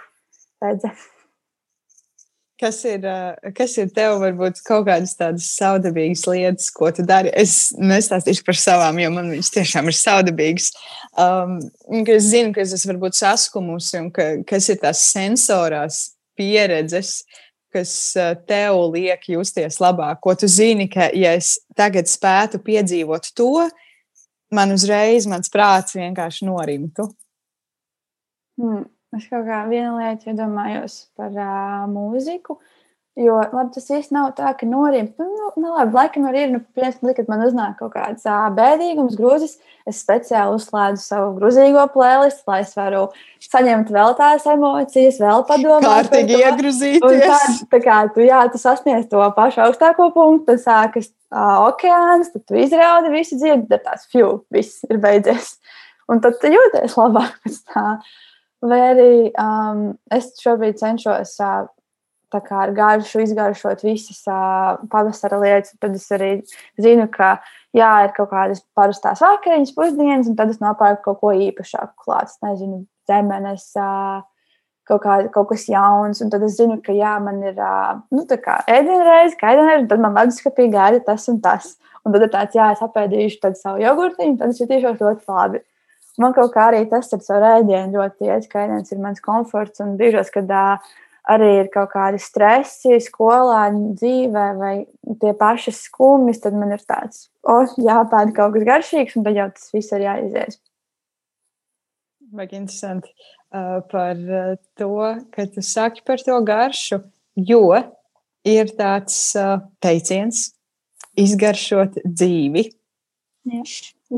redzes. 0.62 1.10
Kas 2.62 2.76
ir, 2.86 3.02
kas 3.58 3.72
ir 3.82 3.88
tev, 3.90 4.20
varbūt 4.22 4.60
kaut 4.62 4.84
kādas 4.86 5.16
tādas 5.18 5.48
saudabīgas 5.56 6.22
lietas, 6.30 6.68
ko 6.70 6.92
tu 6.94 7.02
dari? 7.02 7.32
Es 7.34 7.72
nestāstīšu 7.74 8.44
par 8.46 8.58
savām, 8.60 9.00
jo 9.02 9.08
man 9.10 9.32
viņas 9.32 9.50
tiešām 9.56 9.90
ir 9.90 9.96
saudabīgas. 9.98 10.68
Um, 11.18 11.56
es 12.06 12.28
zinu, 12.30 12.52
ka 12.54 12.62
es 12.62 12.76
esmu 12.76 12.92
varbūt 12.92 13.18
saskumusi 13.18 13.98
un 13.98 14.12
ka, 14.14 14.28
kas 14.46 14.70
ir 14.70 14.78
tās 14.84 15.02
sensorās 15.10 16.04
pieredzes, 16.38 17.24
kas 17.74 17.96
tev 18.46 18.78
liek 18.92 19.26
justies 19.34 19.80
labāk. 19.82 20.22
Ko 20.22 20.36
tu 20.38 20.46
zini, 20.46 20.86
ka 20.92 21.10
ja 21.18 21.34
es 21.34 21.56
tagad 21.74 22.06
spētu 22.06 22.62
piedzīvot 22.62 23.32
to, 23.34 23.66
man 24.54 24.76
uzreiz 24.76 25.26
mans 25.26 25.50
prāts 25.50 25.98
vienkārši 25.98 26.46
norimtu. 26.46 27.10
Hmm. 28.60 28.86
Es 29.12 29.26
kaut 29.28 29.44
kā 29.44 29.64
vienu 29.68 29.98
lietu 29.98 30.30
iedomājos 30.32 31.02
par 31.18 31.34
uh, 31.36 31.82
mūziku. 31.90 32.56
Jo 33.20 33.34
labi, 33.42 33.74
tas 33.74 33.90
īsti 33.92 34.14
nav 34.16 34.30
tā, 34.38 34.54
ka 34.56 34.64
norimst. 34.64 35.18
Nu, 35.20 35.26
nu, 35.28 35.48
nu, 35.60 35.72
labi, 35.74 35.92
laikam 35.98 36.24
arī 36.30 36.46
ir, 36.46 36.52
nu, 36.54 36.62
piemēram, 36.72 37.12
kad 37.18 37.28
man 37.28 37.42
uznāk 37.44 37.74
kaut 37.82 37.92
kāds 37.92 38.24
ā, 38.24 38.38
bēdīgums, 38.56 39.18
grūzis. 39.18 39.58
Es 39.84 40.00
speciāli 40.00 40.56
uzslēdzu 40.56 41.04
savu 41.04 41.34
grūzīgo 41.36 41.84
plēlistu, 41.92 42.46
lai 42.48 42.62
es 42.62 42.72
varu 42.78 43.02
saņemt 43.44 43.92
vēl 43.92 44.16
tās 44.16 44.48
emocijas, 44.48 45.20
vēl 45.20 45.44
padomāt. 45.50 46.08
Kārtīgi 46.08 46.40
iegrūzīties. 46.40 47.28
Tā, 47.28 47.68
tā 47.76 47.82
kā 47.84 48.00
tu, 48.16 48.24
jā, 48.24 48.40
tu 48.48 48.62
sasniedz 48.62 49.10
to 49.12 49.28
pašu 49.36 49.66
augstāko 49.66 50.08
punktu, 50.16 50.54
tad 50.54 50.64
sākas 50.64 51.12
uh, 51.12 51.66
okeāns, 51.66 52.32
tad 52.32 52.48
tu 52.48 52.56
izraudi 52.64 53.12
visu 53.12 53.36
dzīvi, 53.36 53.66
tad 53.74 53.84
tās 53.90 54.08
fju, 54.08 54.38
viss 54.56 54.88
ir 54.88 55.04
beidzies. 55.04 55.58
Un 56.08 56.24
tad 56.24 56.40
tu 56.40 56.48
jūties 56.48 56.96
labāk 56.96 57.42
pēc 57.44 57.60
tā. 57.68 57.98
Vai 58.62 58.80
arī 58.92 59.12
um, 59.42 59.86
es 60.14 60.32
šobrīd 60.38 60.78
cenšos. 60.78 61.38
Uh, 61.42 61.70
ar 62.32 62.70
garšu 62.72 63.20
izgaršot 63.20 63.82
visas 63.84 64.22
uh, 64.30 64.80
pavasara 64.90 65.36
lietas. 65.42 65.74
Tad 65.80 65.96
es 65.98 66.08
arī 66.14 66.30
zinu, 66.80 67.08
ka 67.12 67.34
jā, 67.76 67.90
ir 68.06 68.14
kaut 68.16 68.30
kādas 68.30 68.62
parastās 68.76 69.20
vakariņas, 69.20 69.74
pusdienas, 69.76 70.30
un 70.30 70.36
tad 70.38 70.52
es 70.54 70.60
nopērku 70.62 71.04
kaut 71.10 71.20
ko 71.20 71.32
īpašāku 71.48 72.06
klāt. 72.06 72.32
Es 72.32 72.38
nezinu, 72.44 72.84
zemenes. 73.10 73.70
Uh, 73.76 74.22
Kaut, 74.90 74.98
kā, 75.04 75.20
kaut 75.30 75.46
kas 75.52 75.68
jauns, 75.70 76.18
un 76.24 76.30
tad 76.32 76.42
es 76.42 76.56
zinu, 76.58 76.74
ka 76.82 76.90
jā, 76.90 77.12
man 77.22 77.36
ir 77.46 77.54
nu, 78.10 78.24
ēdienreize, 78.26 79.36
kā 79.38 79.52
ēdienreize, 79.52 79.86
tad 79.92 80.02
man 80.02 80.16
leduskapī 80.18 80.66
gāja 80.72 80.98
tas 81.06 81.28
un 81.30 81.38
tas. 81.40 81.76
Un 82.02 82.10
tad 82.16 82.24
ir 82.26 82.32
tāds, 82.32 82.56
jā, 82.58 82.66
es 82.74 82.82
apēdīšu 82.82 83.52
savu 83.60 83.78
jogurtiņu, 83.78 84.40
tad 84.40 84.50
es 84.50 84.58
jutīšos 84.58 84.98
ļoti 84.98 85.30
labi. 85.30 85.62
Man 86.20 86.34
kaut 86.36 86.52
kā 86.52 86.66
arī 86.68 86.82
tas 86.90 87.08
ar 87.14 87.22
savu 87.24 87.46
ēdienu 87.48 87.96
ļoti 87.96 88.28
iet, 88.28 88.48
ka 88.50 88.66
ēdiens 88.66 88.92
ir 88.92 89.00
mans 89.00 89.22
komforts, 89.24 89.80
un 89.80 89.94
brīžos, 89.96 90.28
kad 90.34 90.50
uh, 90.52 90.90
arī 91.30 91.48
ir 91.60 91.70
kaut 91.72 91.92
kādi 91.94 92.20
stresi 92.20 92.98
skolā, 93.02 93.68
dzīvē, 93.72 94.46
vai 94.58 94.74
tie 95.22 95.32
paši 95.38 95.74
skumjas, 95.76 96.42
tad 96.42 96.56
man 96.58 96.74
ir 96.74 96.82
tāds, 96.84 97.28
o, 97.44 97.62
oh, 97.62 97.76
jāpēta 97.78 98.34
kaut 98.36 98.56
kas 98.56 98.68
garšīgs, 98.68 99.16
un 99.16 99.26
tad 99.26 99.38
jau 99.38 99.48
tas 99.54 99.72
viss 99.74 99.94
ir 99.94 100.06
jāizies. 100.06 100.60
Vajag 102.32 102.54
interesanti 102.62 103.12
uh, 103.12 103.80
par 103.92 104.16
uh, 104.16 104.54
to, 104.80 104.92
ka 105.34 105.46
tu 105.52 105.64
saki 105.64 106.04
par 106.08 106.22
to 106.24 106.38
garšu, 106.48 107.02
jo 107.36 107.66
ir 108.48 108.72
tāds 108.78 109.18
uh, 109.38 109.58
teiciens 109.84 110.48
izgaršot 111.20 112.00
dzīvi. 112.08 112.70
Jā. 113.52 113.62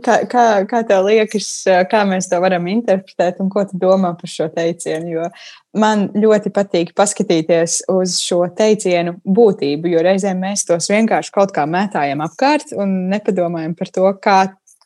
Kā, 0.03 0.16
kā, 0.26 0.45
kā 0.66 0.80
tev 0.88 1.05
liekas, 1.07 1.49
kā 1.90 2.01
mēs 2.09 2.26
to 2.26 2.40
varam 2.42 2.64
interpretēt 2.66 3.38
un 3.42 3.51
ko 3.53 3.62
tu 3.68 3.78
domā 3.78 4.11
par 4.18 4.30
šo 4.30 4.49
teicienu? 4.51 5.12
Jo 5.12 5.26
man 5.78 6.09
ļoti 6.18 6.51
patīk 6.55 6.90
paskatīties 6.99 7.84
uz 7.95 8.16
šo 8.24 8.40
teicienu 8.59 9.14
būtību, 9.22 9.92
jo 9.92 10.03
reizēm 10.03 10.42
mēs 10.42 10.66
tos 10.66 10.90
vienkārši 10.90 11.30
kaut 11.34 11.55
kā 11.55 11.66
mētājam 11.70 12.24
apkārt 12.26 12.74
un 12.74 13.05
nepadomājam 13.12 13.76
par 13.78 13.92
to, 13.95 14.11
kā, 14.24 14.38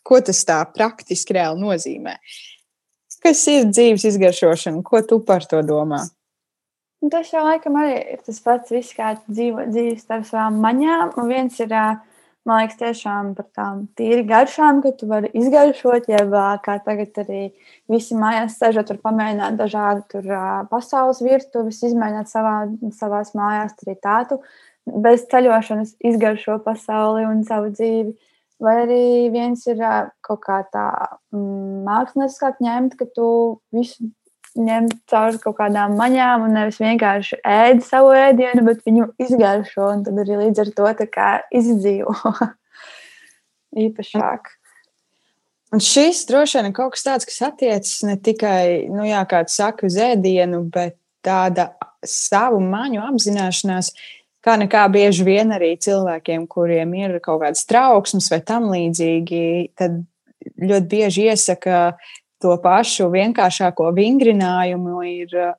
ko 0.04 0.20
tas 0.24 0.44
tā 0.44 0.60
praktiski 0.74 1.38
reāli 1.38 1.64
nozīmē. 1.64 2.18
Kas 3.24 3.46
ir 3.50 3.64
dzīves 3.72 4.04
izgaršošana? 4.12 4.84
Ko 4.84 5.00
tu 5.08 5.22
par 5.24 5.46
to 5.48 5.62
domā? 5.64 6.04
Tas 7.08 7.32
jau 7.32 7.46
laikam 7.46 7.78
arī 7.80 7.96
ir 8.12 8.20
tas 8.26 8.42
pats, 8.44 8.74
viss, 8.74 8.92
kā 8.92 9.14
dzīvo 9.24 9.68
dzīves 9.70 10.04
ar 10.10 10.24
savām 10.26 10.60
maņām. 10.62 11.16
Un 11.16 11.28
viens 11.30 11.58
ir 11.62 11.72
uh, 11.72 11.96
man 12.48 12.62
liekas, 12.62 12.78
tiešām 12.80 13.32
par 13.36 13.46
tām 13.56 13.82
tīri 13.98 14.24
garšām, 14.28 14.80
ka 14.84 14.92
tu 14.96 15.08
vari 15.10 15.30
izgaršot, 15.36 16.08
jeb 16.10 16.32
kā 16.64 16.78
tagad 16.84 17.20
arī 17.24 17.42
visi 17.92 18.16
mājās 18.18 18.56
sēžot, 18.60 18.94
var 18.94 19.02
pamēģināt 19.10 19.58
dažādu 19.60 20.06
tur, 20.14 20.30
pasaules 20.72 21.20
virtuves, 21.24 21.82
izmēģināt 21.90 22.32
savā, 22.32 22.56
savās 22.96 23.34
mājās, 23.38 23.76
arī 23.84 23.98
tādu 24.02 24.40
bez 24.88 25.26
ceļošanas 25.28 25.98
izgaršo 26.10 26.58
pasauli 26.64 27.26
un 27.28 27.44
savu 27.48 27.72
dzīvi. 27.74 28.16
Vai 28.58 28.74
arī 28.82 29.02
viens 29.30 29.60
ir 29.70 29.78
kaut 30.26 30.40
kā 30.42 30.62
tā 30.72 30.86
mm, 31.30 31.84
mākslinieckāk 31.86 32.58
ņemt, 32.64 32.96
ka 32.98 33.06
tu 33.14 33.28
visu 33.74 34.08
ņemt 34.56 34.94
cauri 35.10 35.40
kaut 35.42 35.58
kādām 35.58 35.96
maņām 35.98 36.46
un 36.46 36.54
nevis 36.56 36.80
vienkārši 36.82 37.40
ēd 37.44 37.82
savu 37.86 38.14
ēdienu, 38.16 38.64
bet 38.66 38.84
viņu 38.86 39.10
izgaršo 39.26 39.90
un 39.92 40.04
tad 40.06 40.22
arī 40.24 40.38
līdz 40.44 40.62
ar 40.64 40.70
to 40.78 40.92
izdzīvo 41.60 42.14
īpašāk. 43.86 44.54
Un 45.74 45.82
šis 45.84 46.22
droši 46.28 46.58
vien 46.58 46.70
ir 46.70 46.76
kaut 46.76 46.94
kas 46.94 47.04
tāds, 47.04 47.28
kas 47.28 47.42
attiecas 47.50 47.98
ne 48.08 48.16
tikai, 48.16 48.88
nu, 48.88 49.04
jā, 49.04 49.20
kā 49.28 49.42
tu 49.44 49.52
saki, 49.52 49.88
uz 49.90 49.98
ēdienu, 50.00 50.62
bet 50.72 50.96
tāda 51.24 51.74
savu 52.06 52.62
maņu 52.64 53.02
apzināšanās, 53.04 53.90
kā 54.44 54.54
nekā 54.60 54.86
bieži 54.94 55.26
vien 55.26 55.52
arī 55.52 55.74
cilvēkiem, 55.82 56.46
kuriem 56.48 56.94
ir 56.96 57.18
kaut 57.20 57.42
kādas 57.42 57.66
trauksmes 57.68 58.30
vai 58.32 58.40
tam 58.48 58.70
līdzīgi, 58.72 59.42
tad 59.76 60.00
ļoti 60.56 60.88
bieži 60.88 61.28
iesaka 61.28 61.98
to 62.42 62.54
pašu 62.62 63.08
vienkāršāko 63.12 63.90
vingrinājumu 63.96 65.00
ir 65.06 65.34
uh, 65.36 65.54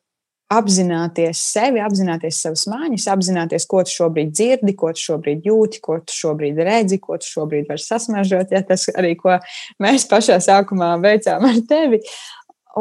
apzināties 0.49 1.41
sevi, 1.51 1.81
apzināties 1.83 2.39
savas 2.41 2.65
mājas, 2.69 3.05
apzināties, 3.11 3.67
ko 3.69 3.83
tu 3.85 3.93
šobrīd 3.93 4.31
dzirdi, 4.33 4.73
ko 4.77 4.89
tu 4.95 5.03
šobrīd 5.03 5.45
jūti, 5.45 5.81
ko 5.85 5.99
tu 6.01 6.15
šobrīd 6.15 6.61
redzi, 6.65 6.97
ko 7.03 7.19
tu 7.21 7.29
šobrīd 7.29 7.69
vari 7.69 7.83
sasmažot. 7.83 8.55
Ja, 8.55 8.63
tas 8.65 8.87
arī, 8.95 9.13
ko 9.19 9.37
mēs 9.83 10.07
pašā 10.09 10.39
sākumā 10.41 10.95
veicām 11.03 11.45
ar 11.51 11.61
tevi. 11.69 12.01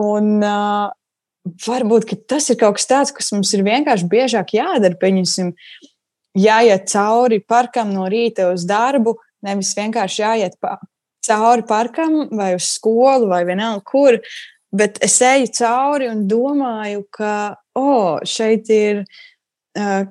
Un, 0.00 0.38
uh, 0.40 0.88
varbūt 1.66 2.14
tas 2.28 2.48
ir 2.52 2.58
kaut 2.60 2.78
kas 2.78 2.88
tāds, 2.88 3.14
kas 3.14 3.32
mums 3.34 3.52
ir 3.56 3.64
vienkārši 3.66 4.08
biežāk 4.08 4.56
jādara. 4.56 4.96
Pieņemsim, 5.00 5.52
jāiet 6.38 6.88
cauri 6.92 7.40
parkam 7.44 7.92
no 7.92 8.08
rīta 8.08 8.48
uz 8.54 8.64
darbu, 8.68 9.18
nevis 9.44 9.74
vienkārši 9.76 10.22
jāiet 10.24 10.56
pa, 10.62 10.78
cauri 11.28 11.66
parkam 11.68 12.24
vai 12.32 12.54
uz 12.56 12.72
skolu 12.74 13.28
vai 13.30 13.44
vienalga 13.48 13.84
kur. 13.86 14.18
Bet 14.72 14.98
es 15.04 15.16
eju 15.24 15.48
cauri 15.56 16.10
un 16.10 16.26
domāju, 16.28 17.06
ka 17.14 17.56
oh, 17.78 18.18
šeit 18.28 18.68
ir 18.72 18.98
uh, 19.00 19.28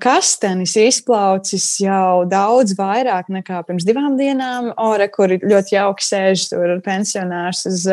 kastanis 0.01 0.76
izplaucis 0.80 1.65
jau 1.82 2.24
daudz 2.30 2.74
vairāk 2.78 3.30
nekā 3.34 3.59
pirms 3.68 3.86
divām 3.88 4.15
dienām. 4.20 4.72
Ore, 4.82 5.09
kur 5.13 5.34
ļoti 5.36 5.76
jauki 5.76 6.07
sēž 6.07 6.47
tur 6.51 6.74
pensionārs 6.86 7.65
uz, 7.70 7.86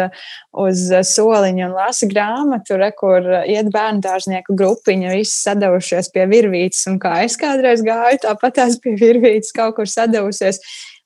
uz 0.65 0.87
soliņa 1.11 1.69
un 1.69 1.77
lasa 1.77 2.09
grāmatu, 2.11 2.79
re, 2.81 2.91
kur 2.97 3.29
iet 3.43 3.69
bērnu 3.75 4.05
dārznieku 4.05 4.57
grupiņa, 4.57 5.15
visi 5.19 5.37
sadavušies 5.37 6.13
pie 6.15 6.29
virvītes. 6.31 6.87
Un 6.91 7.01
kā 7.03 7.19
es 7.27 7.39
kādreiz 7.41 7.85
gāju, 7.87 8.23
tāpat 8.27 8.61
tās 8.61 8.81
pie 8.81 8.97
virvītes 9.01 9.55
kaut 9.57 9.77
kur 9.79 9.91
sadavusies 9.91 10.63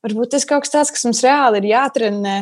varbūt 0.08 0.34
tas 0.34 0.46
kaut 0.48 0.64
kas 0.64 0.74
tāds, 0.74 0.94
kas 0.94 1.04
mums 1.06 1.24
reāli 1.24 1.62
ir 1.62 1.68
jātrenē. 1.72 2.38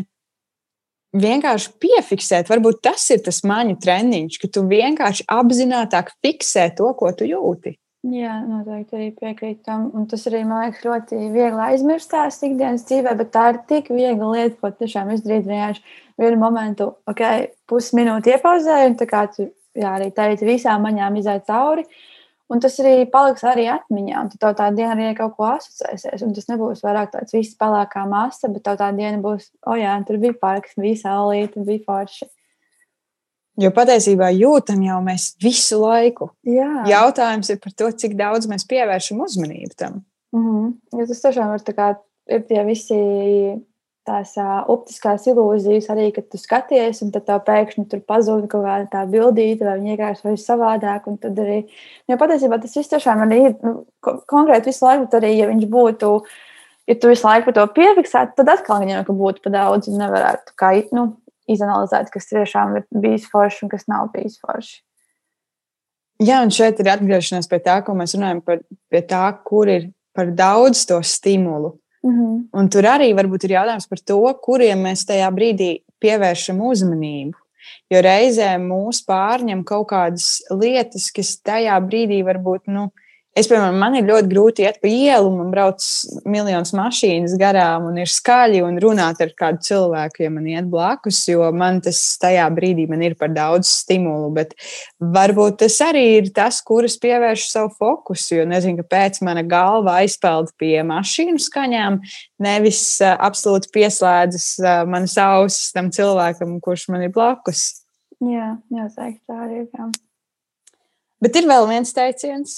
Vienkārši 1.17 1.73
piefiksēt, 1.81 2.51
varbūt 2.51 2.83
tas 2.85 3.05
ir 3.15 3.23
tas 3.25 3.41
maņu 3.47 3.79
treniņš, 3.81 4.39
ka 4.43 4.51
tu 4.53 4.67
vienkārši 4.69 5.25
apzināti 5.33 6.03
fiksē 6.25 6.69
to, 6.77 6.91
ko 6.99 7.13
tu 7.17 7.29
jūti. 7.29 7.77
Jā, 8.07 8.37
noteikti 8.47 8.95
arī 8.95 9.07
piekrītu 9.17 9.65
tam. 9.67 9.87
Un 9.97 10.05
tas 10.11 10.27
arī 10.29 10.45
man 10.47 10.67
liekas 10.67 10.85
ļoti 10.85 11.21
viegli 11.35 11.63
aizmirstās 11.65 12.37
ikdienas 12.47 12.85
dzīvē, 12.87 13.15
bet 13.19 13.33
tā 13.35 13.47
ir 13.55 13.63
tik 13.71 13.89
viegla 13.91 14.29
lieta, 14.35 14.59
ko 14.61 14.71
tiešām 14.77 15.11
izdarīt 15.15 15.49
vienkārši 15.49 15.97
vienu 16.21 16.39
momentu, 16.39 16.91
ok, 17.11 17.23
pusminūti 17.71 18.37
iepauzēju, 18.37 18.93
un 18.93 18.99
tā 19.01 19.09
kā 19.11 19.25
tu 19.33 19.49
jā, 19.49 19.97
arī 19.97 20.13
teici, 20.15 20.47
visām 20.47 20.87
maņām 20.87 21.19
iziet 21.19 21.49
cauri. 21.49 21.87
Uh, 21.87 22.05
Un 22.47 22.61
tas 22.63 22.77
arī 22.79 23.09
paliks 23.11 23.43
arī 23.43 23.65
atmiņā. 23.73 24.21
Un 24.23 24.29
tad 24.31 24.59
tā 24.61 24.69
diena 24.75 24.95
arī 24.95 25.11
kaut 25.19 25.35
ko 25.35 25.49
asociēsies. 25.51 26.23
Un 26.23 26.35
tas 26.37 26.47
nebūs 26.47 26.85
vairāk 26.85 27.11
tāds 27.17 27.35
viss 27.35 27.59
pelēkā 27.59 28.05
masa, 28.07 28.51
bet 28.53 28.63
tā 28.69 28.91
diena 28.95 29.19
būs, 29.23 29.51
o 29.67 29.75
oh, 29.75 29.79
jā, 29.81 29.97
tur 30.07 30.21
bija 30.23 30.37
parks, 30.39 30.77
bija 30.79 31.01
saulīte, 31.01 31.65
bija 31.67 31.83
forši. 31.89 32.29
Jo 33.57 33.71
patiesībā 33.73 34.29
jūtam 34.37 34.83
jau 34.85 34.99
mēs 35.05 35.31
visu 35.43 35.81
laiku. 35.81 36.29
Jā. 36.47 36.85
Jautājums 36.91 37.51
ir 37.51 37.59
par 37.63 37.73
to, 37.73 37.89
cik 38.03 38.15
daudz 38.19 38.47
mēs 38.51 38.67
pievēršam 38.69 39.23
uzmanību 39.25 39.79
tam. 39.81 40.03
Mm 40.37 40.45
-hmm. 40.47 40.75
Jo 41.01 41.07
tas 41.07 41.23
tiešām 41.25 41.55
ir, 41.55 41.75
kā, 41.75 41.95
ir 42.29 42.43
tie 42.47 42.65
visi 42.65 42.99
tās 44.07 44.33
uh, 44.41 44.63
optiskās 44.73 45.27
ilūzijas 45.29 45.91
arī, 45.93 46.09
kad 46.15 46.29
tu 46.33 46.39
skaties, 46.41 47.03
un 47.05 47.13
tad 47.15 47.29
pēkšņi 47.47 47.87
tur 47.91 48.03
pazūd 48.09 48.47
kaut 48.53 48.65
kāda 48.65 48.89
tā 48.93 49.05
bildīte, 49.11 49.67
vai 49.67 49.77
viņa 49.81 49.95
vienkārši 49.95 50.27
vai 50.29 50.35
savādāk. 50.41 51.09
Tad 51.23 51.41
arī, 51.43 51.61
jo 52.09 52.19
patiesībā 52.21 52.61
tas 52.63 52.77
viss 52.79 52.93
tiešām 52.93 53.25
ir 53.27 53.57
nu, 53.67 53.75
konkrēti 54.31 54.73
visu 54.73 54.87
laiku, 54.87 55.11
arī, 55.19 55.35
ja 55.41 55.51
viņš 55.51 55.69
būtu, 55.73 56.11
ja 56.91 56.99
tu 57.03 57.13
visu 57.13 57.29
laiku 57.29 57.55
to 57.57 57.67
piefiksētu, 57.77 58.37
tad 58.41 58.53
atkal 58.57 58.83
viņam 58.85 59.07
būtu 59.11 59.45
pa 59.45 59.55
daudz 59.59 59.91
un 59.91 60.01
nevarētu 60.03 60.57
kā, 60.59 60.73
nu, 60.97 61.09
izanalizēt, 61.51 62.11
kas 62.15 62.31
tiešām 62.31 62.79
ir 62.81 62.87
bijis 62.91 63.27
forši 63.31 63.67
un 63.67 63.73
kas 63.73 63.87
nav 63.91 64.11
bijis 64.15 64.39
forši. 64.43 64.81
Jā, 66.25 66.41
un 66.41 66.53
šeit 66.55 66.79
ir 66.81 66.89
atgriešanās 66.95 67.49
pie 67.51 67.59
tā, 67.61 67.81
ko 67.85 67.93
mēs 67.97 68.17
runājam 68.17 68.41
par 68.47 68.63
tā, 69.05 69.25
kur 69.45 69.69
ir 69.69 69.91
par 70.17 70.31
daudz 70.33 70.87
to 70.89 70.97
stimulu 71.05 71.75
-hmm. 72.13 72.49
Un 72.53 72.69
tur 72.69 72.87
arī 72.87 73.13
varbūt 73.15 73.45
ir 73.45 73.57
jautājums 73.57 73.89
par 73.89 73.99
to, 73.99 74.21
kuriem 74.43 74.79
mēs 74.87 75.05
tajā 75.07 75.31
brīdī 75.31 75.83
pievēršam 76.01 76.61
uzmanību. 76.61 77.37
Jo 77.91 78.03
reizēm 78.03 78.67
mūs 78.71 79.03
pārņem 79.07 79.65
kaut 79.65 79.89
kādas 79.91 80.43
lietas, 80.51 81.11
kas 81.15 81.37
tajā 81.43 81.79
brīdī 81.83 82.23
varbūt 82.27 82.67
nu, 82.67 82.91
Es, 83.37 83.51
piemēram, 83.51 83.75
man 83.77 83.93
ir 83.99 84.07
ļoti 84.09 84.31
grūti 84.31 84.65
iet 84.65 84.79
pa 84.81 84.89
ielu, 84.89 85.29
man 85.29 85.51
brauc 85.53 85.85
miljonus 86.25 86.71
mašīnas 86.73 87.35
garām, 87.37 87.85
un 87.91 87.99
ir 88.01 88.09
skaļi 88.09 88.63
un 88.65 88.79
runāt 88.81 89.19
ar 89.21 89.33
kādu 89.37 89.61
cilvēku, 89.67 90.23
ja 90.25 90.31
man 90.33 90.47
iet 90.49 90.71
blakus, 90.73 91.19
jo 91.29 91.45
man 91.53 91.83
tas 91.85 91.99
tajā 92.23 92.47
brīdī 92.57 92.87
man 92.89 93.03
ir 93.05 93.13
par 93.21 93.35
daudz 93.37 93.69
stimulu. 93.69 94.31
Bet 94.39 94.55
varbūt 95.01 95.59
tas 95.67 95.77
arī 95.85 96.05
ir 96.23 96.31
tas, 96.33 96.63
kuras 96.65 96.97
pievērš 97.03 97.45
savu 97.51 97.75
fokusu, 97.77 98.39
jo 98.39 98.47
nezinu, 98.49 98.79
kāpēc 98.81 99.21
mana 99.29 99.43
galva 99.45 99.99
aizpeld 100.01 100.55
pie 100.57 100.79
mašīnu 100.89 101.37
skaņām, 101.45 101.99
nevis 102.41 102.81
uh, 103.03 103.19
absolūti 103.27 103.69
pieslēdzas 103.75 104.47
uh, 104.63 104.79
manas 104.89 105.19
ausis 105.21 105.75
tam 105.77 105.91
cilvēkam, 105.93 106.55
kurš 106.65 106.87
man 106.95 107.05
ir 107.05 107.13
blakus. 107.13 107.67
Jā, 108.25 108.55
jāsaka, 108.73 109.21
tā 109.29 109.43
arī 109.45 109.67
ir. 109.67 109.93
Bet 111.21 111.37
ir 111.37 111.51
vēl 111.53 111.69
viens 111.69 111.93
teiciens 111.93 112.57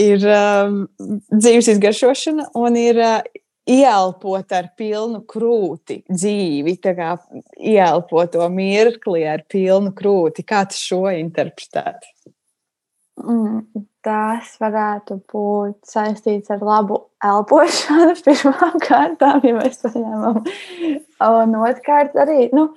ir 0.00 0.24
um, 0.26 0.84
dzīves 1.30 1.70
izgaršošana 1.74 2.50
un 2.58 2.78
ir 2.78 3.00
uh, 3.02 3.18
ieelpot 3.64 4.52
ar 4.52 4.68
pilnu 4.76 5.22
krūti 5.28 6.02
dzīvi, 6.10 6.76
kā 6.84 7.14
ieelpot 7.56 8.34
to 8.34 8.48
mirkli 8.52 9.24
ar 9.28 9.44
pilnu 9.48 9.94
krūti. 9.96 10.44
Kā 10.46 10.64
tu 10.68 10.78
šo 10.78 11.06
interpretētu? 11.14 12.10
Mm, 13.24 13.62
tas 14.04 14.56
varētu 14.60 15.20
būt 15.30 15.78
saistīts 15.88 16.50
ar 16.52 16.64
labu 16.66 16.98
elpošanu 17.24 18.16
pirmām 18.26 18.80
kārtām, 18.82 19.40
ja 19.46 19.54
mēs 19.56 19.80
to 19.80 19.92
ņemam. 19.94 20.42
Un 21.24 21.56
otrkārt 21.62 22.18
arī, 22.20 22.50
nu, 22.52 22.68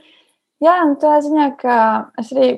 jā, 0.64 0.78
nu, 0.88 0.96
tā 1.02 1.18
ziņā, 1.26 1.50
ka 1.60 1.78
es 2.22 2.32
arī 2.36 2.52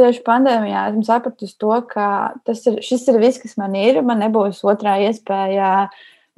tieši 0.00 0.22
pandēmijā 0.26 0.86
esmu 0.90 1.04
sapratusi 1.06 1.58
to, 1.60 1.74
ka 1.90 2.06
tas 2.48 2.64
ir, 2.66 2.80
ir 2.80 3.20
viss, 3.22 3.40
kas 3.42 3.58
man 3.60 3.76
ir. 3.78 4.00
Man 4.06 4.24
nebūs 4.24 4.64
otrā 4.66 4.96
iespēja 5.06 5.90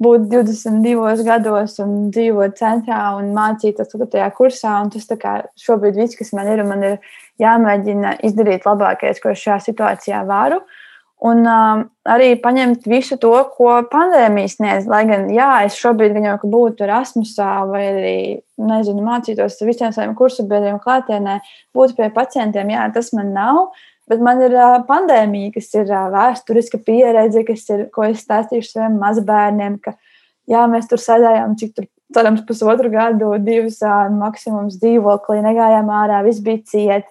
būt 0.03 0.27
22 0.31 1.23
gados 1.23 1.77
un 1.79 2.11
dzīvot 2.13 2.57
centrā 2.59 3.01
un 3.17 3.31
mācīties 3.35 3.95
4. 3.95 4.29
kursā. 4.37 4.77
Tas 4.93 5.11
kā, 5.21 5.35
šobrīd 5.63 5.99
viss, 6.03 6.19
kas 6.19 6.33
man 6.35 6.51
ir, 6.51 6.63
un 6.63 6.73
man 6.75 6.87
ir 6.91 7.13
jāmēģina 7.41 8.17
izdarīt 8.27 8.67
labākais, 8.67 9.23
ko 9.23 9.31
šajā 9.31 9.61
situācijā 9.71 10.25
varu. 10.27 10.59
Uh, 10.59 10.82
Un 11.23 11.45
um, 11.47 11.85
arī 12.11 12.33
paņemt 12.43 12.83
visu 12.91 13.15
to, 13.15 13.31
ko 13.55 13.77
pandēmija 13.87 14.49
sniedz. 14.51 14.89
Lai 14.91 15.05
gan, 15.07 15.29
jā, 15.31 15.61
es 15.63 15.77
šobrīd 15.79 16.17
gan 16.17 16.27
jau 16.27 16.49
būtu 16.51 16.83
Erasmusā 16.83 17.61
vai 17.69 17.83
arī, 17.93 18.17
nezinu, 18.59 19.05
mācītos 19.05 19.55
visiem 19.63 19.93
saviem 19.95 20.17
kursabiedriem 20.19 20.81
klātienē, 20.83 21.37
būtu 21.75 21.95
pie 21.95 22.09
pacientiem, 22.11 22.73
jā, 22.75 22.89
tas 22.95 23.13
man 23.15 23.31
nav. 23.37 23.61
Bet 24.11 24.19
man 24.19 24.41
ir 24.43 24.51
uh, 24.51 24.81
pandēmija, 24.83 25.53
kas 25.55 25.71
ir 25.77 25.87
uh, 25.87 26.09
vēsturiska 26.11 26.81
pieredze, 26.83 27.45
kas 27.47 27.63
ir, 27.71 27.85
ko 27.95 28.03
es 28.09 28.25
stāstīju 28.25 28.67
saviem 28.67 28.99
mazbērniem, 28.99 29.79
ka 29.79 29.95
jā, 30.51 30.65
mēs 30.67 30.91
tur 30.91 30.99
sēdējām, 30.99 31.55
cik 31.61 31.71
tur, 31.77 31.87
cerams, 32.13 32.43
pusotru 32.43 32.91
gadu, 32.91 33.31
divus 33.39 33.79
uh, 33.79 34.09
maksimums 34.11 34.75
dzīvoklī, 34.83 35.39
negājām 35.47 35.87
ārā, 36.03 36.19
viss 36.27 36.43
bija 36.43 36.59
ciet. 36.67 37.07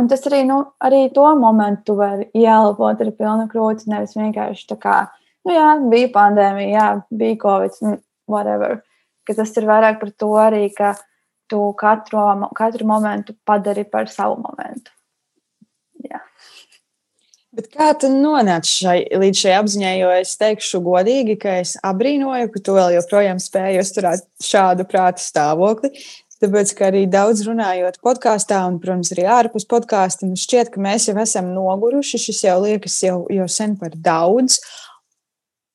Un 0.00 0.08
tas 0.08 0.24
arī, 0.28 0.40
nu, 0.48 0.58
arī 0.80 1.02
to 1.12 1.26
momentu 1.36 1.96
var 1.98 2.22
ieelpot 2.32 3.02
ar 3.04 3.10
pilnu 3.12 3.44
krūti, 3.50 3.90
nevis 3.92 4.16
vienkārši 4.16 4.64
tā 4.70 4.78
kā, 4.80 4.96
nu 5.44 5.52
jā, 5.52 5.68
bija 5.92 6.08
pandēmija, 6.14 6.70
jā, 6.72 6.86
bija 7.12 7.38
covid, 7.42 7.76
nu, 7.84 7.98
whatever. 8.30 8.80
Ka 9.28 9.36
tas 9.38 9.52
ir 9.60 9.68
vairāk 9.68 10.00
par 10.00 10.14
to 10.16 10.30
arī, 10.40 10.64
ka 10.74 10.94
tu 11.52 11.60
katru, 11.78 12.24
katru 12.56 12.88
momentu 12.88 13.36
padari 13.44 13.84
par 13.84 14.08
savu 14.08 14.40
momentu. 14.40 14.94
Jā. 16.08 16.22
Bet 17.52 17.68
kā 17.74 17.90
tu 18.00 18.08
nonāci 18.08 18.78
šai, 18.78 18.96
līdz 19.20 19.44
šai 19.44 19.54
apziņai? 19.58 19.92
Jo 20.00 20.12
es 20.16 20.32
teikšu 20.40 20.80
godīgi, 20.86 21.36
ka 21.42 21.58
es 21.60 21.74
abrīnoju, 21.84 22.48
ka 22.54 22.62
tu 22.64 22.78
vēl 22.78 22.94
joprojām 22.96 23.42
spēji 23.42 23.82
uzturēt 23.82 24.24
šādu 24.40 24.88
prāta 24.88 25.20
stāvokli. 25.20 25.92
Tāpēc, 26.42 26.72
ka 26.74 26.88
arī 26.88 27.04
daudz 27.06 27.44
runājot 27.46 28.00
podkāstā, 28.02 28.64
un, 28.66 28.80
protams, 28.82 29.12
arī 29.14 29.28
ārpus 29.30 29.66
podkāsta, 29.70 30.26
mums 30.26 30.42
šķiet, 30.42 30.72
ka 30.74 30.82
mēs 30.82 31.06
jau 31.06 31.14
esam 31.22 31.52
noguruši. 31.54 32.18
Šis 32.18 32.42
jau 32.48 32.56
liekas 32.64 32.96
jau, 33.04 33.20
jau 33.30 33.46
sen 33.46 33.76
par 33.78 33.94
daudz. 33.94 34.58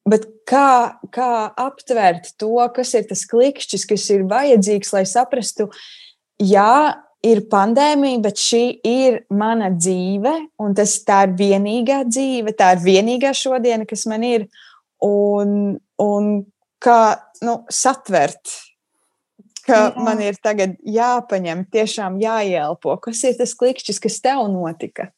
Bet 0.08 0.28
kā, 0.48 1.00
kā 1.16 1.32
aptvert 1.64 2.34
to, 2.40 2.58
kas 2.76 2.94
ir 3.00 3.08
tas 3.08 3.24
klikšķis, 3.32 3.88
kas 3.88 4.10
ir 4.12 4.28
vajadzīgs, 4.28 4.92
lai 4.96 5.06
saprastu, 5.08 5.70
jā, 6.44 6.98
ir 7.28 7.44
pandēmija, 7.52 8.22
bet 8.28 8.44
šī 8.44 8.64
ir 8.88 9.22
mana 9.32 9.72
dzīve, 9.74 10.36
un 10.64 10.76
tas 10.78 11.00
tā 11.08 11.24
ir 11.30 11.36
vienīgā 11.40 12.04
dzīve, 12.12 12.56
tā 12.60 12.76
ir 12.76 12.84
vienīgā 12.86 13.32
šodiena, 13.36 13.88
kas 13.88 14.08
man 14.12 14.28
ir. 14.28 14.48
Un, 15.04 15.78
un 16.02 16.30
kā 16.82 17.02
nu, 17.46 17.60
satvert 17.70 18.50
ka 19.68 19.82
Jā. 19.84 19.92
man 20.00 20.24
ir 20.24 20.40
tagad 20.44 20.78
jāpaņem, 20.82 21.68
tiešām 21.74 22.18
jāielpo. 22.24 22.96
Kas 23.04 23.24
ir 23.28 23.38
tas 23.40 23.54
klikšķis, 23.58 24.02
kas 24.04 24.20
tev 24.24 24.48
notika? 24.54 25.12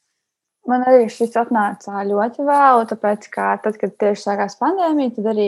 Man 0.70 0.84
arī 0.86 1.08
šis 1.10 1.34
atnāca 1.40 2.02
ļoti 2.06 2.44
vēlu, 2.46 2.84
tāpēc, 2.92 3.26
ka 3.34 3.54
tad, 3.64 3.78
kad 3.82 3.94
tieši 4.02 4.22
sākās 4.22 4.58
pandēmija, 4.60 5.16
tad 5.16 5.30
arī 5.32 5.48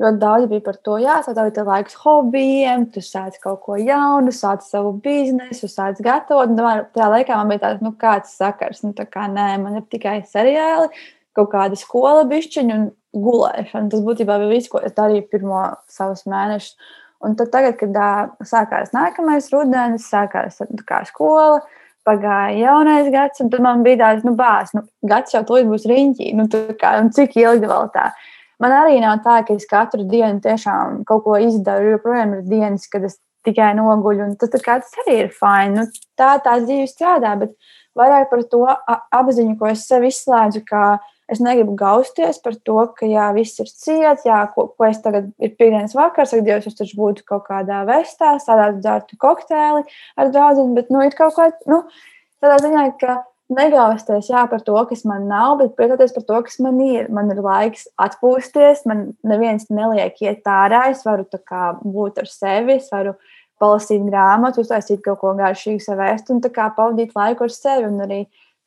ļoti 0.00 0.20
daudz 0.20 0.46
bija 0.52 0.62
par 0.66 0.76
to, 0.84 0.98
jā, 1.02 1.16
tā 1.26 1.46
ir 1.48 1.66
laiks 1.66 1.96
hobijiem, 2.04 2.84
tu 2.92 3.02
sāc 3.02 3.40
kaut 3.42 3.64
ko 3.64 3.78
jaunu, 3.80 4.30
sāc 4.36 4.62
savu 4.66 4.92
biznesu, 5.02 5.66
sāc 5.70 5.98
gatavot. 6.04 6.52
Un 6.52 6.60
tajā 6.94 7.08
laikā 7.16 7.40
man 7.40 7.50
bija 7.50 7.64
tāds, 7.64 7.82
nu, 7.82 7.94
kāds 7.98 8.36
sakars, 8.38 8.84
nu, 8.86 8.92
tā 8.94 9.08
kā 9.10 9.26
nē, 9.32 9.48
man 9.64 9.80
ir 9.80 9.88
tikai 9.90 10.20
seriāli, 10.28 10.92
kaut 11.34 11.50
kāda 11.56 11.78
skola 11.80 12.22
bišķiņa 12.30 12.78
un 12.78 12.88
gulēšana. 13.26 13.90
Tas 13.90 14.06
būtībā 14.06 14.38
bija 14.44 14.54
viss, 14.54 14.70
ko 14.70 14.84
es 14.86 14.94
darīju 14.94 15.26
pirmo 15.32 15.64
savus 15.90 16.28
mēnešus. 16.30 16.76
Un 17.20 17.36
tad, 17.36 17.50
tagad, 17.52 17.76
kad 17.80 17.96
uh, 18.00 18.30
sākās 18.48 18.94
nākamais 18.96 19.50
rudenis, 19.52 20.08
sākās 20.08 20.62
kā, 20.88 21.02
skola, 21.08 21.60
pagāja 22.08 22.56
jaunais 22.56 23.10
gads, 23.12 23.42
un 23.44 23.50
tad 23.52 23.64
man 23.64 23.84
bija 23.84 24.00
tāds, 24.00 24.24
nu, 24.24 24.32
bāz, 24.38 24.72
nu, 24.76 24.86
gads 25.06 25.34
jau 25.34 25.42
tūlīt 25.46 25.68
būs 25.68 25.84
riņķī, 25.90 26.30
nu, 26.38 26.46
kā, 26.80 26.94
un 27.02 27.10
cik 27.16 27.36
ilgi 27.42 27.68
vēl 27.68 27.90
tā. 27.92 28.10
Man 28.60 28.72
arī 28.76 29.00
nav 29.00 29.20
tā, 29.24 29.40
ka 29.44 29.56
es 29.56 29.68
katru 29.68 30.04
dienu 30.08 30.40
tiešām 30.44 31.02
kaut 31.08 31.24
ko 31.24 31.36
izdaru, 31.40 31.94
jo 31.94 32.00
projām 32.02 32.38
ir 32.38 32.48
dienas, 32.48 32.88
kad 32.92 33.04
es 33.08 33.18
tikai 33.46 33.72
noguļu, 33.76 34.26
un 34.26 34.34
tas, 34.40 34.52
tas 34.52 34.98
arī 35.04 35.20
ir 35.24 35.30
fini. 35.32 35.76
Nu, 35.78 35.86
tā 36.18 36.34
tā 36.44 36.58
dzīve 36.64 36.88
strādā, 36.88 37.34
bet 37.40 37.54
vairāk 37.96 38.28
par 38.32 38.44
to 38.52 38.66
apziņu, 38.68 39.56
ko 39.60 39.70
es 39.72 39.86
sev 39.88 40.04
izslēdzu, 40.08 40.64
ka 40.68 40.98
Es 41.30 41.38
negribu 41.38 41.76
gausties 41.78 42.40
par 42.42 42.56
to, 42.66 42.76
ka 42.96 43.06
jā, 43.06 43.28
viss 43.36 43.60
ir 43.62 43.68
ciets, 43.70 44.24
jā, 44.26 44.40
ko, 44.54 44.66
ko 44.74 44.88
es 44.88 44.98
tagad 45.04 45.28
ir 45.38 45.52
piekdienas 45.54 45.94
vakars, 45.94 46.34
ak, 46.34 46.42
Dievs, 46.46 46.66
es 46.66 46.78
taču 46.78 46.98
būtu 46.98 47.22
kaut 47.28 47.44
kādā 47.46 47.84
vestā, 47.86 48.34
sādātu 48.42 48.82
dzērtu 48.82 49.18
kokteili 49.22 49.84
ar 50.18 50.32
draugiem, 50.34 50.74
bet, 50.74 50.90
nu, 50.90 51.04
ir 51.06 51.14
kaut 51.14 51.36
kā, 51.38 51.52
nu, 51.70 51.84
tādā 52.42 52.58
ziņā, 52.64 52.86
ka 52.98 53.20
negausties 53.50 54.30
jā, 54.30 54.44
par 54.50 54.62
to, 54.66 54.76
kas 54.90 55.02
man 55.08 55.26
nav, 55.30 55.56
bet 55.60 55.74
priecāties 55.78 56.14
par 56.14 56.26
to, 56.26 56.38
kas 56.46 56.58
man 56.62 56.78
ir. 56.84 57.10
Man 57.12 57.30
ir 57.34 57.42
laiks 57.44 57.88
atpūsties, 58.00 58.84
man 58.90 59.10
neviens 59.26 59.66
neliek 59.70 60.18
iet 60.22 60.46
ārā, 60.46 60.86
es 60.94 61.02
varu 61.06 61.26
kā, 61.38 61.74
būt 61.82 62.22
ar 62.22 62.30
sevi, 62.30 62.78
es 62.78 62.90
varu 62.92 63.16
palasīt 63.60 64.06
grāmatu, 64.06 64.64
uztaisīt 64.64 65.02
kaut 65.04 65.20
ko 65.20 65.34
garšīgu 65.38 65.82
sev 65.84 66.00
ēst 66.04 66.30
un 66.32 66.40
pavadīt 66.40 67.16
laiku 67.16 67.44
ar 67.44 67.54
sevi. 67.54 67.90
Un 67.90 68.06
arī 68.06 68.20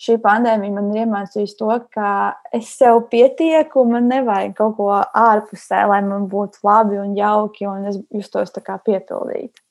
šī 0.03 0.17
pandēmija 0.23 0.75
man 0.75 0.91
ir 0.91 1.03
iemācījusi 1.05 1.57
to, 1.59 1.73
ka 1.93 2.07
es 2.55 2.71
sev 2.77 3.05
pietieku, 3.11 3.85
man 3.89 4.09
nevajag 4.11 4.55
kaut 4.57 4.77
ko 4.79 4.89
ārpusē, 5.01 5.85
lai 5.89 6.01
man 6.05 6.27
būtu 6.31 6.63
labi 6.67 6.99
un 7.01 7.13
jauki, 7.17 7.67
un 7.69 7.87
es 7.91 8.01
justos 8.11 8.53
tā 8.55 8.63
kā 8.65 8.79
piepildīta. 8.83 9.63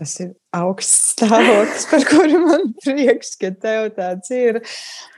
Tas 0.00 0.14
ir 0.22 0.30
augsts 0.56 1.10
stāvoklis, 1.12 1.82
par 1.90 2.04
kuru 2.08 2.38
man 2.46 2.70
prieks, 2.80 3.34
ka 3.36 3.50
tev 3.52 3.90
tāds 3.98 4.30
ir. 4.32 4.62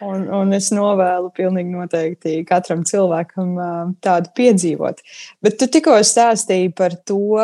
Un, 0.03 0.25
un 0.35 0.57
es 0.57 0.73
novēlu 0.75 1.31
pilnīgi 1.37 1.71
noteikti 1.71 2.41
katram 2.49 2.83
cilvēkam 2.89 3.53
tādu 4.03 4.33
piedzīvot. 4.35 5.05
Bet 5.45 5.61
tu 5.61 5.69
tikko 5.71 6.01
stāstīji 6.03 6.73
par 6.75 6.97
to, 7.07 7.37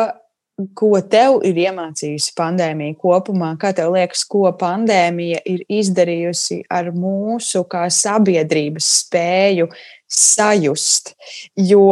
ko 0.75 0.91
tev 1.11 1.39
ir 1.47 1.57
iemācījusi 1.65 2.33
pandēmija 2.37 2.97
kopumā? 2.99 3.53
Kā 3.61 3.71
tev 3.75 3.93
liekas, 3.95 4.25
ko 4.29 4.49
pandēmija 4.59 5.41
ir 5.47 5.63
izdarījusi 5.79 6.63
ar 6.73 6.91
mūsu 6.95 7.63
kā 7.69 7.85
sabiedrības 7.93 8.89
spēju 9.03 9.69
sajust? 10.09 11.13
Jo, 11.55 11.85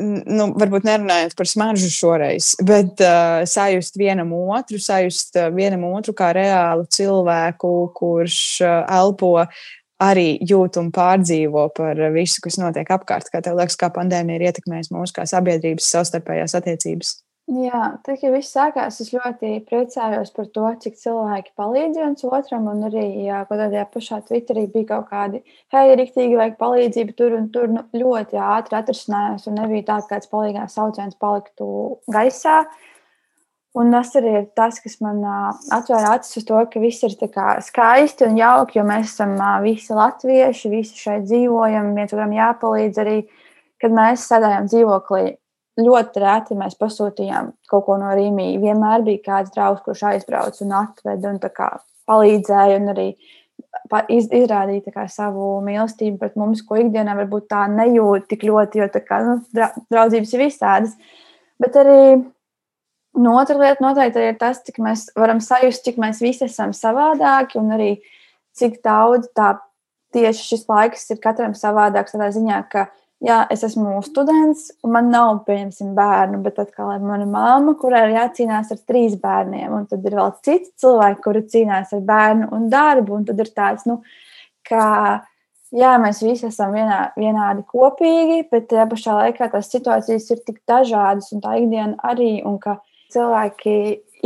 nu, 0.00 0.48
varbūt 0.56 0.86
nerunājot 0.88 1.36
par 1.38 1.50
smaržu 1.50 1.90
šoreiz, 1.92 2.52
bet 2.64 3.02
uh, 3.04 3.42
sajust 3.48 3.98
vienam 4.00 4.32
otru, 4.38 4.80
sajust 4.82 5.38
vienam 5.54 5.84
otru 5.92 6.16
kā 6.16 6.32
reālu 6.36 6.88
cilvēku, 6.90 7.72
kurš 7.98 8.40
uh, 8.64 8.82
elpo 9.00 9.36
arī 10.02 10.28
jūt 10.48 10.78
un 10.82 10.92
pārdzīvo 10.94 11.68
par 11.76 12.00
visu, 12.14 12.42
kas 12.44 12.58
notiek 12.60 12.88
apkārt. 12.94 13.30
Kā 13.32 13.42
tev 13.44 13.58
liekas, 13.60 13.78
kā 13.80 13.92
pandēmija 13.94 14.40
ir 14.40 14.48
ietekmējusi 14.50 14.94
mūsu 14.96 15.18
kā 15.18 15.28
sabiedrības 15.30 15.92
savstarpējās 15.94 16.58
attiecības? 16.58 17.18
Jā, 17.50 17.98
tā 18.06 18.14
kā 18.20 18.30
viss 18.30 18.54
sākās, 18.54 19.00
es 19.02 19.08
ļoti 19.10 19.64
priecājos 19.66 20.30
par 20.32 20.46
to, 20.54 20.68
cik 20.84 20.94
cilvēki 21.00 21.50
palīdz 21.58 21.98
viens 21.98 22.22
otram. 22.24 22.68
Un 22.70 22.86
arī, 22.86 23.02
jā, 23.26 23.40
tādā 23.50 23.82
pašā 23.90 24.20
Twitterī 24.28 24.68
bija 24.70 24.92
kaut 24.92 25.08
kādi, 25.10 25.42
hei, 25.74 25.96
rīktīgi 25.98 26.38
vajag 26.38 26.54
palīdzību 26.60 27.16
tur 27.18 27.34
un 27.40 27.50
tur 27.52 27.66
nu, 27.74 27.82
ļoti 27.98 28.38
ātri 28.38 28.78
atrisinājās. 28.78 29.48
Un 29.50 29.58
nebija 29.58 29.88
tā, 29.90 29.98
ka 30.04 30.14
kāds 30.14 30.30
palīgās 30.30 30.78
sauciens 30.78 31.18
paliktu 31.18 31.66
gaisā. 32.14 32.62
Un 33.72 33.88
tas 33.88 34.10
arī 34.20 34.32
ir 34.36 34.48
tas, 34.52 34.76
kas 34.84 34.98
man 35.00 35.22
atvēra 35.24 36.18
acis 36.18 36.42
uz 36.42 36.44
to, 36.48 36.58
ka 36.68 36.80
viss 36.80 37.06
ir 37.06 37.14
skaisti 37.64 38.26
un 38.26 38.36
jauki, 38.36 38.78
jo 38.78 38.84
mēs 38.84 39.14
esam 39.14 39.32
visi 39.64 39.96
latvieši, 39.96 40.72
visi 40.72 40.98
šeit 41.00 41.24
dzīvojam, 41.24 41.94
viens 41.96 42.12
otram 42.12 42.34
jāpalīdz 42.36 43.00
arī, 43.00 43.16
kad 43.80 43.94
mēs 43.96 44.26
sēdējam 44.28 44.68
dzīvoklī 44.68 45.24
ļoti 45.80 46.20
reti 46.20 46.56
mēs 46.58 46.76
pasūtījām 46.80 47.52
kaut 47.70 47.86
ko 47.86 47.96
no 48.00 48.10
Rīgas. 48.16 48.60
Vienmēr 48.62 49.04
bija 49.06 49.22
kāds 49.24 49.54
draugs, 49.54 49.84
kurš 49.86 50.04
aizbrauca 50.10 50.64
un 50.66 50.74
atveda 50.82 51.32
un 51.32 51.40
palīdzēja 52.10 52.80
un 52.80 52.92
arī 52.92 53.06
iz, 54.12 54.28
izrādīja 54.28 54.92
kā, 54.92 55.06
savu 55.08 55.54
mīlestību 55.64 56.20
pret 56.20 56.36
mums, 56.36 56.64
ko 56.66 56.76
ikdienā 56.82 57.16
varbūt 57.22 57.48
tā 57.52 57.64
nejūt 57.72 58.28
tik 58.28 58.44
ļoti, 58.48 58.82
jo 58.82 58.88
kā, 59.06 59.22
nu, 59.24 59.38
draudzības 59.54 60.34
ir 60.34 60.44
visādas. 60.44 60.96
Bet 61.62 61.78
arī 61.78 62.00
nu, 63.18 63.34
otra 63.36 63.58
lieta 63.60 63.84
noteikti 63.84 64.24
ir 64.30 64.38
tas, 64.40 64.62
cik 64.66 64.80
mēs 64.82 65.08
varam 65.18 65.42
sajust, 65.44 65.84
cik 65.84 66.00
mēs 66.00 66.22
visi 66.24 66.46
esam 66.48 66.72
savādāki 66.76 67.60
un 67.60 67.74
arī 67.76 67.92
cik 68.56 68.80
daudz 68.84 69.30
tā 69.36 69.56
tieši 70.12 70.50
šis 70.52 70.66
laiks 70.68 71.08
ir 71.12 71.20
katram 71.22 71.54
savādāks 71.56 72.14
tādā 72.14 72.28
ziņā, 72.34 72.58
ka 72.72 72.86
jā, 73.22 73.38
es 73.54 73.62
esmu 73.66 74.00
students, 74.06 74.68
un 74.84 74.94
man 74.96 75.10
nav, 75.12 75.42
pieņemsim, 75.46 75.94
bērnu, 75.96 76.42
bet 76.44 76.60
atkal 76.62 76.92
ir 76.96 77.04
mana 77.06 77.26
mamma, 77.28 77.74
kurai 77.80 78.04
ir 78.08 78.16
jācīnās 78.16 78.72
ar 78.74 78.80
trīs 78.88 79.16
bērniem, 79.22 79.72
un 79.76 79.88
tad 79.90 80.04
ir 80.06 80.16
vēl 80.18 80.32
citi 80.44 80.72
cilvēki, 80.82 81.20
kuri 81.24 81.44
cīnās 81.54 81.94
ar 81.96 82.04
bērnu 82.08 82.50
un 82.56 82.68
darbu, 82.72 83.18
un 83.20 83.28
tad 83.28 83.40
ir 83.42 83.52
tāds, 83.54 83.86
nu, 83.88 84.00
ka, 84.68 84.84
jā, 85.72 85.96
mēs 86.02 86.22
visi 86.24 86.48
esam 86.50 86.74
vienā, 86.76 87.00
vienādi 87.16 87.64
kopīgi, 87.68 88.46
bet 88.52 88.68
tajā 88.72 88.88
pašā 88.90 89.18
laikā 89.20 89.52
tās 89.54 89.70
situācijas 89.72 90.30
ir 90.34 90.42
tik 90.46 90.62
dažādas, 90.68 91.32
un 91.32 91.44
tā 91.44 91.56
ikdiena 91.62 91.96
arī, 92.12 92.34
un 92.44 92.58
ka 92.62 92.80
cilvēki 93.12 93.76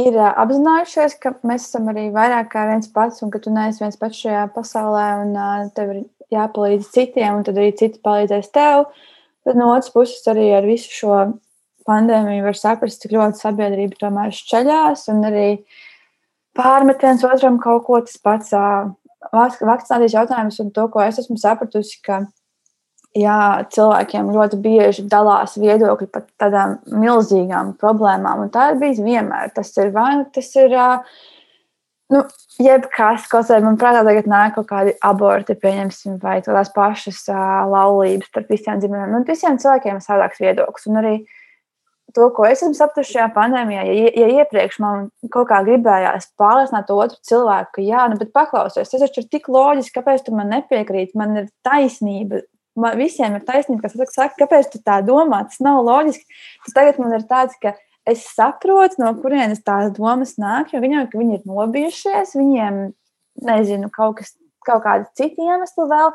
ir 0.03 0.19
apzinājušies, 0.27 1.17
ka 1.23 1.35
mēs 1.47 1.69
esam 1.71 1.89
arī 1.93 2.09
vairāk 2.15 2.51
kā 2.53 2.67
viens 2.71 2.89
pats, 2.93 3.23
un 3.25 3.33
ka 3.33 3.41
tu 3.43 3.53
neesi 3.55 3.83
viens 3.83 3.99
pats 4.01 4.21
šajā 4.23 4.45
pasaulē, 4.55 5.07
un 5.25 5.73
tev 5.77 5.93
ir 5.95 6.05
jāpalīdz 6.35 6.91
citiem, 6.93 7.39
un 7.39 7.47
tad 7.47 7.59
arī 7.61 7.73
citi 7.79 8.03
palīdzēs 8.05 8.53
tev. 8.55 8.87
Bet 9.47 9.59
no 9.59 9.71
otras 9.73 9.93
puses, 9.95 10.25
arī 10.31 10.51
ar 10.57 10.67
visu 10.67 10.91
šo 10.93 11.19
pandēmiju 11.87 12.47
var 12.49 12.59
saprast, 12.59 13.03
cik 13.03 13.15
ļoti 13.15 13.41
sabiedrība 13.41 14.01
tomēr 14.01 14.35
šķeļās, 14.35 15.07
un 15.13 15.23
arī 15.29 15.49
pārmetiens 16.57 17.25
otram 17.29 17.61
kaut 17.63 17.85
ko 17.87 18.01
tas 18.03 18.19
pats 18.19 18.55
vakcinācijas 19.33 20.17
jautājums, 20.17 20.59
un 20.63 20.73
to, 20.75 20.89
ko 20.91 21.05
es 21.05 21.21
esmu 21.23 21.39
sapratusi, 21.41 22.01
ka 22.03 22.25
jā, 23.17 23.39
cilvēkiem 23.73 24.33
ļoti 24.35 24.59
bieži 24.63 25.07
dalās 25.11 25.57
viedokļi 25.61 26.09
par 26.13 26.27
tādām 26.41 26.77
milzīgām 26.93 27.75
problēmām, 27.81 28.47
un 28.47 28.53
tā 28.55 28.71
ir 28.73 28.83
bijis 28.83 29.01
vienmēr. 29.05 29.55
Tas 29.57 29.73
ir 29.81 29.95
vai 29.97 30.13
nu 30.21 30.29
tas 30.33 30.53
ir. 30.61 30.77
Nu, 32.07 32.21
jebkas, 32.63 33.25
kaut 33.27 33.49
vai 33.51 33.57
man 33.65 33.75
prātā 33.81 34.05
tagad 34.07 34.29
nāk 34.31 34.53
kaut 34.55 34.69
kādi 34.69 34.93
aborti, 35.03 35.57
pieņemsim, 35.59 36.21
vai 36.23 36.37
tās 36.45 36.71
pašas 36.71 37.25
uh, 37.33 37.65
laulības 37.67 38.31
starp 38.31 38.53
visiem 38.55 38.79
dzimumiem. 38.79 39.11
Nu, 39.11 39.25
visiem 39.27 39.59
cilvēkiem 39.59 39.99
ir 39.99 40.05
savādāks 40.05 40.39
viedoklis. 40.39 40.87
Un 40.87 41.01
arī 41.01 41.15
to, 42.15 42.29
ko 42.37 42.47
es 42.47 42.63
esmu 42.63 42.77
sapratusi 42.79 43.17
šajā 43.17 43.27
pandēmijā, 43.35 43.83
ja, 43.91 44.11
ja 44.23 44.29
iepriekš 44.41 44.79
man 44.83 45.09
kaut 45.35 45.51
kā 45.51 45.61
gribējās 45.67 46.31
pārliecināt 46.41 46.93
otru 46.95 47.19
cilvēku, 47.29 47.75
ka 47.77 47.85
jā, 47.85 48.07
nu, 48.13 48.21
bet 48.21 48.33
paklausies, 48.37 48.93
tas 48.93 49.03
taču 49.03 49.25
ir 49.25 49.31
tik 49.33 49.51
loģiski, 49.53 49.97
kāpēc 49.99 50.25
tu 50.27 50.37
man 50.37 50.53
nepiekrīti, 50.55 51.19
man 51.19 51.43
ir 51.43 51.51
taisnība. 51.67 52.47
Man 52.77 52.99
visiem 53.01 53.39
ir 53.39 53.45
taisnība, 53.47 53.89
kas 53.89 54.15
saka, 54.15 54.35
kāpēc 54.43 54.71
tu 54.73 54.81
tā 54.85 55.01
domā, 55.05 55.43
tas 55.49 55.63
nav 55.65 55.83
loģiski. 55.87 56.27
Tas 56.67 56.77
tagad 56.77 57.01
man 57.01 57.15
ir 57.17 57.25
tāds, 57.29 57.57
ka 57.63 57.73
es 58.07 58.27
saprotu, 58.37 59.01
no 59.03 59.13
kurienes 59.19 59.65
tās 59.67 59.91
domas 59.97 60.37
nāk, 60.41 60.75
jo 60.75 60.83
viņiem, 60.85 61.09
viņi 61.13 61.41
ir 61.41 61.47
nobijušies, 61.49 62.37
viņiem, 62.39 62.83
nezinu, 63.47 63.91
kaut, 63.95 64.21
kas, 64.21 64.37
kaut 64.67 64.85
kādi 64.85 65.09
citi 65.19 65.47
iemesli 65.47 65.89
vēl, 65.91 66.13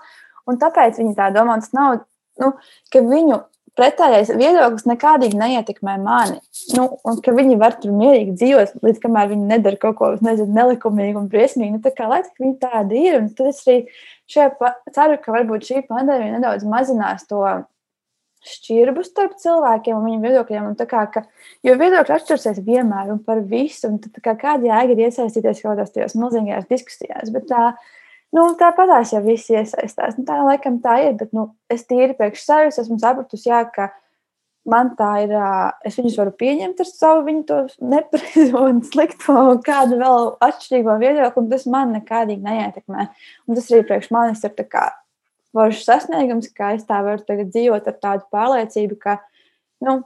un 0.47 0.61
tāpēc 0.61 1.01
viņi 1.01 1.17
tā 1.17 1.31
domā, 1.35 1.59
tas 1.63 1.73
nav, 1.75 2.03
nu, 2.41 2.53
ka 2.93 3.03
viņu 3.05 3.41
pretējais 3.77 4.31
viedoklis 4.35 4.85
nekādīgi 4.89 5.37
neietekmē 5.39 5.95
mani. 6.01 6.39
Nu, 6.75 6.87
un 7.07 7.19
ka 7.23 7.33
viņi 7.35 7.57
var 7.61 7.77
tur 7.81 7.93
mierīgi 7.95 8.35
dzīvot, 8.39 8.73
līdz 8.83 9.01
kamēr 9.03 9.31
viņi 9.31 9.47
nedara 9.47 9.79
kaut 9.79 9.97
ko 9.99 10.09
nezinu, 10.19 10.51
nelikumīgu 10.57 11.23
un 11.23 11.29
briesmīgu. 11.31 11.77
Nu, 11.77 11.83
tā 11.83 11.93
kā 11.95 12.09
lai 12.11 12.21
viņi 12.25 12.57
tādi 12.61 13.05
ir. 13.07 13.19
Un 13.21 13.29
tad 13.37 13.53
es 13.53 13.61
arī 13.65 13.77
šajā, 14.33 14.71
ceru, 14.95 15.19
ka 15.21 15.35
varbūt 15.35 15.67
šī 15.67 15.83
pandēmija 15.89 16.37
nedaudz 16.37 16.65
mazinās 16.67 17.27
to 17.29 17.43
šķirbu 18.41 19.03
starp 19.05 19.37
cilvēkiem 19.41 19.97
un 19.97 20.05
viņu 20.07 20.21
viedokļiem. 20.25 20.69
Un 20.71 20.77
kā, 20.89 21.05
ka, 21.13 21.23
jo 21.65 21.75
viedokļi 21.77 22.15
atšķirsies 22.15 22.61
vienmēr 22.65 23.13
un 23.13 23.21
par 23.25 23.43
visu. 23.45 23.91
Un 23.91 23.99
tad, 24.01 24.17
kā, 24.23 24.35
kāda 24.39 24.71
jēga 24.71 24.95
ir 24.95 25.03
iesaistīties 25.07 25.61
kaut 25.61 25.75
kādās 25.75 25.93
tajās 25.93 26.17
milzīgajās 26.17 26.69
diskusijās. 26.71 27.33
Bet 27.35 27.47
tā, 27.51 27.67
nu, 28.35 28.47
tāpatās 28.59 29.13
jau 29.13 29.21
visi 29.25 29.57
iesaistās. 29.59 30.17
Nu, 30.17 30.25
tā 30.27 30.39
laikam 30.41 30.81
tā 30.83 30.97
ir. 31.05 31.17
Bet 31.21 31.35
nu, 31.37 31.51
es 31.71 31.85
tīri 31.89 32.17
priekš 32.17 32.47
sevis 32.47 32.81
esmu 32.81 32.97
sapratusi, 33.01 33.51
jā, 33.51 33.61
ka 33.75 33.91
man 34.69 34.93
tā 34.97 35.11
ir. 35.25 35.33
Es 35.87 35.97
viņus 35.99 36.17
varu 36.19 36.33
pieņemt 36.37 36.81
ar 36.83 36.89
savu 36.89 37.25
viņu 37.27 37.59
nepareizo 37.93 38.63
un 38.67 38.81
slikto 38.85 39.35
un 39.53 39.61
kādu 39.65 39.99
vēl 40.01 40.31
atšķirīgo 40.47 40.97
viedokli, 41.01 41.43
un 41.43 41.51
tas 41.51 41.67
man 41.71 41.95
nekādīgi 41.97 42.45
neietekmē. 42.45 43.07
Un 43.47 43.57
tas 43.57 43.71
arī 43.71 43.85
priekš 43.89 44.11
manis 44.13 44.45
ir 44.47 44.55
foršs 45.51 45.83
sasniegums, 45.87 46.47
ka 46.55 46.73
es 46.77 46.87
tā 46.87 47.01
varu 47.03 47.23
tagad 47.27 47.51
dzīvot 47.51 47.89
ar 47.89 47.99
tādu 47.99 48.27
pārliecību, 48.31 48.97
ka 49.01 49.17
nu, 49.83 49.97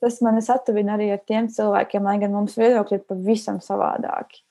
tas 0.00 0.20
mani 0.24 0.42
satuvina 0.44 0.96
arī 0.96 1.10
ar 1.14 1.22
tiem 1.24 1.48
cilvēkiem, 1.52 2.04
lai 2.04 2.18
gan 2.20 2.34
mums 2.34 2.58
viedokļi 2.60 2.98
ir 2.98 3.06
pavisam 3.08 3.60
savādāki. 3.64 4.42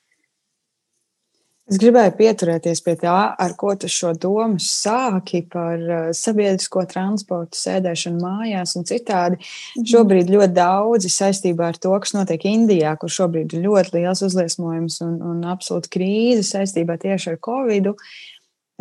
Es 1.70 1.78
gribēju 1.78 2.16
pieturēties 2.18 2.80
pie 2.82 2.96
tā, 2.98 3.16
ar 3.38 3.52
ko 3.58 3.76
tu 3.78 3.86
šo 3.90 4.10
domu 4.18 4.58
sāki 4.58 5.44
par 5.52 5.78
uh, 5.78 6.08
sabiedrisko 6.16 6.82
transportu, 6.90 7.54
sēdēšanu 7.60 8.18
mājās 8.24 8.74
un 8.80 8.88
citādi. 8.88 9.38
Mm. 9.78 9.86
Šobrīd 9.92 10.32
ļoti 10.34 10.56
daudzi 10.56 11.12
saistībā 11.14 11.68
ar 11.70 11.78
to, 11.78 11.94
kas 12.02 12.16
notiek 12.16 12.48
Indijā, 12.50 12.96
kur 12.98 13.12
šobrīd 13.14 13.54
ir 13.54 13.62
ļoti 13.68 14.00
liels 14.00 14.24
uzliesmojums 14.26 14.98
un, 15.06 15.14
un 15.30 15.46
absolūta 15.52 15.92
krīze 15.94 16.42
saistībā 16.50 16.98
tieši 17.06 17.36
ar 17.36 17.40
Covid. 17.46 17.92
-u 17.92 17.96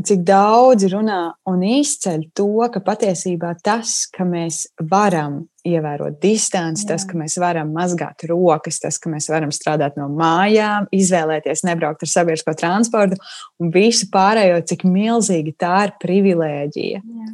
cik 0.05 0.21
daudz 0.27 0.85
runā 0.91 1.19
un 1.49 1.63
izceļ 1.65 2.29
to, 2.37 2.51
ka 2.73 2.81
patiesībā 2.83 3.53
tas, 3.63 4.03
ka 4.13 4.25
mēs 4.27 4.65
varam 4.91 5.41
ievērot 5.67 6.19
distanci, 6.23 6.85
Jā. 6.85 6.93
tas, 6.93 7.05
ka 7.07 7.17
mēs 7.19 7.35
varam 7.41 7.73
mazgāt 7.75 8.23
rokas, 8.29 8.79
tas, 8.83 8.99
ka 9.01 9.11
mēs 9.11 9.29
varam 9.31 9.51
strādāt 9.55 9.99
no 9.99 10.07
mājām, 10.11 10.87
izvēlēties 10.95 11.65
nebraukt 11.67 12.05
ar 12.05 12.11
sabiedrisko 12.11 12.55
transportu 12.59 13.19
un 13.59 13.73
visu 13.73 14.09
pārējo, 14.13 14.61
cik 14.71 14.87
milzīgi 14.87 15.55
tā 15.59 15.75
ir 15.87 15.95
privilēģija. 16.01 17.03
Jā. 17.03 17.31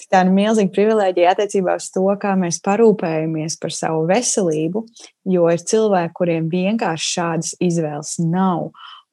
Cik 0.00 0.08
tā 0.12 0.22
ir 0.24 0.32
milzīga 0.34 0.72
privilēģija 0.74 1.34
attiecībā 1.34 1.76
uz 1.80 1.90
to, 1.94 2.06
kā 2.20 2.34
mēs 2.38 2.60
parūpējamies 2.64 3.58
par 3.62 3.74
savu 3.76 4.06
veselību, 4.10 4.86
jo 5.32 5.46
ir 5.52 5.62
cilvēki, 5.72 6.16
kuriem 6.18 6.48
vienkārši 6.52 7.12
šādas 7.16 7.54
izvēles 7.62 8.16
nav. 8.24 8.70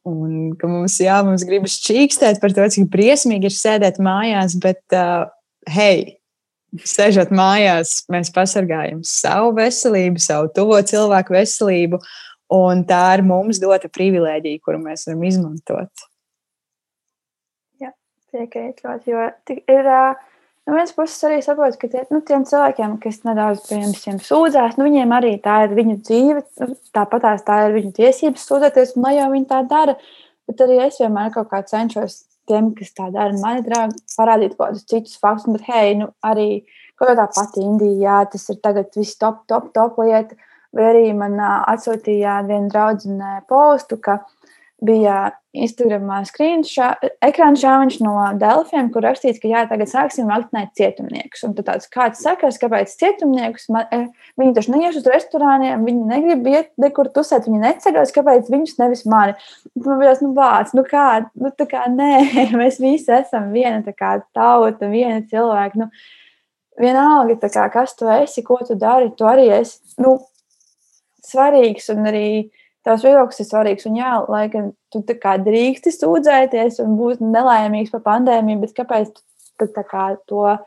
Un 0.08 0.54
ka 0.60 0.70
mums, 0.70 0.96
jā, 1.04 1.18
mums 1.28 1.44
gribas 1.48 1.76
čīkstēt 1.84 2.40
par 2.40 2.54
to, 2.56 2.64
cik 2.72 2.88
briesmīgi 2.94 3.50
ir 3.50 3.56
sēdēt 3.56 4.00
mājās, 4.04 4.56
bet, 4.64 4.82
uh, 4.96 5.28
hei, 5.70 6.16
sēžot 6.88 7.34
mājās, 7.36 8.06
mēs 8.14 8.32
pasargājam 8.34 9.02
savu 9.04 9.52
veselību, 9.58 10.22
savu 10.24 10.52
tuvo 10.56 10.80
cilvēku 10.80 11.36
veselību, 11.36 12.00
un 12.56 12.86
tā 12.88 13.02
ir 13.18 13.26
mums 13.28 13.60
dota 13.62 13.92
privilēģija, 13.92 14.64
kuru 14.64 14.80
mēs 14.86 15.06
varam 15.10 15.28
izmantot. 15.28 16.08
Jā, 17.84 17.92
piekrīt 18.32 18.86
ļoti, 18.86 19.16
jo 19.16 19.30
ir. 19.76 19.94
Uh 20.00 20.29
No 20.70 20.76
vienas 20.76 20.92
puses 20.94 21.24
arī 21.26 21.40
saprotu, 21.42 21.80
ka 21.82 21.88
tie, 21.90 22.04
nu, 22.14 22.20
tiem 22.22 22.44
cilvēkiem, 22.46 22.92
kas 23.02 23.24
nedaudz 23.26 23.64
piemēram 23.66 24.20
sūdzās, 24.22 24.76
nu, 24.78 24.86
viņiem 24.86 25.14
arī 25.18 25.32
tā 25.42 25.64
ir 25.66 25.72
viņu 25.74 25.96
dzīve, 26.06 26.44
nu, 26.62 26.76
tāpat 26.94 27.26
tā 27.48 27.56
ir 27.66 27.74
viņu 27.74 27.90
tiesības 27.98 28.44
sūdzēties, 28.46 28.92
un 28.94 29.08
lai 29.08 29.16
jau 29.16 29.32
viņi 29.32 29.48
tā 29.50 29.64
dara. 29.72 29.96
Bet 30.46 30.62
arī 30.62 30.78
es 30.84 31.00
vienmēr 31.02 31.32
kaut 31.34 31.50
kā 31.50 31.64
cenšos 31.66 32.20
tiem, 32.50 32.70
kas 32.78 32.94
tā 32.94 33.10
dara, 33.16 33.34
mani 33.42 33.66
draugi, 33.66 33.98
parādīt 34.14 34.54
kaut 34.54 34.68
kādus 34.68 34.86
citus 34.94 35.18
faktus. 35.18 35.50
Bet, 35.58 35.66
hei, 35.72 35.96
nu, 36.04 36.12
arī 36.30 36.48
kaut 37.00 37.10
kā 37.10 37.18
tā 37.18 37.26
pati 37.34 37.66
Indija, 37.66 38.20
tas 38.30 38.46
ir 38.54 38.62
tagad 38.62 38.94
viss 39.00 39.18
top, 39.18 39.48
top, 39.50 39.72
top 39.74 39.98
lieta. 40.04 40.38
Vai 40.78 40.86
arī 40.92 41.06
man 41.18 41.42
atsūtīja 41.42 42.44
viena 42.46 42.70
draudzene 42.70 43.40
postu, 43.50 43.98
ka 43.98 44.20
bija 44.86 45.32
Instagramā 45.56 46.20
ekrāna 47.26 47.58
šāviņš 47.58 47.96
no 48.06 48.14
Delfiem, 48.40 48.92
kur 48.94 49.04
rakstīts, 49.04 49.42
ka 49.42 49.50
jā, 49.50 49.64
tagad 49.70 49.90
sāksim 49.90 50.30
vakcinēt 50.30 50.76
cietumniekus. 50.78 51.42
Un 51.48 51.56
tāds 51.58 51.90
kāds 51.92 52.22
sakars, 52.24 52.60
kāpēc 52.62 52.94
cietumniekus, 53.02 53.66
man, 53.74 53.88
eh, 53.92 54.06
viņi 54.40 54.54
taču 54.56 54.76
neies 54.76 55.00
uz 55.00 55.10
restorāniem, 55.10 55.84
viņi 55.88 56.06
negrib 56.12 56.48
iet 56.48 56.72
nekur 56.78 57.10
tusēt, 57.16 57.50
viņi 57.50 57.64
neceļos, 57.66 58.14
kāpēc 58.16 58.52
viņus 58.54 58.78
nevis 58.80 59.06
mani. 59.10 59.34
Man 59.76 60.00
bija 60.00 60.16
nu 60.22 60.34
vārds, 60.38 60.76
nu 60.78 60.84
kā, 60.84 61.26
nu 61.36 61.52
tā 61.52 61.68
kā 61.68 61.88
nē, 61.90 62.14
mēs 62.62 62.80
visi 62.80 63.12
esam 63.18 63.52
viena 63.52 63.82
tā 63.84 63.96
kā 63.98 64.22
tauta, 64.34 64.88
viena 64.88 65.22
cilvēka. 65.26 65.82
Nu, 65.82 65.90
vienalga, 66.80 67.50
kā, 67.50 67.68
kas 67.74 67.96
tu 67.98 68.08
esi, 68.08 68.46
ko 68.46 68.62
tu 68.68 68.78
dari, 68.80 69.12
tu 69.18 69.26
arī 69.26 69.50
esi 69.60 69.80
nu, 69.98 70.20
svarīgs 71.26 71.90
un 71.94 72.06
arī 72.10 72.30
tavs 72.88 73.06
viedoklis 73.06 73.42
ir 73.44 73.48
svarīgs. 73.50 73.88
Un, 73.90 73.98
jā, 74.00 74.14
lai 74.32 74.46
gan 74.52 74.72
tu 74.94 75.04
drīksti 75.04 75.94
sūdzēties 75.96 76.82
un 76.84 76.98
būt 77.00 77.24
nelaimīgs 77.24 77.94
par 77.96 78.06
pandēmiju, 78.08 78.64
bet 78.64 78.76
kāpēc 78.78 79.14
tu 79.60 79.70
kā, 79.76 80.06
to 80.30 80.58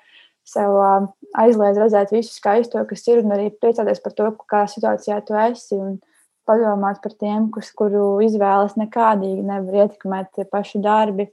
sev 0.49 0.79
aizliedz 1.39 1.79
redzēt 1.81 2.13
visu 2.13 2.35
skaisto, 2.35 2.83
kas 2.89 3.05
ir, 3.09 3.23
un 3.23 3.37
arī 3.37 3.51
priecāties 3.55 4.03
par 4.05 4.17
to, 4.17 4.33
kādā 4.45 4.67
situācijā 4.71 5.21
tu 5.27 5.39
esi. 5.39 5.79
Un 5.79 6.01
padomāt 6.49 6.99
par 7.05 7.15
tiem, 7.15 7.47
kas, 7.55 7.71
kuru 7.77 8.19
izvēles 8.27 8.75
nekādīgi 8.81 9.45
nevar 9.47 9.85
ietekmēt 9.85 10.33
tie 10.35 10.47
paši 10.51 10.83
darbi, 10.83 11.29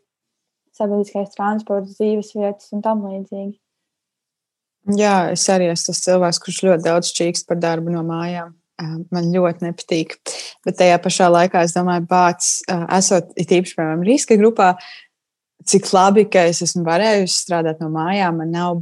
sabiedriskais 0.77 1.33
transports, 1.33 1.97
dzīves 1.97 2.29
vietas 2.37 2.69
un 2.75 2.85
tam 2.85 3.01
līdzīgi. 3.07 3.57
Jā, 4.95 5.31
es 5.33 5.43
arī 5.51 5.67
esmu 5.73 5.91
tas 5.91 6.05
cilvēks, 6.05 6.39
kurš 6.45 6.61
ļoti 6.69 6.85
daudz 6.85 7.09
čīkst 7.17 7.49
par 7.49 7.59
darbu 7.59 7.91
no 7.93 8.05
mājām 8.05 8.53
man 8.79 9.29
ļoti 9.33 9.67
nepatīk. 9.67 10.17
Bet 10.65 10.79
tajā 10.79 10.97
pašā 11.03 11.29
laikā 11.31 11.65
es 11.67 11.75
domāju, 11.75 12.07
bācis, 12.09 12.63
esot 12.69 13.31
īpaši, 13.39 13.75
piemēram, 13.77 14.05
riska 14.07 14.37
grupā, 14.39 14.73
cik 15.69 15.89
labi, 15.93 16.25
ka 16.31 16.45
es 16.49 16.61
esmu 16.63 16.85
varējusi 16.87 17.35
strādāt 17.43 17.81
no 17.83 17.89
mājām. 17.93 18.39
Man 18.41 18.53
nav 18.55 18.79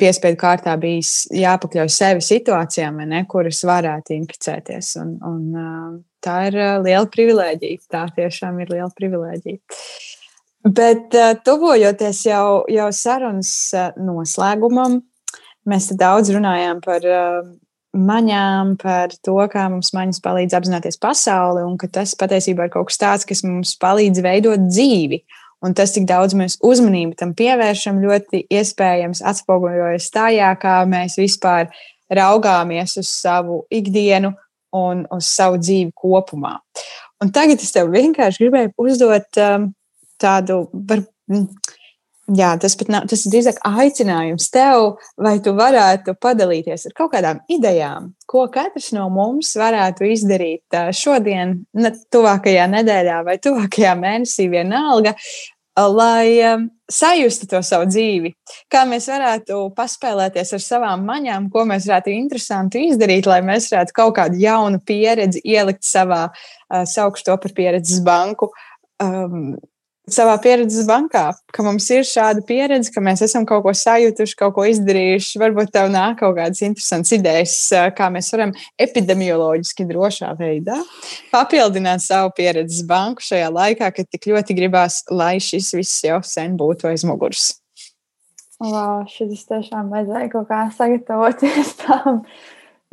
piespiedu 0.00 0.38
kārtā 0.40 0.74
bijis 0.80 1.28
jāpakļauj 1.34 1.92
sevi 1.94 2.24
situācijām, 2.26 3.00
ne, 3.08 3.22
kuras 3.30 3.62
varētu 3.66 4.16
inficēties. 4.16 4.92
Un, 5.02 5.16
un, 5.26 6.02
tā 6.24 6.38
ir 6.50 6.58
liela 6.84 7.06
privilēģija. 7.12 7.86
Tā 7.92 8.06
tiešām 8.18 8.60
ir 8.64 8.74
liela 8.74 8.90
privilēģija. 8.96 9.60
Bet 10.76 11.14
tuvojoties 11.46 12.24
jau, 12.26 12.64
jau 12.74 12.88
sarunas 12.90 13.52
noslēgumam, 14.02 14.98
mēs 15.70 15.92
daudz 15.98 16.32
runājām 16.34 16.82
par 16.82 17.06
maņām, 18.00 18.76
par 18.80 19.14
to, 19.24 19.36
kā 19.52 19.66
mums 19.72 19.92
maņas 19.96 20.22
palīdz 20.24 20.56
apzināties 20.58 21.00
pasauli, 21.02 21.64
un 21.66 21.76
ka 21.80 21.88
tas 21.92 22.14
patiesībā 22.18 22.68
ir 22.68 22.72
kaut 22.74 22.90
kas 22.90 23.00
tāds, 23.02 23.26
kas 23.28 23.42
mums 23.46 23.74
palīdz 23.82 24.22
veidot 24.24 24.68
dzīvi. 24.68 25.22
Un 25.64 25.72
tas, 25.74 25.94
cik 25.94 26.04
daudz 26.08 26.36
mēs 26.36 26.58
uzmanību 26.64 27.16
tam 27.18 27.32
pievēršam, 27.36 28.02
ļoti 28.04 28.42
iespējams 28.52 29.22
atspoguļojas 29.26 30.10
tajā, 30.14 30.50
kā 30.60 30.76
mēs 30.88 31.16
vispār 31.18 31.70
raugāmies 32.12 32.98
uz 33.00 33.08
savu 33.10 33.62
ikdienu 33.72 34.34
un 34.76 35.06
uz 35.16 35.30
savu 35.32 35.58
dzīvi 35.62 35.94
kopumā. 35.96 36.58
Un 37.24 37.32
tagad 37.32 37.62
es 37.64 37.72
tev 37.72 37.88
vienkārši 37.94 38.44
gribēju 38.44 38.74
uzdot 38.84 39.40
um, 39.40 39.70
tādu, 40.20 40.66
var, 40.72 41.00
Jā, 42.34 42.56
tas 42.58 42.74
pat 42.74 42.88
nav, 42.90 43.04
tas 43.06 43.20
ir 43.22 43.30
drīzāk 43.36 43.60
aicinājums 43.62 44.48
tev, 44.50 44.96
vai 45.22 45.36
tu 45.38 45.52
varētu 45.54 46.16
padalīties 46.18 46.88
ar 46.88 46.94
kaut 46.98 47.12
kādām 47.12 47.38
idejām, 47.46 48.08
ko 48.26 48.48
katrs 48.50 48.88
no 48.96 49.04
mums 49.14 49.52
varētu 49.54 50.08
izdarīt 50.10 50.74
šodien, 50.90 51.60
ne, 51.78 51.92
tuvākajā 52.10 52.64
nedēļā 52.72 53.20
vai 53.28 53.36
tuvākajā 53.38 53.92
mēnesī, 54.00 54.48
vienalga, 54.50 55.12
lai 55.76 56.66
sajustu 56.90 57.46
to 57.52 57.60
savu 57.62 57.86
dzīvi. 57.92 58.32
Kā 58.74 58.82
mēs 58.90 59.06
varētu 59.12 59.60
paspēlēties 59.78 60.50
ar 60.58 60.64
savām 60.66 61.06
maņām, 61.06 61.46
ko 61.54 61.62
mēs 61.70 61.86
varētu 61.86 62.10
interesanti 62.10 62.88
izdarīt, 62.88 63.30
lai 63.30 63.38
mēs 63.46 63.70
varētu 63.70 63.94
kaut 63.94 64.16
kādu 64.18 64.42
jaunu 64.42 64.82
pieredzi 64.82 65.44
ielikt 65.46 65.86
savā, 65.86 66.24
saukšu 66.74 67.30
to 67.30 67.38
par 67.46 67.54
pieredzes 67.54 68.02
banku. 68.02 68.50
Um, 68.98 69.54
savā 70.10 70.36
pieredzes 70.42 70.86
bankā, 70.86 71.24
ka 71.52 71.64
mums 71.66 71.88
ir 71.90 72.04
šāda 72.06 72.44
pieredze, 72.46 72.92
ka 72.94 73.02
mēs 73.02 73.24
esam 73.26 73.46
kaut 73.48 73.64
ko 73.64 73.74
sajutuši, 73.74 74.36
kaut 74.38 74.54
ko 74.56 74.66
izdarījuši. 74.70 75.40
Varbūt 75.42 75.72
tev 75.74 75.90
nāk 75.92 76.20
kaut 76.22 76.36
kādas 76.38 76.62
interesantas 76.62 77.14
idejas, 77.16 77.56
kā 77.98 78.08
mēs 78.14 78.30
varam 78.34 78.54
epidemioloģiski 78.86 79.88
drošā 79.90 80.32
veidā 80.38 80.78
papildināt 81.32 82.04
savu 82.06 82.32
pieredzes 82.36 82.86
banku 82.86 83.24
šajā 83.26 83.50
laikā, 83.52 83.90
kad 83.94 84.10
tik 84.10 84.30
ļoti 84.30 84.56
gribās, 84.58 85.02
lai 85.10 85.36
šis 85.42 85.74
viss 85.78 86.04
jau 86.06 86.20
sen 86.26 86.58
būtu 86.60 86.90
aiz 86.92 87.06
muguras. 87.08 87.54
Wow, 88.62 89.02
šis 89.10 89.42
tiešām 89.50 89.90
vajadzēja 89.92 90.30
kaut 90.32 90.46
kā 90.48 90.62
sagatavoties 90.72 91.74
tam. 91.82 92.22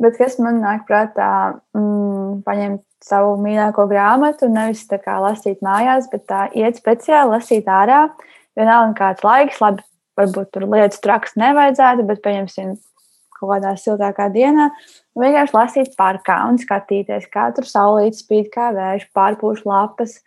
Bet 0.02 0.18
kas 0.18 0.38
man 0.42 0.58
nāk 0.62 0.86
prātā, 0.88 1.60
mm, 1.76 2.42
paņemt 2.46 2.82
savu 3.04 3.36
mīļāko 3.42 3.86
grāmatu, 3.90 4.48
nevis 4.50 4.86
tā 4.90 4.98
kā 5.02 5.18
lasīt 5.22 5.62
mājās, 5.64 6.08
bet 6.12 6.26
tā 6.30 6.46
iet 6.56 6.80
speciāli 6.80 7.36
lasīt 7.36 7.68
ārā. 7.70 8.08
Vienalga, 8.58 8.94
kāds 8.98 9.26
laiks, 9.26 9.60
labi, 9.62 9.84
varbūt 10.18 10.50
tur 10.54 10.66
lietas 10.72 11.02
traks 11.04 11.38
nevajadzētu, 11.38 12.06
bet 12.08 12.22
pieņemsim 12.24 12.74
kaut 13.34 13.50
kādā 13.50 13.74
siltākā 13.78 14.28
dienā. 14.34 14.70
Vienkārši 15.18 15.56
lasīt 15.56 15.96
parkā 15.98 16.40
un 16.48 16.58
skatīties, 16.62 17.28
kā 17.30 17.50
tur 17.54 17.68
saulīt 17.68 18.18
spīd, 18.18 18.50
kā 18.54 18.70
vējš 18.74 19.08
pārpūš 19.14 19.64
lapas. 19.68 20.18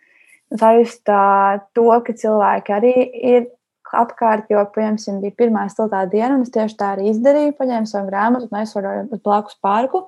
Sajust 0.48 1.04
to, 1.04 1.88
ka 2.04 2.14
cilvēki 2.16 2.72
arī 2.72 2.94
ir 3.34 3.48
apkārt, 3.96 4.48
jo, 4.52 4.62
piemēram, 4.74 5.20
bija 5.22 5.36
pirmā 5.38 5.68
siltā 5.72 6.04
diena, 6.10 6.34
un 6.36 6.44
es 6.46 6.52
tieši 6.54 6.76
tā 6.78 6.94
arī 6.96 7.12
izdarīju. 7.12 7.54
Paņēmu 7.58 7.90
savu 7.90 8.10
grāmatu 8.10 8.48
un 8.50 8.60
aizsvaroju 8.60 9.06
uz 9.14 9.22
blakus 9.24 9.56
parku. 9.64 10.04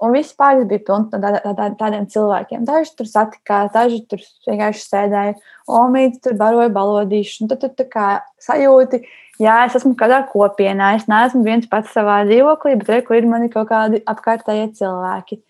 Un 0.00 0.14
viss 0.16 0.32
pārējais 0.32 0.68
bija 0.70 0.80
pilns 0.86 1.10
no 1.12 1.18
tā, 1.20 1.30
tā, 1.44 1.52
tā, 1.58 1.66
tādiem 1.76 2.06
cilvēkiem. 2.08 2.64
Daži 2.68 2.94
tur 2.96 3.08
satikās, 3.08 3.68
daži 3.74 3.98
tur 4.08 4.22
vienkārši 4.48 4.86
sēdēja, 4.86 5.34
omīti 5.68 6.22
tur 6.24 6.38
baroja 6.40 6.70
balodīšu. 6.72 7.50
Tad 7.50 7.60
tu 7.66 7.70
tā 7.82 7.86
kā 7.90 8.06
sajūti, 8.40 9.02
jā, 9.44 9.58
es 9.66 9.76
esmu 9.76 9.92
kādā 10.00 10.22
kopienā, 10.30 10.94
es 10.96 11.04
neesmu 11.10 11.44
viens 11.44 11.68
pats 11.68 11.92
savā 11.92 12.22
dzīvoklī, 12.30 12.78
bet 12.80 12.94
re, 12.94 13.02
kur 13.04 13.20
ir 13.20 13.28
mani 13.28 13.52
kaut 13.52 13.68
kādi 13.68 14.00
apkārtējie 14.08 14.70
cilvēki. 14.80 15.42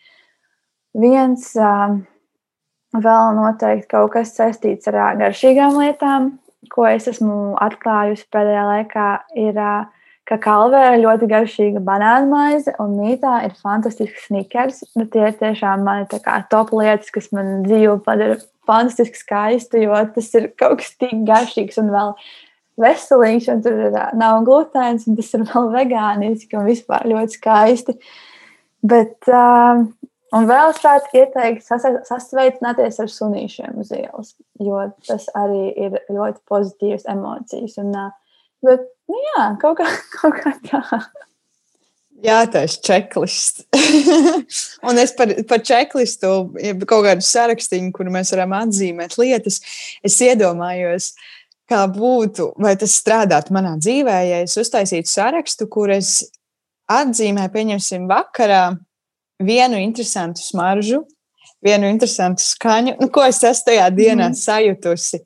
Viens 0.98 1.46
um, 1.54 2.00
vēl 2.98 3.36
noteikti 3.38 3.86
kaut 3.94 4.16
kas 4.16 4.34
saistīts 4.34 4.90
ar 4.90 5.14
garšīgām 5.20 5.78
lietām, 5.78 6.32
ko 6.68 6.84
es 6.90 7.08
esmu 7.10 7.56
atklājusi 7.62 8.28
pēdējā 8.32 8.66
laikā, 8.68 9.06
ir 9.40 9.58
ka 10.30 10.38
kalvē 10.38 10.82
ir 10.92 11.00
ļoti 11.02 11.26
garšīga 11.30 11.80
banāna 11.82 12.28
maize, 12.30 12.74
un 12.82 12.94
mītā 13.00 13.40
ir 13.48 13.56
fantastisks 13.58 14.28
snikers. 14.28 14.84
Nu, 14.94 15.08
tie 15.10 15.26
ir 15.26 15.34
tiešām 15.40 15.82
mani 15.86 16.06
top 16.52 16.70
lietas, 16.76 17.10
kas 17.14 17.30
man 17.34 17.64
dzīvo 17.64 17.96
padara 18.04 18.38
fantastiski 18.68 19.18
skaistu, 19.18 19.80
jo 19.82 19.98
tas 20.14 20.30
ir 20.38 20.52
kaut 20.60 20.78
kas 20.82 20.94
tik 21.00 21.24
garšīgs 21.26 21.80
un 21.82 21.90
vēl 21.94 22.14
veselīgs, 22.80 23.48
un 23.52 23.64
tur 23.64 23.80
ir, 23.88 23.96
nav 24.20 24.44
glutēns, 24.46 25.08
un 25.10 25.18
tas 25.18 25.32
ir 25.34 25.46
vēl 25.50 25.72
vegāniski 25.74 26.60
un 26.60 26.68
vispār 26.70 27.08
ļoti 27.10 27.40
skaisti. 27.40 27.96
Bet, 28.86 29.18
uh, 29.28 29.82
un 30.36 30.46
vēl 30.50 30.74
es 30.74 30.80
tādu 30.82 31.20
ieteiktu 31.22 31.80
sasveicināties 32.08 33.00
ar 33.02 33.10
sunīšiem 33.10 33.82
uz 33.82 33.90
ielas, 33.96 34.32
jo 34.60 34.86
tas 35.08 35.28
arī 35.38 35.66
ir 35.74 36.00
ļoti 36.08 36.42
pozitīvas 36.50 37.08
emocijas. 37.10 37.78
Un, 37.82 37.92
bet 38.64 38.88
Nu, 39.10 39.18
jā, 39.32 39.48
kaut 39.60 39.80
kā, 39.80 39.88
kaut 40.20 40.38
kā 40.38 40.54
tā. 40.68 41.00
Jā, 42.20 42.42
tas 42.52 42.76
ir 42.76 42.82
checklists. 42.84 43.64
un 44.88 45.00
es 45.00 45.14
par, 45.16 45.32
par 45.48 45.62
checklistu, 45.64 46.32
ja 46.60 46.74
kaut 46.84 47.06
kādu 47.08 47.24
sarakstīnu, 47.24 47.92
kur 47.96 48.10
mēs 48.12 48.34
varam 48.34 48.54
atzīmēt 48.58 49.16
lietas, 49.20 49.60
es 50.04 50.18
iedomājos, 50.26 51.14
kā 51.70 51.86
būtu, 51.90 52.50
vai 52.60 52.74
tas 52.78 52.98
strādātu 53.00 53.54
manā 53.56 53.76
dzīvē, 53.80 54.18
ja 54.28 54.42
es 54.44 54.58
uztaisītu 54.60 55.08
sarakstu, 55.08 55.70
kur 55.72 55.94
es 55.94 56.18
atzīmēju, 56.90 57.54
pieņemsim, 57.54 58.06
vakarā 58.10 58.64
vienu 59.40 59.80
interesantu 59.80 60.42
smaržu, 60.44 61.02
vienu 61.64 61.88
interesantu 61.90 62.44
skaņu, 62.44 62.96
nu, 63.00 63.08
ko 63.12 63.24
es 63.26 63.42
esmu 63.42 63.70
tajā 63.70 63.88
dienā 63.94 64.30
mm. 64.30 64.38
sajutusi. 64.38 65.22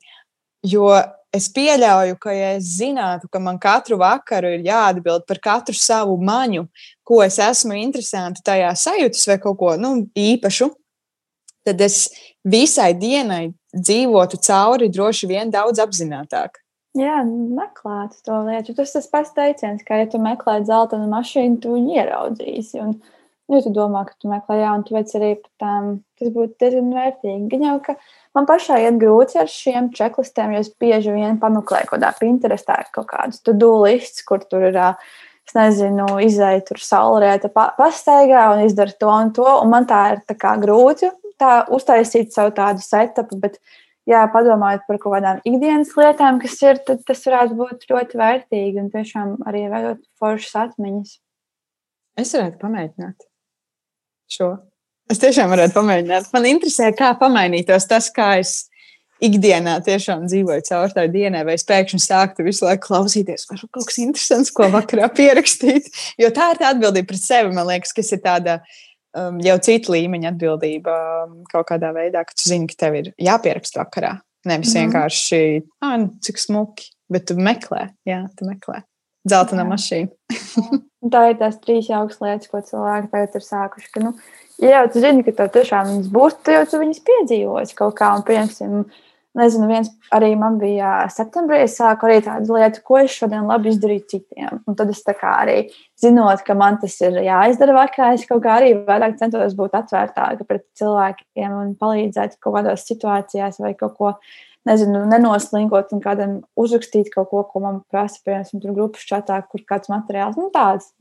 Jo 0.65 0.89
es 1.35 1.49
pieļauju, 1.53 2.17
ka, 2.21 2.33
ja 2.33 2.53
es 2.57 2.71
zinātu, 2.79 3.29
ka 3.31 3.41
man 3.43 3.59
katru 3.61 3.99
vakaru 4.01 4.55
ir 4.55 4.65
jāatbild 4.65 5.27
par 5.27 5.41
katru 5.43 5.75
savu 5.77 6.15
maņu, 6.23 6.65
ko 7.05 7.21
es 7.25 7.37
esmu 7.43 7.77
interesanti 7.77 8.43
tajā 8.45 8.71
sajūtas 8.79 9.27
vai 9.29 9.37
kaut 9.43 9.59
ko 9.59 9.75
nu, 9.79 9.95
īpašu, 10.15 10.71
tad 11.65 11.81
es 11.81 12.07
visai 12.45 12.93
dienai 12.97 13.49
dzīvotu 13.75 14.39
cauri 14.45 14.91
droši 14.93 15.29
vien 15.29 15.51
daudz 15.53 15.81
apzinātāk. 15.83 16.61
Jā, 16.95 17.19
meklēt 17.27 18.21
to 18.23 18.37
lietu. 18.47 18.73
Tas 18.77 18.93
tas 18.95 19.07
pats 19.11 19.33
teiciens, 19.35 19.83
ka, 19.83 19.97
ja 19.99 20.07
tu 20.07 20.21
meklē 20.21 20.61
zeltainu 20.63 21.09
mašīnu, 21.11 21.59
tu 21.59 21.73
viņu 21.75 21.97
ieraudzīsi. 21.97 22.79
Un 22.79 22.93
Jo 23.45 23.59
tu 23.61 23.69
domā, 23.69 24.01
ka 24.07 24.15
tu 24.17 24.29
meklē 24.31 24.55
jaunu, 24.63 24.89
veic 24.95 25.11
arī 25.19 25.27
par 25.37 25.51
tām. 25.61 25.89
Tas 26.17 26.31
būtu 26.33 26.55
diezgan 26.63 26.87
vērtīgi. 26.95 27.49
Gan 27.51 27.65
jau, 27.67 27.75
ka 27.83 27.93
man 28.33 28.47
pašai 28.49 28.79
iet 28.87 28.97
grūti 29.01 29.37
ar 29.37 29.51
šiem 29.51 29.91
checklistiem, 29.93 30.55
jo 30.55 30.63
es 30.63 30.71
bieži 30.81 31.13
vien 31.13 31.37
pameklēju 31.41 31.91
kaut 31.91 31.99
kādā 31.99 32.09
Pinterestā 32.17 32.79
kaut 32.95 33.05
kādus 33.11 33.43
to-do 33.45 33.75
lists, 33.83 34.23
kur 34.25 34.41
tur 34.49 34.65
ir, 34.71 34.79
es 35.45 35.53
nezinu, 35.53 36.07
izēja 36.25 36.63
tur 36.71 36.81
saulrieta 36.81 37.51
pa, 37.53 37.67
pastaigā 37.77 38.47
un 38.55 38.63
izdara 38.65 38.97
to 38.97 39.11
un 39.13 39.29
to. 39.37 39.45
Un 39.45 39.69
man 39.75 39.85
tā 39.91 40.01
ir 40.15 40.25
tā 40.25 40.37
kā 40.41 40.55
grūti 40.61 41.11
tā 41.41 41.51
uztaisīt 41.75 42.33
savu 42.33 42.55
tādu 42.55 42.81
setupu, 42.81 43.37
bet 43.43 43.59
jā, 44.09 44.23
padomājot 44.33 44.87
par 44.87 45.01
kaut 45.03 45.17
kādām 45.17 45.43
ikdienas 45.45 45.93
lietām, 45.99 46.41
kas 46.41 46.57
ir, 46.65 46.81
tad 46.87 47.05
tas 47.05 47.21
varētu 47.27 47.59
būt 47.61 47.85
ļoti 47.91 48.23
vērtīgi 48.23 48.83
un 48.87 48.89
tiešām 48.95 49.37
arī 49.45 49.67
veidot 49.69 50.03
foršas 50.17 50.59
atmiņas. 50.65 51.15
Es 52.25 52.35
varētu 52.37 52.61
pamēģināt 52.63 53.29
šo. 54.31 54.55
Es 55.11 55.21
tiešām 55.21 55.51
varētu 55.53 55.75
pamēģināt. 55.75 56.31
Man 56.33 56.47
interesē, 56.49 56.89
kā 56.97 57.11
pamainītos 57.19 57.85
tas, 57.89 58.09
kā 58.13 58.39
es 58.41 58.63
ikdienā 59.23 59.77
tiešām 59.85 60.25
dzīvoju 60.27 60.65
caur 60.67 60.93
tai 60.95 61.05
dienai, 61.11 61.43
vai 61.47 61.55
es 61.59 61.65
pēkšņi 61.67 62.01
sāktu 62.03 62.45
visu 62.47 62.65
laiku 62.65 62.89
klausīties, 62.89 63.45
vai 63.49 63.59
kaut 63.61 63.87
kas 63.87 63.99
interesants, 64.03 64.51
ko 64.55 64.67
vakarā 64.73 65.07
pierakstīt. 65.13 65.87
Jo 66.21 66.31
tā 66.35 66.51
ir 66.53 66.61
tā 66.61 66.73
atbildība 66.73 67.13
pret 67.13 67.23
sevi, 67.23 67.53
man 67.55 67.69
liekas, 67.69 67.93
kas 67.95 68.11
ir 68.17 68.23
tāda 68.25 68.57
um, 69.15 69.39
jau 69.45 69.55
cita 69.67 69.93
līmeņa 69.95 70.33
atbildība 70.33 70.97
um, 71.25 71.37
kaut 71.51 71.69
kādā 71.71 71.93
veidā, 71.95 72.25
ka 72.27 72.35
tu 72.35 72.49
zini, 72.49 72.67
ka 72.71 72.85
tev 72.85 72.99
ir 73.03 73.13
jāpieraksta 73.21 73.83
vakarā. 73.83 74.17
Nevis 74.45 74.73
mm. 74.73 74.81
vienkārši, 74.81 75.45
ah, 75.85 75.95
cik 76.25 76.41
smuki, 76.41 76.91
bet 77.11 77.29
tu 77.29 77.37
meklē, 77.39 77.87
jā, 78.09 78.25
tu 78.37 78.49
meklē. 78.49 78.83
Zeltainā 79.29 79.65
mašīna. 79.67 80.11
tā 81.13 81.23
ir 81.31 81.39
tās 81.39 81.57
trīs 81.61 81.89
jaukas 81.89 82.21
lietas, 82.23 82.49
ko 82.51 82.61
cilvēki 82.65 83.11
tagad 83.13 83.39
ir 83.39 83.45
sākuši. 83.45 83.89
Ka, 83.93 84.03
nu, 84.05 84.13
ja 84.61 84.79
jau 84.79 84.85
tu 84.93 85.03
zini, 85.03 85.25
ka 85.25 85.33
tev 85.37 85.51
tiešām 85.55 85.91
viņas 85.91 86.13
būs, 86.13 86.39
tad 86.43 86.59
jau 86.59 86.69
tu 86.71 86.85
viņas 86.85 87.03
piedzīvosi 87.09 87.77
kaut 87.77 87.97
kā. 87.99 88.11
Un, 88.17 88.25
piemēram, 88.27 88.85
nezinu, 89.35 89.67
viens 89.69 89.91
arī 90.15 90.31
man 90.39 90.57
bija 90.61 90.93
septembrī, 91.11 91.63
es 91.65 91.75
sāku 91.79 92.07
arī 92.07 92.21
tādu 92.25 92.55
lietu, 92.55 92.81
ko 92.87 93.01
es 93.01 93.17
šodien 93.17 93.49
labi 93.49 93.71
izdarīju 93.73 94.05
citiem. 94.13 94.61
Un 94.65 94.79
tad 94.79 94.93
es 94.93 95.03
tā 95.05 95.15
kā 95.17 95.33
arī 95.43 95.57
zinot, 96.01 96.45
ka 96.47 96.55
man 96.57 96.79
tas 96.81 96.95
ir 97.03 97.19
jāizdara 97.25 97.75
vakarā, 97.75 98.13
es 98.15 98.25
kaut 98.29 98.43
kā 98.45 98.59
arī 98.61 98.73
vairāk 98.87 99.17
centos 99.21 99.57
būt 99.57 99.77
atvērtāka 99.81 100.47
pret 100.47 100.65
cilvēkiem 100.79 101.61
un 101.61 101.77
palīdzēt 101.79 102.39
kaut 102.39 102.59
kādās 102.59 102.87
situācijās 102.87 103.59
vai 103.63 103.75
kaut 103.79 103.97
ko 103.99 104.13
nezinu, 104.65 105.03
nenoslinkot 105.09 105.93
un 105.95 106.01
kādam 106.03 106.35
uzrakstīt 106.59 107.11
kaut 107.13 107.29
ko, 107.31 107.43
ko 107.49 107.61
man 107.63 107.79
prasa, 107.93 108.19
piemēram, 108.25 108.61
tur 108.63 108.75
grupas 108.75 109.05
čatā, 109.07 109.39
kur 109.51 109.63
kāds 109.69 109.91
materiāls. 109.91 110.37
Nu, 110.39 110.49
tāds. 110.53 110.91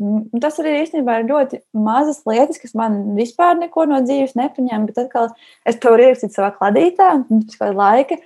Tas 0.43 0.61
arī 0.63 0.77
īstenībā 0.83 1.19
ir 1.21 1.29
ļoti 1.31 1.61
mazas 1.87 2.23
lietas, 2.29 2.61
kas 2.63 2.77
man 2.79 3.17
vispār 3.19 3.57
neko 3.61 3.87
no 3.91 4.01
dzīves 4.05 4.37
nepaņem, 4.39 4.89
bet 4.91 5.05
atkal 5.07 5.31
es 5.69 5.81
to 5.81 5.95
varu 5.95 6.09
ierakstīt 6.09 6.37
savā 6.37 6.53
kladītā, 6.59 7.11
un 7.25 7.45
pēc 7.45 7.61
kāda 7.61 7.77
laika 7.79 8.21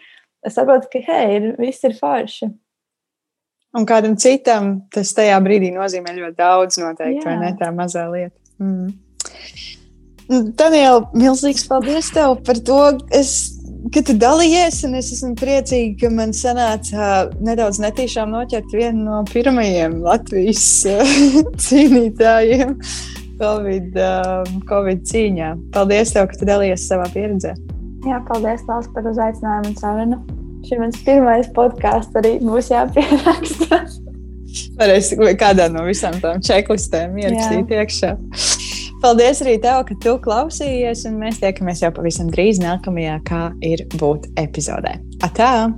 es 0.47 0.55
saprotu, 0.55 0.91
ka, 0.93 1.03
hei, 1.09 1.39
ir, 1.39 1.53
viss 1.59 1.87
ir 1.87 1.97
forši. 1.99 2.51
Un 3.79 3.85
kādam 3.89 4.15
citam 4.19 4.79
tas 4.95 5.11
tajā 5.15 5.37
brīdī 5.45 5.71
nozīmē 5.75 6.15
ļoti 6.17 6.39
daudz, 6.39 6.79
noteikti, 6.81 7.21
Jā. 7.21 7.27
vai 7.29 7.37
ne 7.43 7.51
tā 7.59 7.69
mazā 7.75 8.07
lieta. 8.11 8.35
Mm. 8.63 8.95
Daniela, 10.29 11.07
milzīgs 11.17 11.67
paldies 11.69 12.11
tev 12.13 12.39
par 12.45 12.59
to. 12.65 12.81
Es 13.15 13.58
ka 13.95 14.03
tu 14.05 14.15
dalījies, 14.19 14.81
un 14.89 14.99
es 14.99 15.11
esmu 15.15 15.35
priecīga, 15.39 15.95
ka 16.03 16.11
man 16.15 16.35
sanāca 16.37 17.29
nedaudz 17.45 17.81
netīšām 17.83 18.33
noķert 18.35 18.75
vienu 18.75 19.07
no 19.07 19.21
pirmajiem 19.31 20.01
Latvijas 20.05 20.65
cīnītājiem 21.67 22.75
COVID, 23.39 23.99
COVID 24.69 25.05
cīņā. 25.09 25.53
Paldies, 25.75 26.15
tev, 26.15 26.29
ka 26.31 26.41
tu 26.41 26.49
dalījies 26.49 26.89
savā 26.91 27.07
pieredzē. 27.15 27.55
Jā, 28.07 28.19
paldies, 28.29 28.65
Lārs, 28.69 28.91
par 28.95 29.07
uzaicinājumu 29.11 29.73
un 29.73 29.79
sarunu. 29.79 30.21
Šis 30.67 30.83
mans 30.83 31.01
pirmais 31.07 31.51
podkāsts 31.55 32.19
arī 32.19 32.37
būs 32.43 32.71
jāpieraksta. 32.73 33.83
Varēs 34.79 35.13
kādā 35.39 35.69
no 35.71 35.85
visām 35.87 36.17
tām 36.23 36.43
čeklistēm 36.45 37.19
ierakstīt 37.21 37.75
iekšā. 37.79 38.15
Paldies 38.99 39.39
arī 39.45 39.59
tev, 39.63 39.85
ka 39.87 39.95
tu 40.03 40.17
klausījies, 40.23 41.05
un 41.07 41.21
mēs 41.23 41.39
tiekamies 41.39 41.85
jau 41.85 41.93
pavisam 41.95 42.33
drīz 42.33 42.59
nākamajā, 42.59 43.21
kā 43.29 43.43
ir 43.63 43.85
būt 43.95 44.27
epizodē. 44.43 44.99
Atā! 45.23 45.71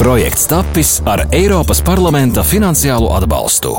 Projekts 0.00 0.46
tapis 0.48 0.94
ar 1.04 1.26
Eiropas 1.34 1.82
parlamenta 1.84 2.46
finansiālo 2.46 3.10
atbalstu. 3.18 3.74